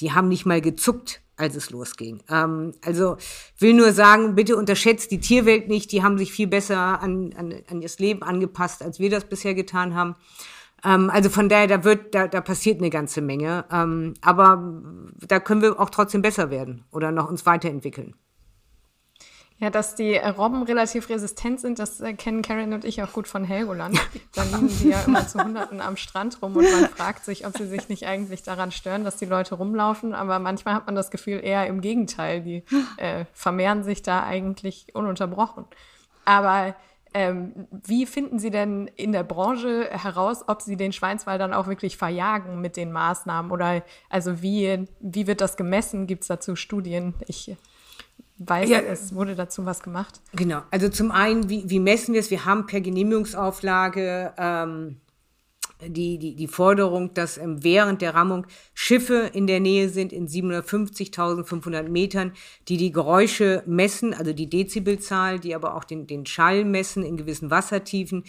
die 0.00 0.12
haben 0.12 0.28
nicht 0.28 0.46
mal 0.46 0.60
gezuckt, 0.60 1.20
als 1.36 1.56
es 1.56 1.70
losging. 1.70 2.22
Ähm, 2.30 2.72
also 2.84 3.16
will 3.58 3.74
nur 3.74 3.92
sagen, 3.92 4.34
bitte 4.34 4.56
unterschätzt 4.56 5.10
die 5.10 5.20
Tierwelt 5.20 5.68
nicht, 5.68 5.92
die 5.92 6.02
haben 6.02 6.18
sich 6.18 6.32
viel 6.32 6.46
besser 6.46 7.00
an, 7.02 7.32
an, 7.36 7.54
an 7.70 7.82
ihr 7.82 7.90
Leben 7.98 8.22
angepasst, 8.22 8.82
als 8.82 8.98
wir 8.98 9.10
das 9.10 9.24
bisher 9.24 9.54
getan 9.54 9.94
haben. 9.94 10.16
Ähm, 10.84 11.10
also 11.10 11.30
von 11.30 11.48
daher, 11.48 11.66
da 11.66 11.84
wird, 11.84 12.14
da, 12.14 12.28
da 12.28 12.40
passiert 12.40 12.78
eine 12.78 12.90
ganze 12.90 13.20
Menge. 13.20 13.64
Ähm, 13.70 14.14
aber 14.20 14.82
da 15.26 15.40
können 15.40 15.62
wir 15.62 15.80
auch 15.80 15.90
trotzdem 15.90 16.22
besser 16.22 16.50
werden 16.50 16.84
oder 16.92 17.10
noch 17.10 17.28
uns 17.28 17.46
weiterentwickeln. 17.46 18.14
Ja, 19.60 19.70
dass 19.70 19.94
die 19.94 20.16
Robben 20.16 20.64
relativ 20.64 21.08
resistent 21.08 21.60
sind, 21.60 21.78
das 21.78 22.02
kennen 22.18 22.42
Karen 22.42 22.72
und 22.72 22.84
ich 22.84 23.02
auch 23.02 23.12
gut 23.12 23.28
von 23.28 23.44
Helgoland. 23.44 23.98
Da 24.34 24.42
liegen 24.42 24.68
sie 24.68 24.90
ja 24.90 25.00
immer 25.02 25.26
zu 25.28 25.42
Hunderten 25.42 25.80
am 25.80 25.96
Strand 25.96 26.42
rum 26.42 26.56
und 26.56 26.70
man 26.72 26.90
fragt 26.90 27.24
sich, 27.24 27.46
ob 27.46 27.56
sie 27.56 27.66
sich 27.66 27.88
nicht 27.88 28.06
eigentlich 28.06 28.42
daran 28.42 28.72
stören, 28.72 29.04
dass 29.04 29.16
die 29.16 29.26
Leute 29.26 29.54
rumlaufen. 29.54 30.12
Aber 30.12 30.40
manchmal 30.40 30.74
hat 30.74 30.86
man 30.86 30.96
das 30.96 31.12
Gefühl 31.12 31.40
eher 31.42 31.68
im 31.68 31.80
Gegenteil. 31.80 32.40
Die 32.40 32.64
äh, 32.96 33.26
vermehren 33.32 33.84
sich 33.84 34.02
da 34.02 34.24
eigentlich 34.24 34.92
ununterbrochen. 34.94 35.66
Aber 36.24 36.74
ähm, 37.14 37.68
wie 37.70 38.06
finden 38.06 38.40
Sie 38.40 38.50
denn 38.50 38.90
in 38.96 39.12
der 39.12 39.22
Branche 39.22 39.88
heraus, 39.88 40.42
ob 40.48 40.62
Sie 40.62 40.76
den 40.76 40.92
Schweinswald 40.92 41.40
dann 41.40 41.54
auch 41.54 41.68
wirklich 41.68 41.96
verjagen 41.96 42.60
mit 42.60 42.76
den 42.76 42.90
Maßnahmen? 42.90 43.52
Oder 43.52 43.84
also 44.10 44.42
wie, 44.42 44.88
wie 44.98 45.28
wird 45.28 45.40
das 45.40 45.56
gemessen? 45.56 46.08
Gibt 46.08 46.22
es 46.22 46.28
dazu 46.28 46.56
Studien? 46.56 47.14
Ich 47.28 47.56
weiß, 48.38 48.68
ja, 48.68 48.80
es 48.80 49.14
wurde 49.14 49.34
dazu 49.34 49.64
was 49.64 49.82
gemacht. 49.82 50.20
Genau. 50.32 50.62
Also 50.70 50.88
zum 50.88 51.10
einen, 51.10 51.48
wie, 51.48 51.68
wie 51.68 51.80
messen 51.80 52.14
wir 52.14 52.20
es? 52.20 52.30
Wir 52.30 52.44
haben 52.44 52.66
per 52.66 52.80
Genehmigungsauflage 52.80 54.32
ähm, 54.36 55.00
die, 55.80 56.18
die, 56.18 56.34
die 56.34 56.46
Forderung, 56.46 57.14
dass 57.14 57.38
ähm, 57.38 57.62
während 57.62 58.02
der 58.02 58.14
Rammung 58.14 58.46
Schiffe 58.74 59.30
in 59.32 59.46
der 59.46 59.60
Nähe 59.60 59.88
sind 59.88 60.12
in 60.12 60.28
750.500 60.28 61.88
Metern, 61.88 62.32
die 62.68 62.76
die 62.76 62.92
Geräusche 62.92 63.62
messen, 63.66 64.14
also 64.14 64.32
die 64.32 64.48
Dezibelzahl, 64.48 65.38
die 65.38 65.54
aber 65.54 65.74
auch 65.74 65.84
den, 65.84 66.06
den 66.06 66.26
Schall 66.26 66.64
messen 66.64 67.02
in 67.02 67.16
gewissen 67.16 67.50
Wassertiefen. 67.50 68.24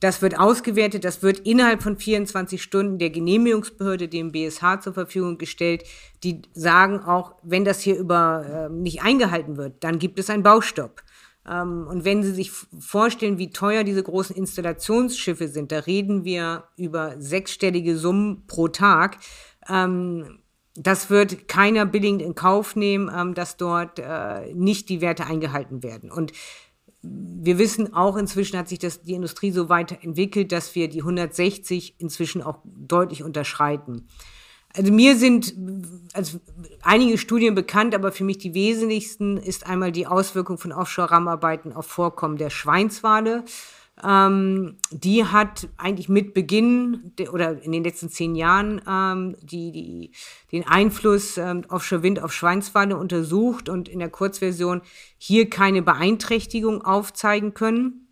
Das 0.00 0.22
wird 0.22 0.38
ausgewertet, 0.38 1.04
das 1.04 1.22
wird 1.22 1.40
innerhalb 1.40 1.82
von 1.82 1.96
24 1.96 2.62
Stunden 2.62 2.98
der 2.98 3.10
Genehmigungsbehörde, 3.10 4.08
dem 4.08 4.30
BSH, 4.30 4.80
zur 4.80 4.92
Verfügung 4.92 5.38
gestellt. 5.38 5.82
Die 6.22 6.42
sagen 6.52 7.00
auch, 7.00 7.34
wenn 7.42 7.64
das 7.64 7.80
hier 7.80 7.96
über 7.96 8.68
äh, 8.70 8.72
nicht 8.72 9.02
eingehalten 9.02 9.56
wird, 9.56 9.82
dann 9.82 9.98
gibt 9.98 10.18
es 10.18 10.30
einen 10.30 10.44
Baustopp. 10.44 11.02
Ähm, 11.48 11.86
und 11.88 12.04
wenn 12.04 12.22
Sie 12.22 12.32
sich 12.32 12.52
vorstellen, 12.52 13.38
wie 13.38 13.50
teuer 13.50 13.82
diese 13.82 14.02
großen 14.02 14.36
Installationsschiffe 14.36 15.48
sind, 15.48 15.72
da 15.72 15.80
reden 15.80 16.24
wir 16.24 16.64
über 16.76 17.14
sechsstellige 17.18 17.96
Summen 17.96 18.46
pro 18.46 18.68
Tag. 18.68 19.18
Ähm, 19.68 20.38
das 20.74 21.10
wird 21.10 21.48
keiner 21.48 21.86
billigend 21.86 22.22
in 22.22 22.36
Kauf 22.36 22.76
nehmen, 22.76 23.10
ähm, 23.14 23.34
dass 23.34 23.56
dort 23.56 23.98
äh, 23.98 24.54
nicht 24.54 24.88
die 24.88 25.00
Werte 25.00 25.26
eingehalten 25.26 25.82
werden. 25.82 26.10
Und 26.10 26.32
wir 27.02 27.58
wissen 27.58 27.94
auch 27.94 28.16
inzwischen 28.16 28.58
hat 28.58 28.68
sich 28.68 28.78
das, 28.78 29.02
die 29.02 29.14
Industrie 29.14 29.52
so 29.52 29.68
weiterentwickelt, 29.68 30.50
dass 30.50 30.74
wir 30.74 30.88
die 30.88 31.00
160 31.00 31.94
inzwischen 31.98 32.42
auch 32.42 32.58
deutlich 32.64 33.22
unterschreiten. 33.22 34.08
Also 34.74 34.92
mir 34.92 35.16
sind 35.16 35.54
also 36.12 36.40
einige 36.82 37.16
Studien 37.16 37.54
bekannt, 37.54 37.94
aber 37.94 38.12
für 38.12 38.24
mich 38.24 38.38
die 38.38 38.54
wesentlichsten 38.54 39.36
ist 39.38 39.66
einmal 39.66 39.92
die 39.92 40.06
Auswirkung 40.06 40.58
von 40.58 40.72
Offshore-Rahmenarbeiten 40.72 41.72
auf 41.72 41.86
Vorkommen 41.86 42.36
der 42.36 42.50
Schweinswale. 42.50 43.44
Ähm, 44.04 44.76
die 44.90 45.24
hat 45.24 45.68
eigentlich 45.76 46.08
mit 46.08 46.34
Beginn 46.34 47.12
de, 47.18 47.28
oder 47.28 47.62
in 47.62 47.72
den 47.72 47.84
letzten 47.84 48.08
zehn 48.08 48.34
Jahren 48.34 48.80
ähm, 48.88 49.36
die, 49.42 49.72
die, 49.72 50.12
den 50.52 50.66
Einfluss 50.66 51.36
ähm, 51.36 51.62
Offshore-Wind 51.68 52.22
auf 52.22 52.32
Schweinswale 52.32 52.96
untersucht 52.96 53.68
und 53.68 53.88
in 53.88 53.98
der 53.98 54.10
Kurzversion 54.10 54.82
hier 55.16 55.50
keine 55.50 55.82
Beeinträchtigung 55.82 56.82
aufzeigen 56.82 57.54
können. 57.54 58.08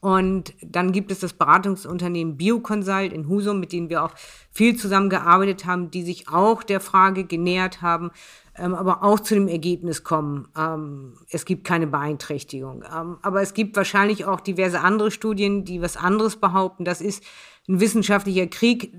Und 0.00 0.54
dann 0.62 0.92
gibt 0.92 1.12
es 1.12 1.20
das 1.20 1.32
Beratungsunternehmen 1.34 2.36
Bioconsult 2.36 3.12
in 3.12 3.28
Husum, 3.28 3.60
mit 3.60 3.72
denen 3.72 3.90
wir 3.90 4.02
auch 4.02 4.14
viel 4.50 4.76
zusammengearbeitet 4.76 5.66
haben, 5.66 5.90
die 5.90 6.02
sich 6.02 6.28
auch 6.28 6.62
der 6.62 6.80
Frage 6.80 7.24
genähert 7.24 7.82
haben, 7.82 8.10
aber 8.54 9.02
auch 9.02 9.20
zu 9.20 9.34
dem 9.34 9.48
Ergebnis 9.48 10.04
kommen, 10.04 10.48
ähm, 10.56 11.14
es 11.30 11.44
gibt 11.44 11.64
keine 11.64 11.86
Beeinträchtigung. 11.86 12.84
Ähm, 12.84 13.18
aber 13.22 13.40
es 13.40 13.54
gibt 13.54 13.76
wahrscheinlich 13.76 14.26
auch 14.26 14.40
diverse 14.40 14.80
andere 14.80 15.10
Studien, 15.10 15.64
die 15.64 15.80
was 15.80 15.96
anderes 15.96 16.36
behaupten. 16.36 16.84
Das 16.84 17.00
ist 17.00 17.22
ein 17.68 17.80
wissenschaftlicher 17.80 18.46
Krieg 18.46 18.92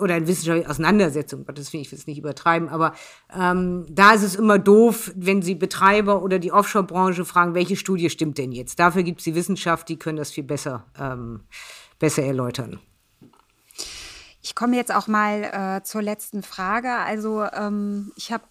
oder 0.00 0.14
eine 0.14 0.26
wissenschaftliche 0.26 0.68
Auseinandersetzung, 0.68 1.46
das 1.54 1.70
finde 1.70 1.86
ich 1.86 1.92
jetzt 1.92 2.06
nicht 2.06 2.18
übertreiben, 2.18 2.68
aber 2.68 2.92
ähm, 3.34 3.86
da 3.88 4.12
ist 4.12 4.24
es 4.24 4.34
immer 4.34 4.58
doof, 4.58 5.12
wenn 5.16 5.40
Sie 5.40 5.54
Betreiber 5.54 6.22
oder 6.22 6.38
die 6.38 6.52
Offshore-Branche 6.52 7.24
fragen, 7.24 7.54
welche 7.54 7.76
Studie 7.76 8.10
stimmt 8.10 8.36
denn 8.36 8.52
jetzt? 8.52 8.78
Dafür 8.78 9.02
gibt 9.04 9.20
es 9.20 9.24
die 9.24 9.34
Wissenschaft, 9.34 9.88
die 9.88 9.98
können 9.98 10.18
das 10.18 10.30
viel 10.30 10.44
besser, 10.44 10.84
ähm, 11.00 11.44
besser 11.98 12.24
erläutern. 12.24 12.78
Ich 14.42 14.54
komme 14.54 14.76
jetzt 14.76 14.94
auch 14.94 15.08
mal 15.08 15.78
äh, 15.78 15.82
zur 15.82 16.02
letzten 16.02 16.42
Frage. 16.42 16.90
Also 16.90 17.44
ähm, 17.52 18.12
ich 18.16 18.32
habe 18.32 18.44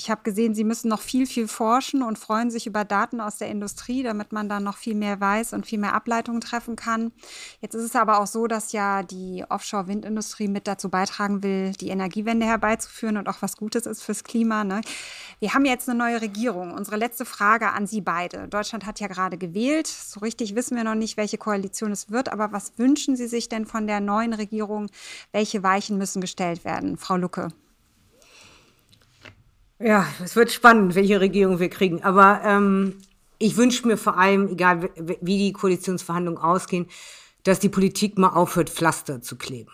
ich 0.00 0.10
habe 0.10 0.22
gesehen, 0.22 0.54
Sie 0.54 0.64
müssen 0.64 0.88
noch 0.88 1.02
viel, 1.02 1.26
viel 1.26 1.46
forschen 1.46 2.02
und 2.02 2.18
freuen 2.18 2.50
sich 2.50 2.66
über 2.66 2.86
Daten 2.86 3.20
aus 3.20 3.36
der 3.36 3.50
Industrie, 3.50 4.02
damit 4.02 4.32
man 4.32 4.48
dann 4.48 4.64
noch 4.64 4.78
viel 4.78 4.94
mehr 4.94 5.20
weiß 5.20 5.52
und 5.52 5.66
viel 5.66 5.78
mehr 5.78 5.92
Ableitungen 5.92 6.40
treffen 6.40 6.74
kann. 6.74 7.12
Jetzt 7.60 7.74
ist 7.74 7.84
es 7.84 7.94
aber 7.94 8.18
auch 8.18 8.26
so, 8.26 8.46
dass 8.46 8.72
ja 8.72 9.02
die 9.02 9.44
Offshore-Windindustrie 9.46 10.48
mit 10.48 10.66
dazu 10.66 10.88
beitragen 10.88 11.42
will, 11.42 11.72
die 11.72 11.90
Energiewende 11.90 12.46
herbeizuführen 12.46 13.18
und 13.18 13.28
auch 13.28 13.42
was 13.42 13.58
Gutes 13.58 13.84
ist 13.84 14.02
fürs 14.02 14.24
Klima. 14.24 14.64
Ne? 14.64 14.80
Wir 15.38 15.52
haben 15.52 15.66
jetzt 15.66 15.86
eine 15.86 15.98
neue 15.98 16.22
Regierung. 16.22 16.72
Unsere 16.72 16.96
letzte 16.96 17.26
Frage 17.26 17.70
an 17.70 17.86
Sie 17.86 18.00
beide. 18.00 18.48
Deutschland 18.48 18.86
hat 18.86 19.00
ja 19.00 19.06
gerade 19.06 19.36
gewählt. 19.36 19.86
So 19.86 20.20
richtig 20.20 20.54
wissen 20.54 20.78
wir 20.78 20.84
noch 20.84 20.94
nicht, 20.94 21.18
welche 21.18 21.36
Koalition 21.36 21.92
es 21.92 22.10
wird. 22.10 22.32
Aber 22.32 22.52
was 22.52 22.78
wünschen 22.78 23.16
Sie 23.16 23.26
sich 23.26 23.50
denn 23.50 23.66
von 23.66 23.86
der 23.86 24.00
neuen 24.00 24.32
Regierung? 24.32 24.86
Welche 25.30 25.62
Weichen 25.62 25.98
müssen 25.98 26.22
gestellt 26.22 26.64
werden? 26.64 26.96
Frau 26.96 27.18
Lucke. 27.18 27.48
Ja, 29.82 30.06
es 30.22 30.36
wird 30.36 30.52
spannend, 30.52 30.94
welche 30.94 31.20
Regierung 31.20 31.58
wir 31.58 31.70
kriegen. 31.70 32.02
Aber 32.02 32.42
ähm, 32.44 32.96
ich 33.38 33.56
wünsche 33.56 33.86
mir 33.86 33.96
vor 33.96 34.18
allem, 34.18 34.48
egal 34.48 34.90
wie 34.96 35.38
die 35.38 35.52
Koalitionsverhandlungen 35.54 36.40
ausgehen, 36.40 36.86
dass 37.44 37.60
die 37.60 37.70
Politik 37.70 38.18
mal 38.18 38.28
aufhört, 38.28 38.68
Pflaster 38.68 39.22
zu 39.22 39.36
kleben. 39.36 39.70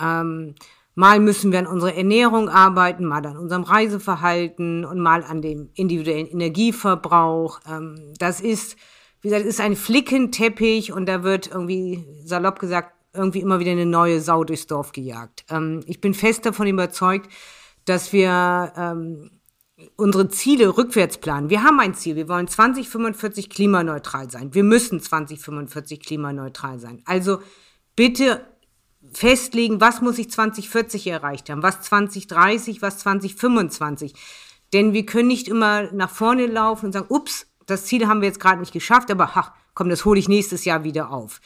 Ähm, 0.00 0.54
mal 0.94 1.18
müssen 1.18 1.50
wir 1.50 1.58
an 1.58 1.66
unserer 1.66 1.94
Ernährung 1.94 2.48
arbeiten, 2.48 3.04
mal 3.04 3.26
an 3.26 3.36
unserem 3.36 3.64
Reiseverhalten 3.64 4.84
und 4.84 5.00
mal 5.00 5.24
an 5.24 5.42
dem 5.42 5.70
individuellen 5.74 6.28
Energieverbrauch. 6.28 7.58
Ähm, 7.68 8.14
das 8.20 8.40
ist, 8.40 8.76
wie 9.22 9.28
gesagt, 9.30 9.44
ist 9.44 9.60
ein 9.60 9.74
Flickenteppich 9.74 10.92
und 10.92 11.06
da 11.06 11.24
wird 11.24 11.48
irgendwie, 11.48 12.04
salopp 12.24 12.60
gesagt, 12.60 12.92
irgendwie 13.12 13.40
immer 13.40 13.58
wieder 13.58 13.72
eine 13.72 13.86
neue 13.86 14.20
Sau 14.20 14.44
durchs 14.44 14.68
Dorf 14.68 14.92
gejagt. 14.92 15.44
Ähm, 15.50 15.80
ich 15.86 16.00
bin 16.00 16.14
fest 16.14 16.46
davon 16.46 16.68
überzeugt, 16.68 17.28
dass 17.84 18.12
wir 18.12 18.72
ähm, 18.76 19.30
unsere 19.96 20.28
Ziele 20.28 20.76
rückwärts 20.76 21.18
planen. 21.18 21.50
Wir 21.50 21.62
haben 21.62 21.78
ein 21.80 21.94
Ziel. 21.94 22.16
Wir 22.16 22.28
wollen 22.28 22.48
2045 22.48 23.48
klimaneutral 23.48 24.30
sein. 24.30 24.54
Wir 24.54 24.64
müssen 24.64 25.00
2045 25.00 26.00
klimaneutral 26.00 26.78
sein. 26.78 27.02
Also 27.04 27.40
bitte 27.94 28.44
festlegen, 29.12 29.80
was 29.80 30.00
muss 30.00 30.18
ich 30.18 30.30
2040 30.30 31.06
erreicht 31.06 31.48
haben, 31.50 31.62
was 31.62 31.82
2030, 31.82 32.82
was 32.82 32.98
2025. 32.98 34.14
Denn 34.72 34.92
wir 34.92 35.06
können 35.06 35.28
nicht 35.28 35.48
immer 35.48 35.90
nach 35.92 36.10
vorne 36.10 36.46
laufen 36.46 36.86
und 36.86 36.92
sagen, 36.92 37.06
ups, 37.08 37.46
das 37.66 37.86
Ziel 37.86 38.08
haben 38.08 38.20
wir 38.20 38.28
jetzt 38.28 38.40
gerade 38.40 38.60
nicht 38.60 38.72
geschafft, 38.72 39.10
aber 39.10 39.30
ach, 39.34 39.52
komm, 39.74 39.88
das 39.88 40.04
hole 40.04 40.18
ich 40.18 40.28
nächstes 40.28 40.64
Jahr 40.64 40.84
wieder 40.84 41.10
auf. 41.10 41.40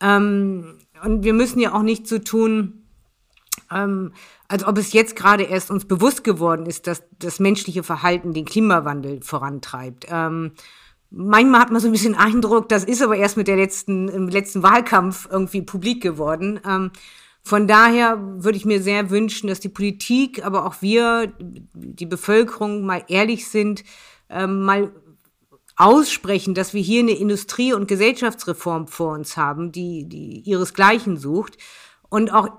Ähm, 0.00 0.78
und 1.02 1.24
wir 1.24 1.32
müssen 1.32 1.58
ja 1.58 1.74
auch 1.74 1.82
nicht 1.82 2.06
so 2.06 2.18
tun, 2.18 2.84
ähm, 3.70 4.12
als 4.52 4.66
ob 4.66 4.76
es 4.76 4.92
jetzt 4.92 5.16
gerade 5.16 5.44
erst 5.44 5.70
uns 5.70 5.86
bewusst 5.86 6.24
geworden 6.24 6.66
ist, 6.66 6.86
dass 6.86 7.02
das 7.18 7.40
menschliche 7.40 7.82
Verhalten 7.82 8.34
den 8.34 8.44
Klimawandel 8.44 9.22
vorantreibt. 9.22 10.06
Ähm, 10.10 10.52
manchmal 11.10 11.62
hat 11.62 11.70
man 11.70 11.80
so 11.80 11.88
ein 11.88 11.92
bisschen 11.92 12.14
Eindruck, 12.14 12.68
das 12.68 12.84
ist 12.84 13.00
aber 13.00 13.16
erst 13.16 13.38
mit 13.38 13.48
der 13.48 13.56
letzten, 13.56 14.08
im 14.08 14.28
letzten 14.28 14.62
Wahlkampf 14.62 15.26
irgendwie 15.30 15.62
publik 15.62 16.02
geworden. 16.02 16.60
Ähm, 16.68 16.90
von 17.42 17.66
daher 17.66 18.18
würde 18.20 18.58
ich 18.58 18.66
mir 18.66 18.82
sehr 18.82 19.08
wünschen, 19.08 19.48
dass 19.48 19.58
die 19.58 19.70
Politik, 19.70 20.44
aber 20.44 20.66
auch 20.66 20.82
wir, 20.82 21.32
die 21.38 22.06
Bevölkerung 22.06 22.84
mal 22.84 23.02
ehrlich 23.08 23.48
sind, 23.48 23.84
ähm, 24.28 24.64
mal 24.64 24.92
aussprechen, 25.76 26.52
dass 26.52 26.74
wir 26.74 26.82
hier 26.82 27.00
eine 27.00 27.12
Industrie- 27.12 27.72
und 27.72 27.88
Gesellschaftsreform 27.88 28.86
vor 28.86 29.14
uns 29.14 29.38
haben, 29.38 29.72
die, 29.72 30.04
die 30.04 30.40
ihresgleichen 30.40 31.16
sucht 31.16 31.56
und 32.12 32.30
auch 32.30 32.50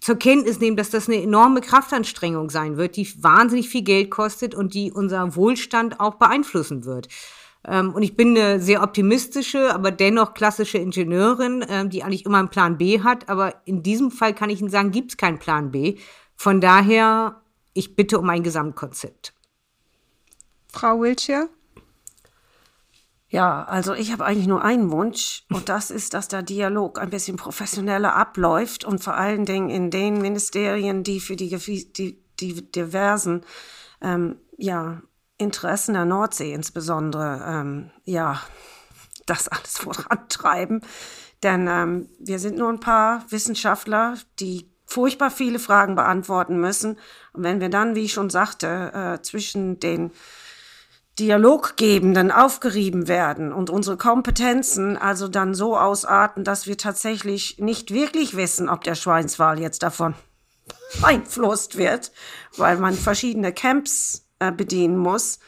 zur 0.00 0.16
Kenntnis 0.16 0.60
nehmen, 0.60 0.76
dass 0.76 0.90
das 0.90 1.08
eine 1.08 1.20
enorme 1.20 1.60
Kraftanstrengung 1.60 2.50
sein 2.50 2.76
wird, 2.76 2.94
die 2.94 3.20
wahnsinnig 3.20 3.68
viel 3.68 3.82
Geld 3.82 4.12
kostet 4.12 4.54
und 4.54 4.74
die 4.74 4.92
unser 4.92 5.34
Wohlstand 5.34 5.98
auch 5.98 6.14
beeinflussen 6.14 6.84
wird. 6.84 7.08
Ähm, 7.66 7.92
und 7.92 8.02
ich 8.02 8.16
bin 8.16 8.38
eine 8.38 8.60
sehr 8.60 8.84
optimistische, 8.84 9.74
aber 9.74 9.90
dennoch 9.90 10.34
klassische 10.34 10.78
Ingenieurin, 10.78 11.64
ähm, 11.68 11.90
die 11.90 12.04
eigentlich 12.04 12.24
immer 12.24 12.38
einen 12.38 12.48
Plan 12.48 12.78
B 12.78 13.00
hat. 13.00 13.28
Aber 13.28 13.56
in 13.64 13.82
diesem 13.82 14.12
Fall 14.12 14.32
kann 14.34 14.50
ich 14.50 14.60
Ihnen 14.60 14.70
sagen, 14.70 14.92
gibt 14.92 15.10
es 15.10 15.16
keinen 15.16 15.40
Plan 15.40 15.72
B. 15.72 15.96
Von 16.36 16.60
daher, 16.60 17.40
ich 17.74 17.96
bitte 17.96 18.20
um 18.20 18.30
ein 18.30 18.44
Gesamtkonzept. 18.44 19.34
Frau 20.72 21.00
Wiltshire? 21.00 21.48
Ja, 23.28 23.64
also 23.64 23.92
ich 23.92 24.12
habe 24.12 24.24
eigentlich 24.24 24.46
nur 24.46 24.62
einen 24.62 24.90
Wunsch 24.90 25.44
und 25.50 25.68
das 25.68 25.90
ist, 25.90 26.14
dass 26.14 26.28
der 26.28 26.42
Dialog 26.42 26.98
ein 27.00 27.10
bisschen 27.10 27.36
professioneller 27.36 28.14
abläuft 28.14 28.84
und 28.84 29.02
vor 29.02 29.14
allen 29.14 29.44
Dingen 29.44 29.70
in 29.70 29.90
den 29.90 30.20
Ministerien, 30.20 31.02
die 31.02 31.20
für 31.20 31.36
die, 31.36 31.48
die, 31.56 32.22
die 32.38 32.70
diversen 32.70 33.42
ähm, 34.00 34.36
ja, 34.56 35.02
Interessen 35.38 35.94
der 35.94 36.04
Nordsee 36.04 36.52
insbesondere 36.52 37.44
ähm, 37.46 37.90
ja, 38.04 38.40
das 39.26 39.48
alles 39.48 39.78
vorantreiben. 39.78 40.80
Denn 41.42 41.68
ähm, 41.68 42.08
wir 42.18 42.38
sind 42.38 42.56
nur 42.56 42.70
ein 42.70 42.80
paar 42.80 43.24
Wissenschaftler, 43.30 44.14
die 44.38 44.70
furchtbar 44.86 45.30
viele 45.30 45.58
Fragen 45.58 45.96
beantworten 45.96 46.58
müssen. 46.58 46.98
Und 47.32 47.42
wenn 47.42 47.60
wir 47.60 47.68
dann, 47.68 47.94
wie 47.94 48.04
ich 48.04 48.12
schon 48.12 48.30
sagte, 48.30 48.92
äh, 48.94 49.22
zwischen 49.22 49.80
den 49.80 50.12
Dialoggebenden 51.18 52.30
aufgerieben 52.30 53.08
werden 53.08 53.52
und 53.52 53.70
unsere 53.70 53.96
Kompetenzen 53.96 54.98
also 54.98 55.28
dann 55.28 55.54
so 55.54 55.78
ausarten, 55.78 56.44
dass 56.44 56.66
wir 56.66 56.76
tatsächlich 56.76 57.58
nicht 57.58 57.90
wirklich 57.90 58.36
wissen, 58.36 58.68
ob 58.68 58.84
der 58.84 58.94
Schweinswal 58.94 59.58
jetzt 59.58 59.82
davon 59.82 60.14
beeinflusst 61.00 61.78
wird, 61.78 62.12
weil 62.58 62.76
man 62.76 62.94
verschiedene 62.94 63.52
Camps 63.52 64.28
äh, 64.40 64.52
bedienen 64.52 64.98
muss. 64.98 65.38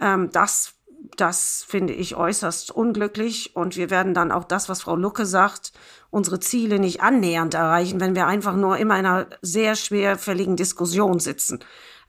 Ähm, 0.00 0.30
das, 0.32 0.72
das 1.18 1.66
finde 1.68 1.92
ich 1.92 2.16
äußerst 2.16 2.70
unglücklich 2.70 3.54
und 3.54 3.76
wir 3.76 3.90
werden 3.90 4.14
dann 4.14 4.32
auch 4.32 4.44
das, 4.44 4.70
was 4.70 4.80
Frau 4.80 4.96
Lucke 4.96 5.26
sagt, 5.26 5.72
unsere 6.08 6.40
Ziele 6.40 6.78
nicht 6.78 7.02
annähernd 7.02 7.52
erreichen, 7.52 8.00
wenn 8.00 8.14
wir 8.14 8.26
einfach 8.26 8.56
nur 8.56 8.78
immer 8.78 8.98
in 8.98 9.04
einer 9.04 9.26
sehr 9.42 9.76
schwerfälligen 9.76 10.56
Diskussion 10.56 11.18
sitzen 11.18 11.58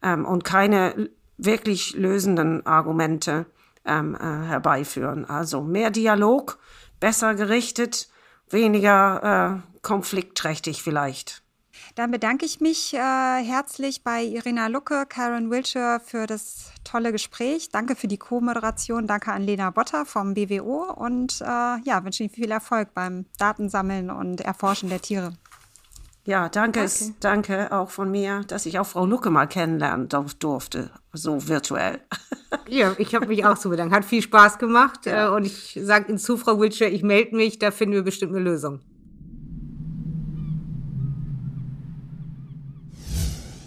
ähm, 0.01 0.23
und 0.23 0.45
keine 0.45 1.09
wirklich 1.37 1.95
lösenden 1.95 2.65
Argumente 2.65 3.45
ähm, 3.85 4.15
äh, 4.15 4.19
herbeiführen. 4.19 5.25
Also 5.25 5.61
mehr 5.61 5.91
Dialog, 5.91 6.59
besser 6.99 7.35
gerichtet, 7.35 8.09
weniger 8.49 9.61
äh, 9.63 9.79
konfliktträchtig 9.81 10.81
vielleicht. 10.81 11.43
Dann 11.95 12.11
bedanke 12.11 12.45
ich 12.45 12.59
mich 12.59 12.93
äh, 12.93 12.97
herzlich 12.97 14.03
bei 14.03 14.23
Irina 14.23 14.67
Lucke, 14.67 15.05
Karen 15.07 15.49
Wilshire 15.49 16.01
für 16.03 16.25
das 16.25 16.71
tolle 16.83 17.11
Gespräch. 17.11 17.69
Danke 17.69 17.95
für 17.95 18.07
die 18.07 18.17
Co-Moderation. 18.17 19.07
Danke 19.07 19.31
an 19.31 19.43
Lena 19.43 19.69
Botter 19.69 20.05
vom 20.05 20.33
BWO 20.33 20.91
und 20.93 21.41
äh, 21.41 21.45
ja, 21.45 22.03
wünsche 22.03 22.23
Ihnen 22.23 22.33
viel 22.33 22.51
Erfolg 22.51 22.93
beim 22.93 23.25
Datensammeln 23.37 24.09
und 24.09 24.41
Erforschen 24.41 24.89
der 24.89 25.01
Tiere. 25.01 25.33
Ja, 26.25 26.49
danke, 26.49 26.81
okay. 26.81 27.13
danke 27.19 27.71
auch 27.71 27.91
von 27.91 28.09
mir, 28.09 28.41
dass 28.47 28.65
ich 28.65 28.79
auch 28.79 28.87
Frau 28.87 29.05
Lucke 29.05 29.29
mal 29.29 29.45
kennenlernen 29.45 30.09
durfte, 30.09 30.89
so 31.13 31.47
virtuell. 31.47 31.99
Ja, 32.69 32.95
ich 32.97 33.13
habe 33.13 33.27
mich 33.27 33.45
auch 33.45 33.57
so 33.57 33.69
bedankt. 33.69 33.93
Hat 33.93 34.05
viel 34.05 34.21
Spaß 34.21 34.59
gemacht. 34.59 35.05
Ja. 35.05 35.27
Äh, 35.27 35.35
und 35.35 35.45
ich 35.45 35.77
sage 35.81 36.07
Ihnen 36.07 36.17
zu, 36.17 36.37
Frau 36.37 36.57
Wiltshire, 36.57 36.89
ich 36.89 37.03
melde 37.03 37.35
mich, 37.35 37.59
da 37.59 37.69
finden 37.69 37.95
wir 37.95 38.03
bestimmt 38.03 38.33
eine 38.33 38.43
Lösung. 38.43 38.79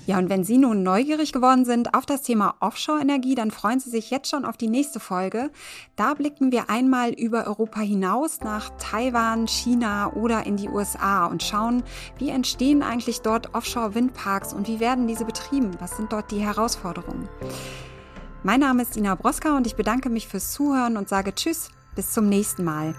Ja, 0.09 0.16
und 0.16 0.30
wenn 0.30 0.42
Sie 0.42 0.56
nun 0.56 0.82
neugierig 0.82 1.34
geworden 1.34 1.66
sind 1.66 1.92
auf 1.92 2.06
das 2.06 2.22
Thema 2.22 2.54
Offshore-Energie, 2.61 3.34
dann 3.34 3.50
freuen 3.50 3.78
Sie 3.78 3.90
sich 3.90 4.11
jetzt 4.11 4.30
schon 4.30 4.46
auf 4.46 4.56
die 4.56 4.66
nächste 4.66 5.00
Folge. 5.00 5.50
Da 5.96 6.14
blicken 6.14 6.50
wir 6.50 6.70
einmal 6.70 7.11
über 7.11 7.46
Europa 7.46 7.80
hinaus 7.80 8.40
nach 8.40 8.70
Taiwan, 8.78 9.46
China 9.46 10.11
oder 10.14 10.46
in 10.46 10.56
die 10.56 10.70
USA 10.70 11.26
und 11.26 11.42
schauen, 11.42 11.82
wie 12.16 12.30
entstehen 12.30 12.82
eigentlich 12.82 13.20
dort 13.20 13.54
Offshore-Windparks 13.54 14.54
und 14.54 14.66
wie 14.66 14.80
werden 14.80 15.06
diese 15.06 15.26
betrieben? 15.26 15.72
Was 15.78 15.98
sind 15.98 16.11
dort 16.11 16.30
die 16.30 16.40
Herausforderungen? 16.40 17.28
Mein 18.42 18.61
Name 18.61 18.80
ist 18.80 18.96
Ina 18.96 19.14
Broska 19.14 19.59
und 19.59 19.66
ich 19.66 19.76
bedanke 19.76 20.09
mich 20.09 20.26
fürs 20.26 20.52
Zuhören 20.52 20.96
und 20.96 21.11
sage 21.11 21.34
Tschüss, 21.34 21.68
bis 21.94 22.12
zum 22.12 22.30
nächsten 22.30 22.64
Mal. 22.64 22.94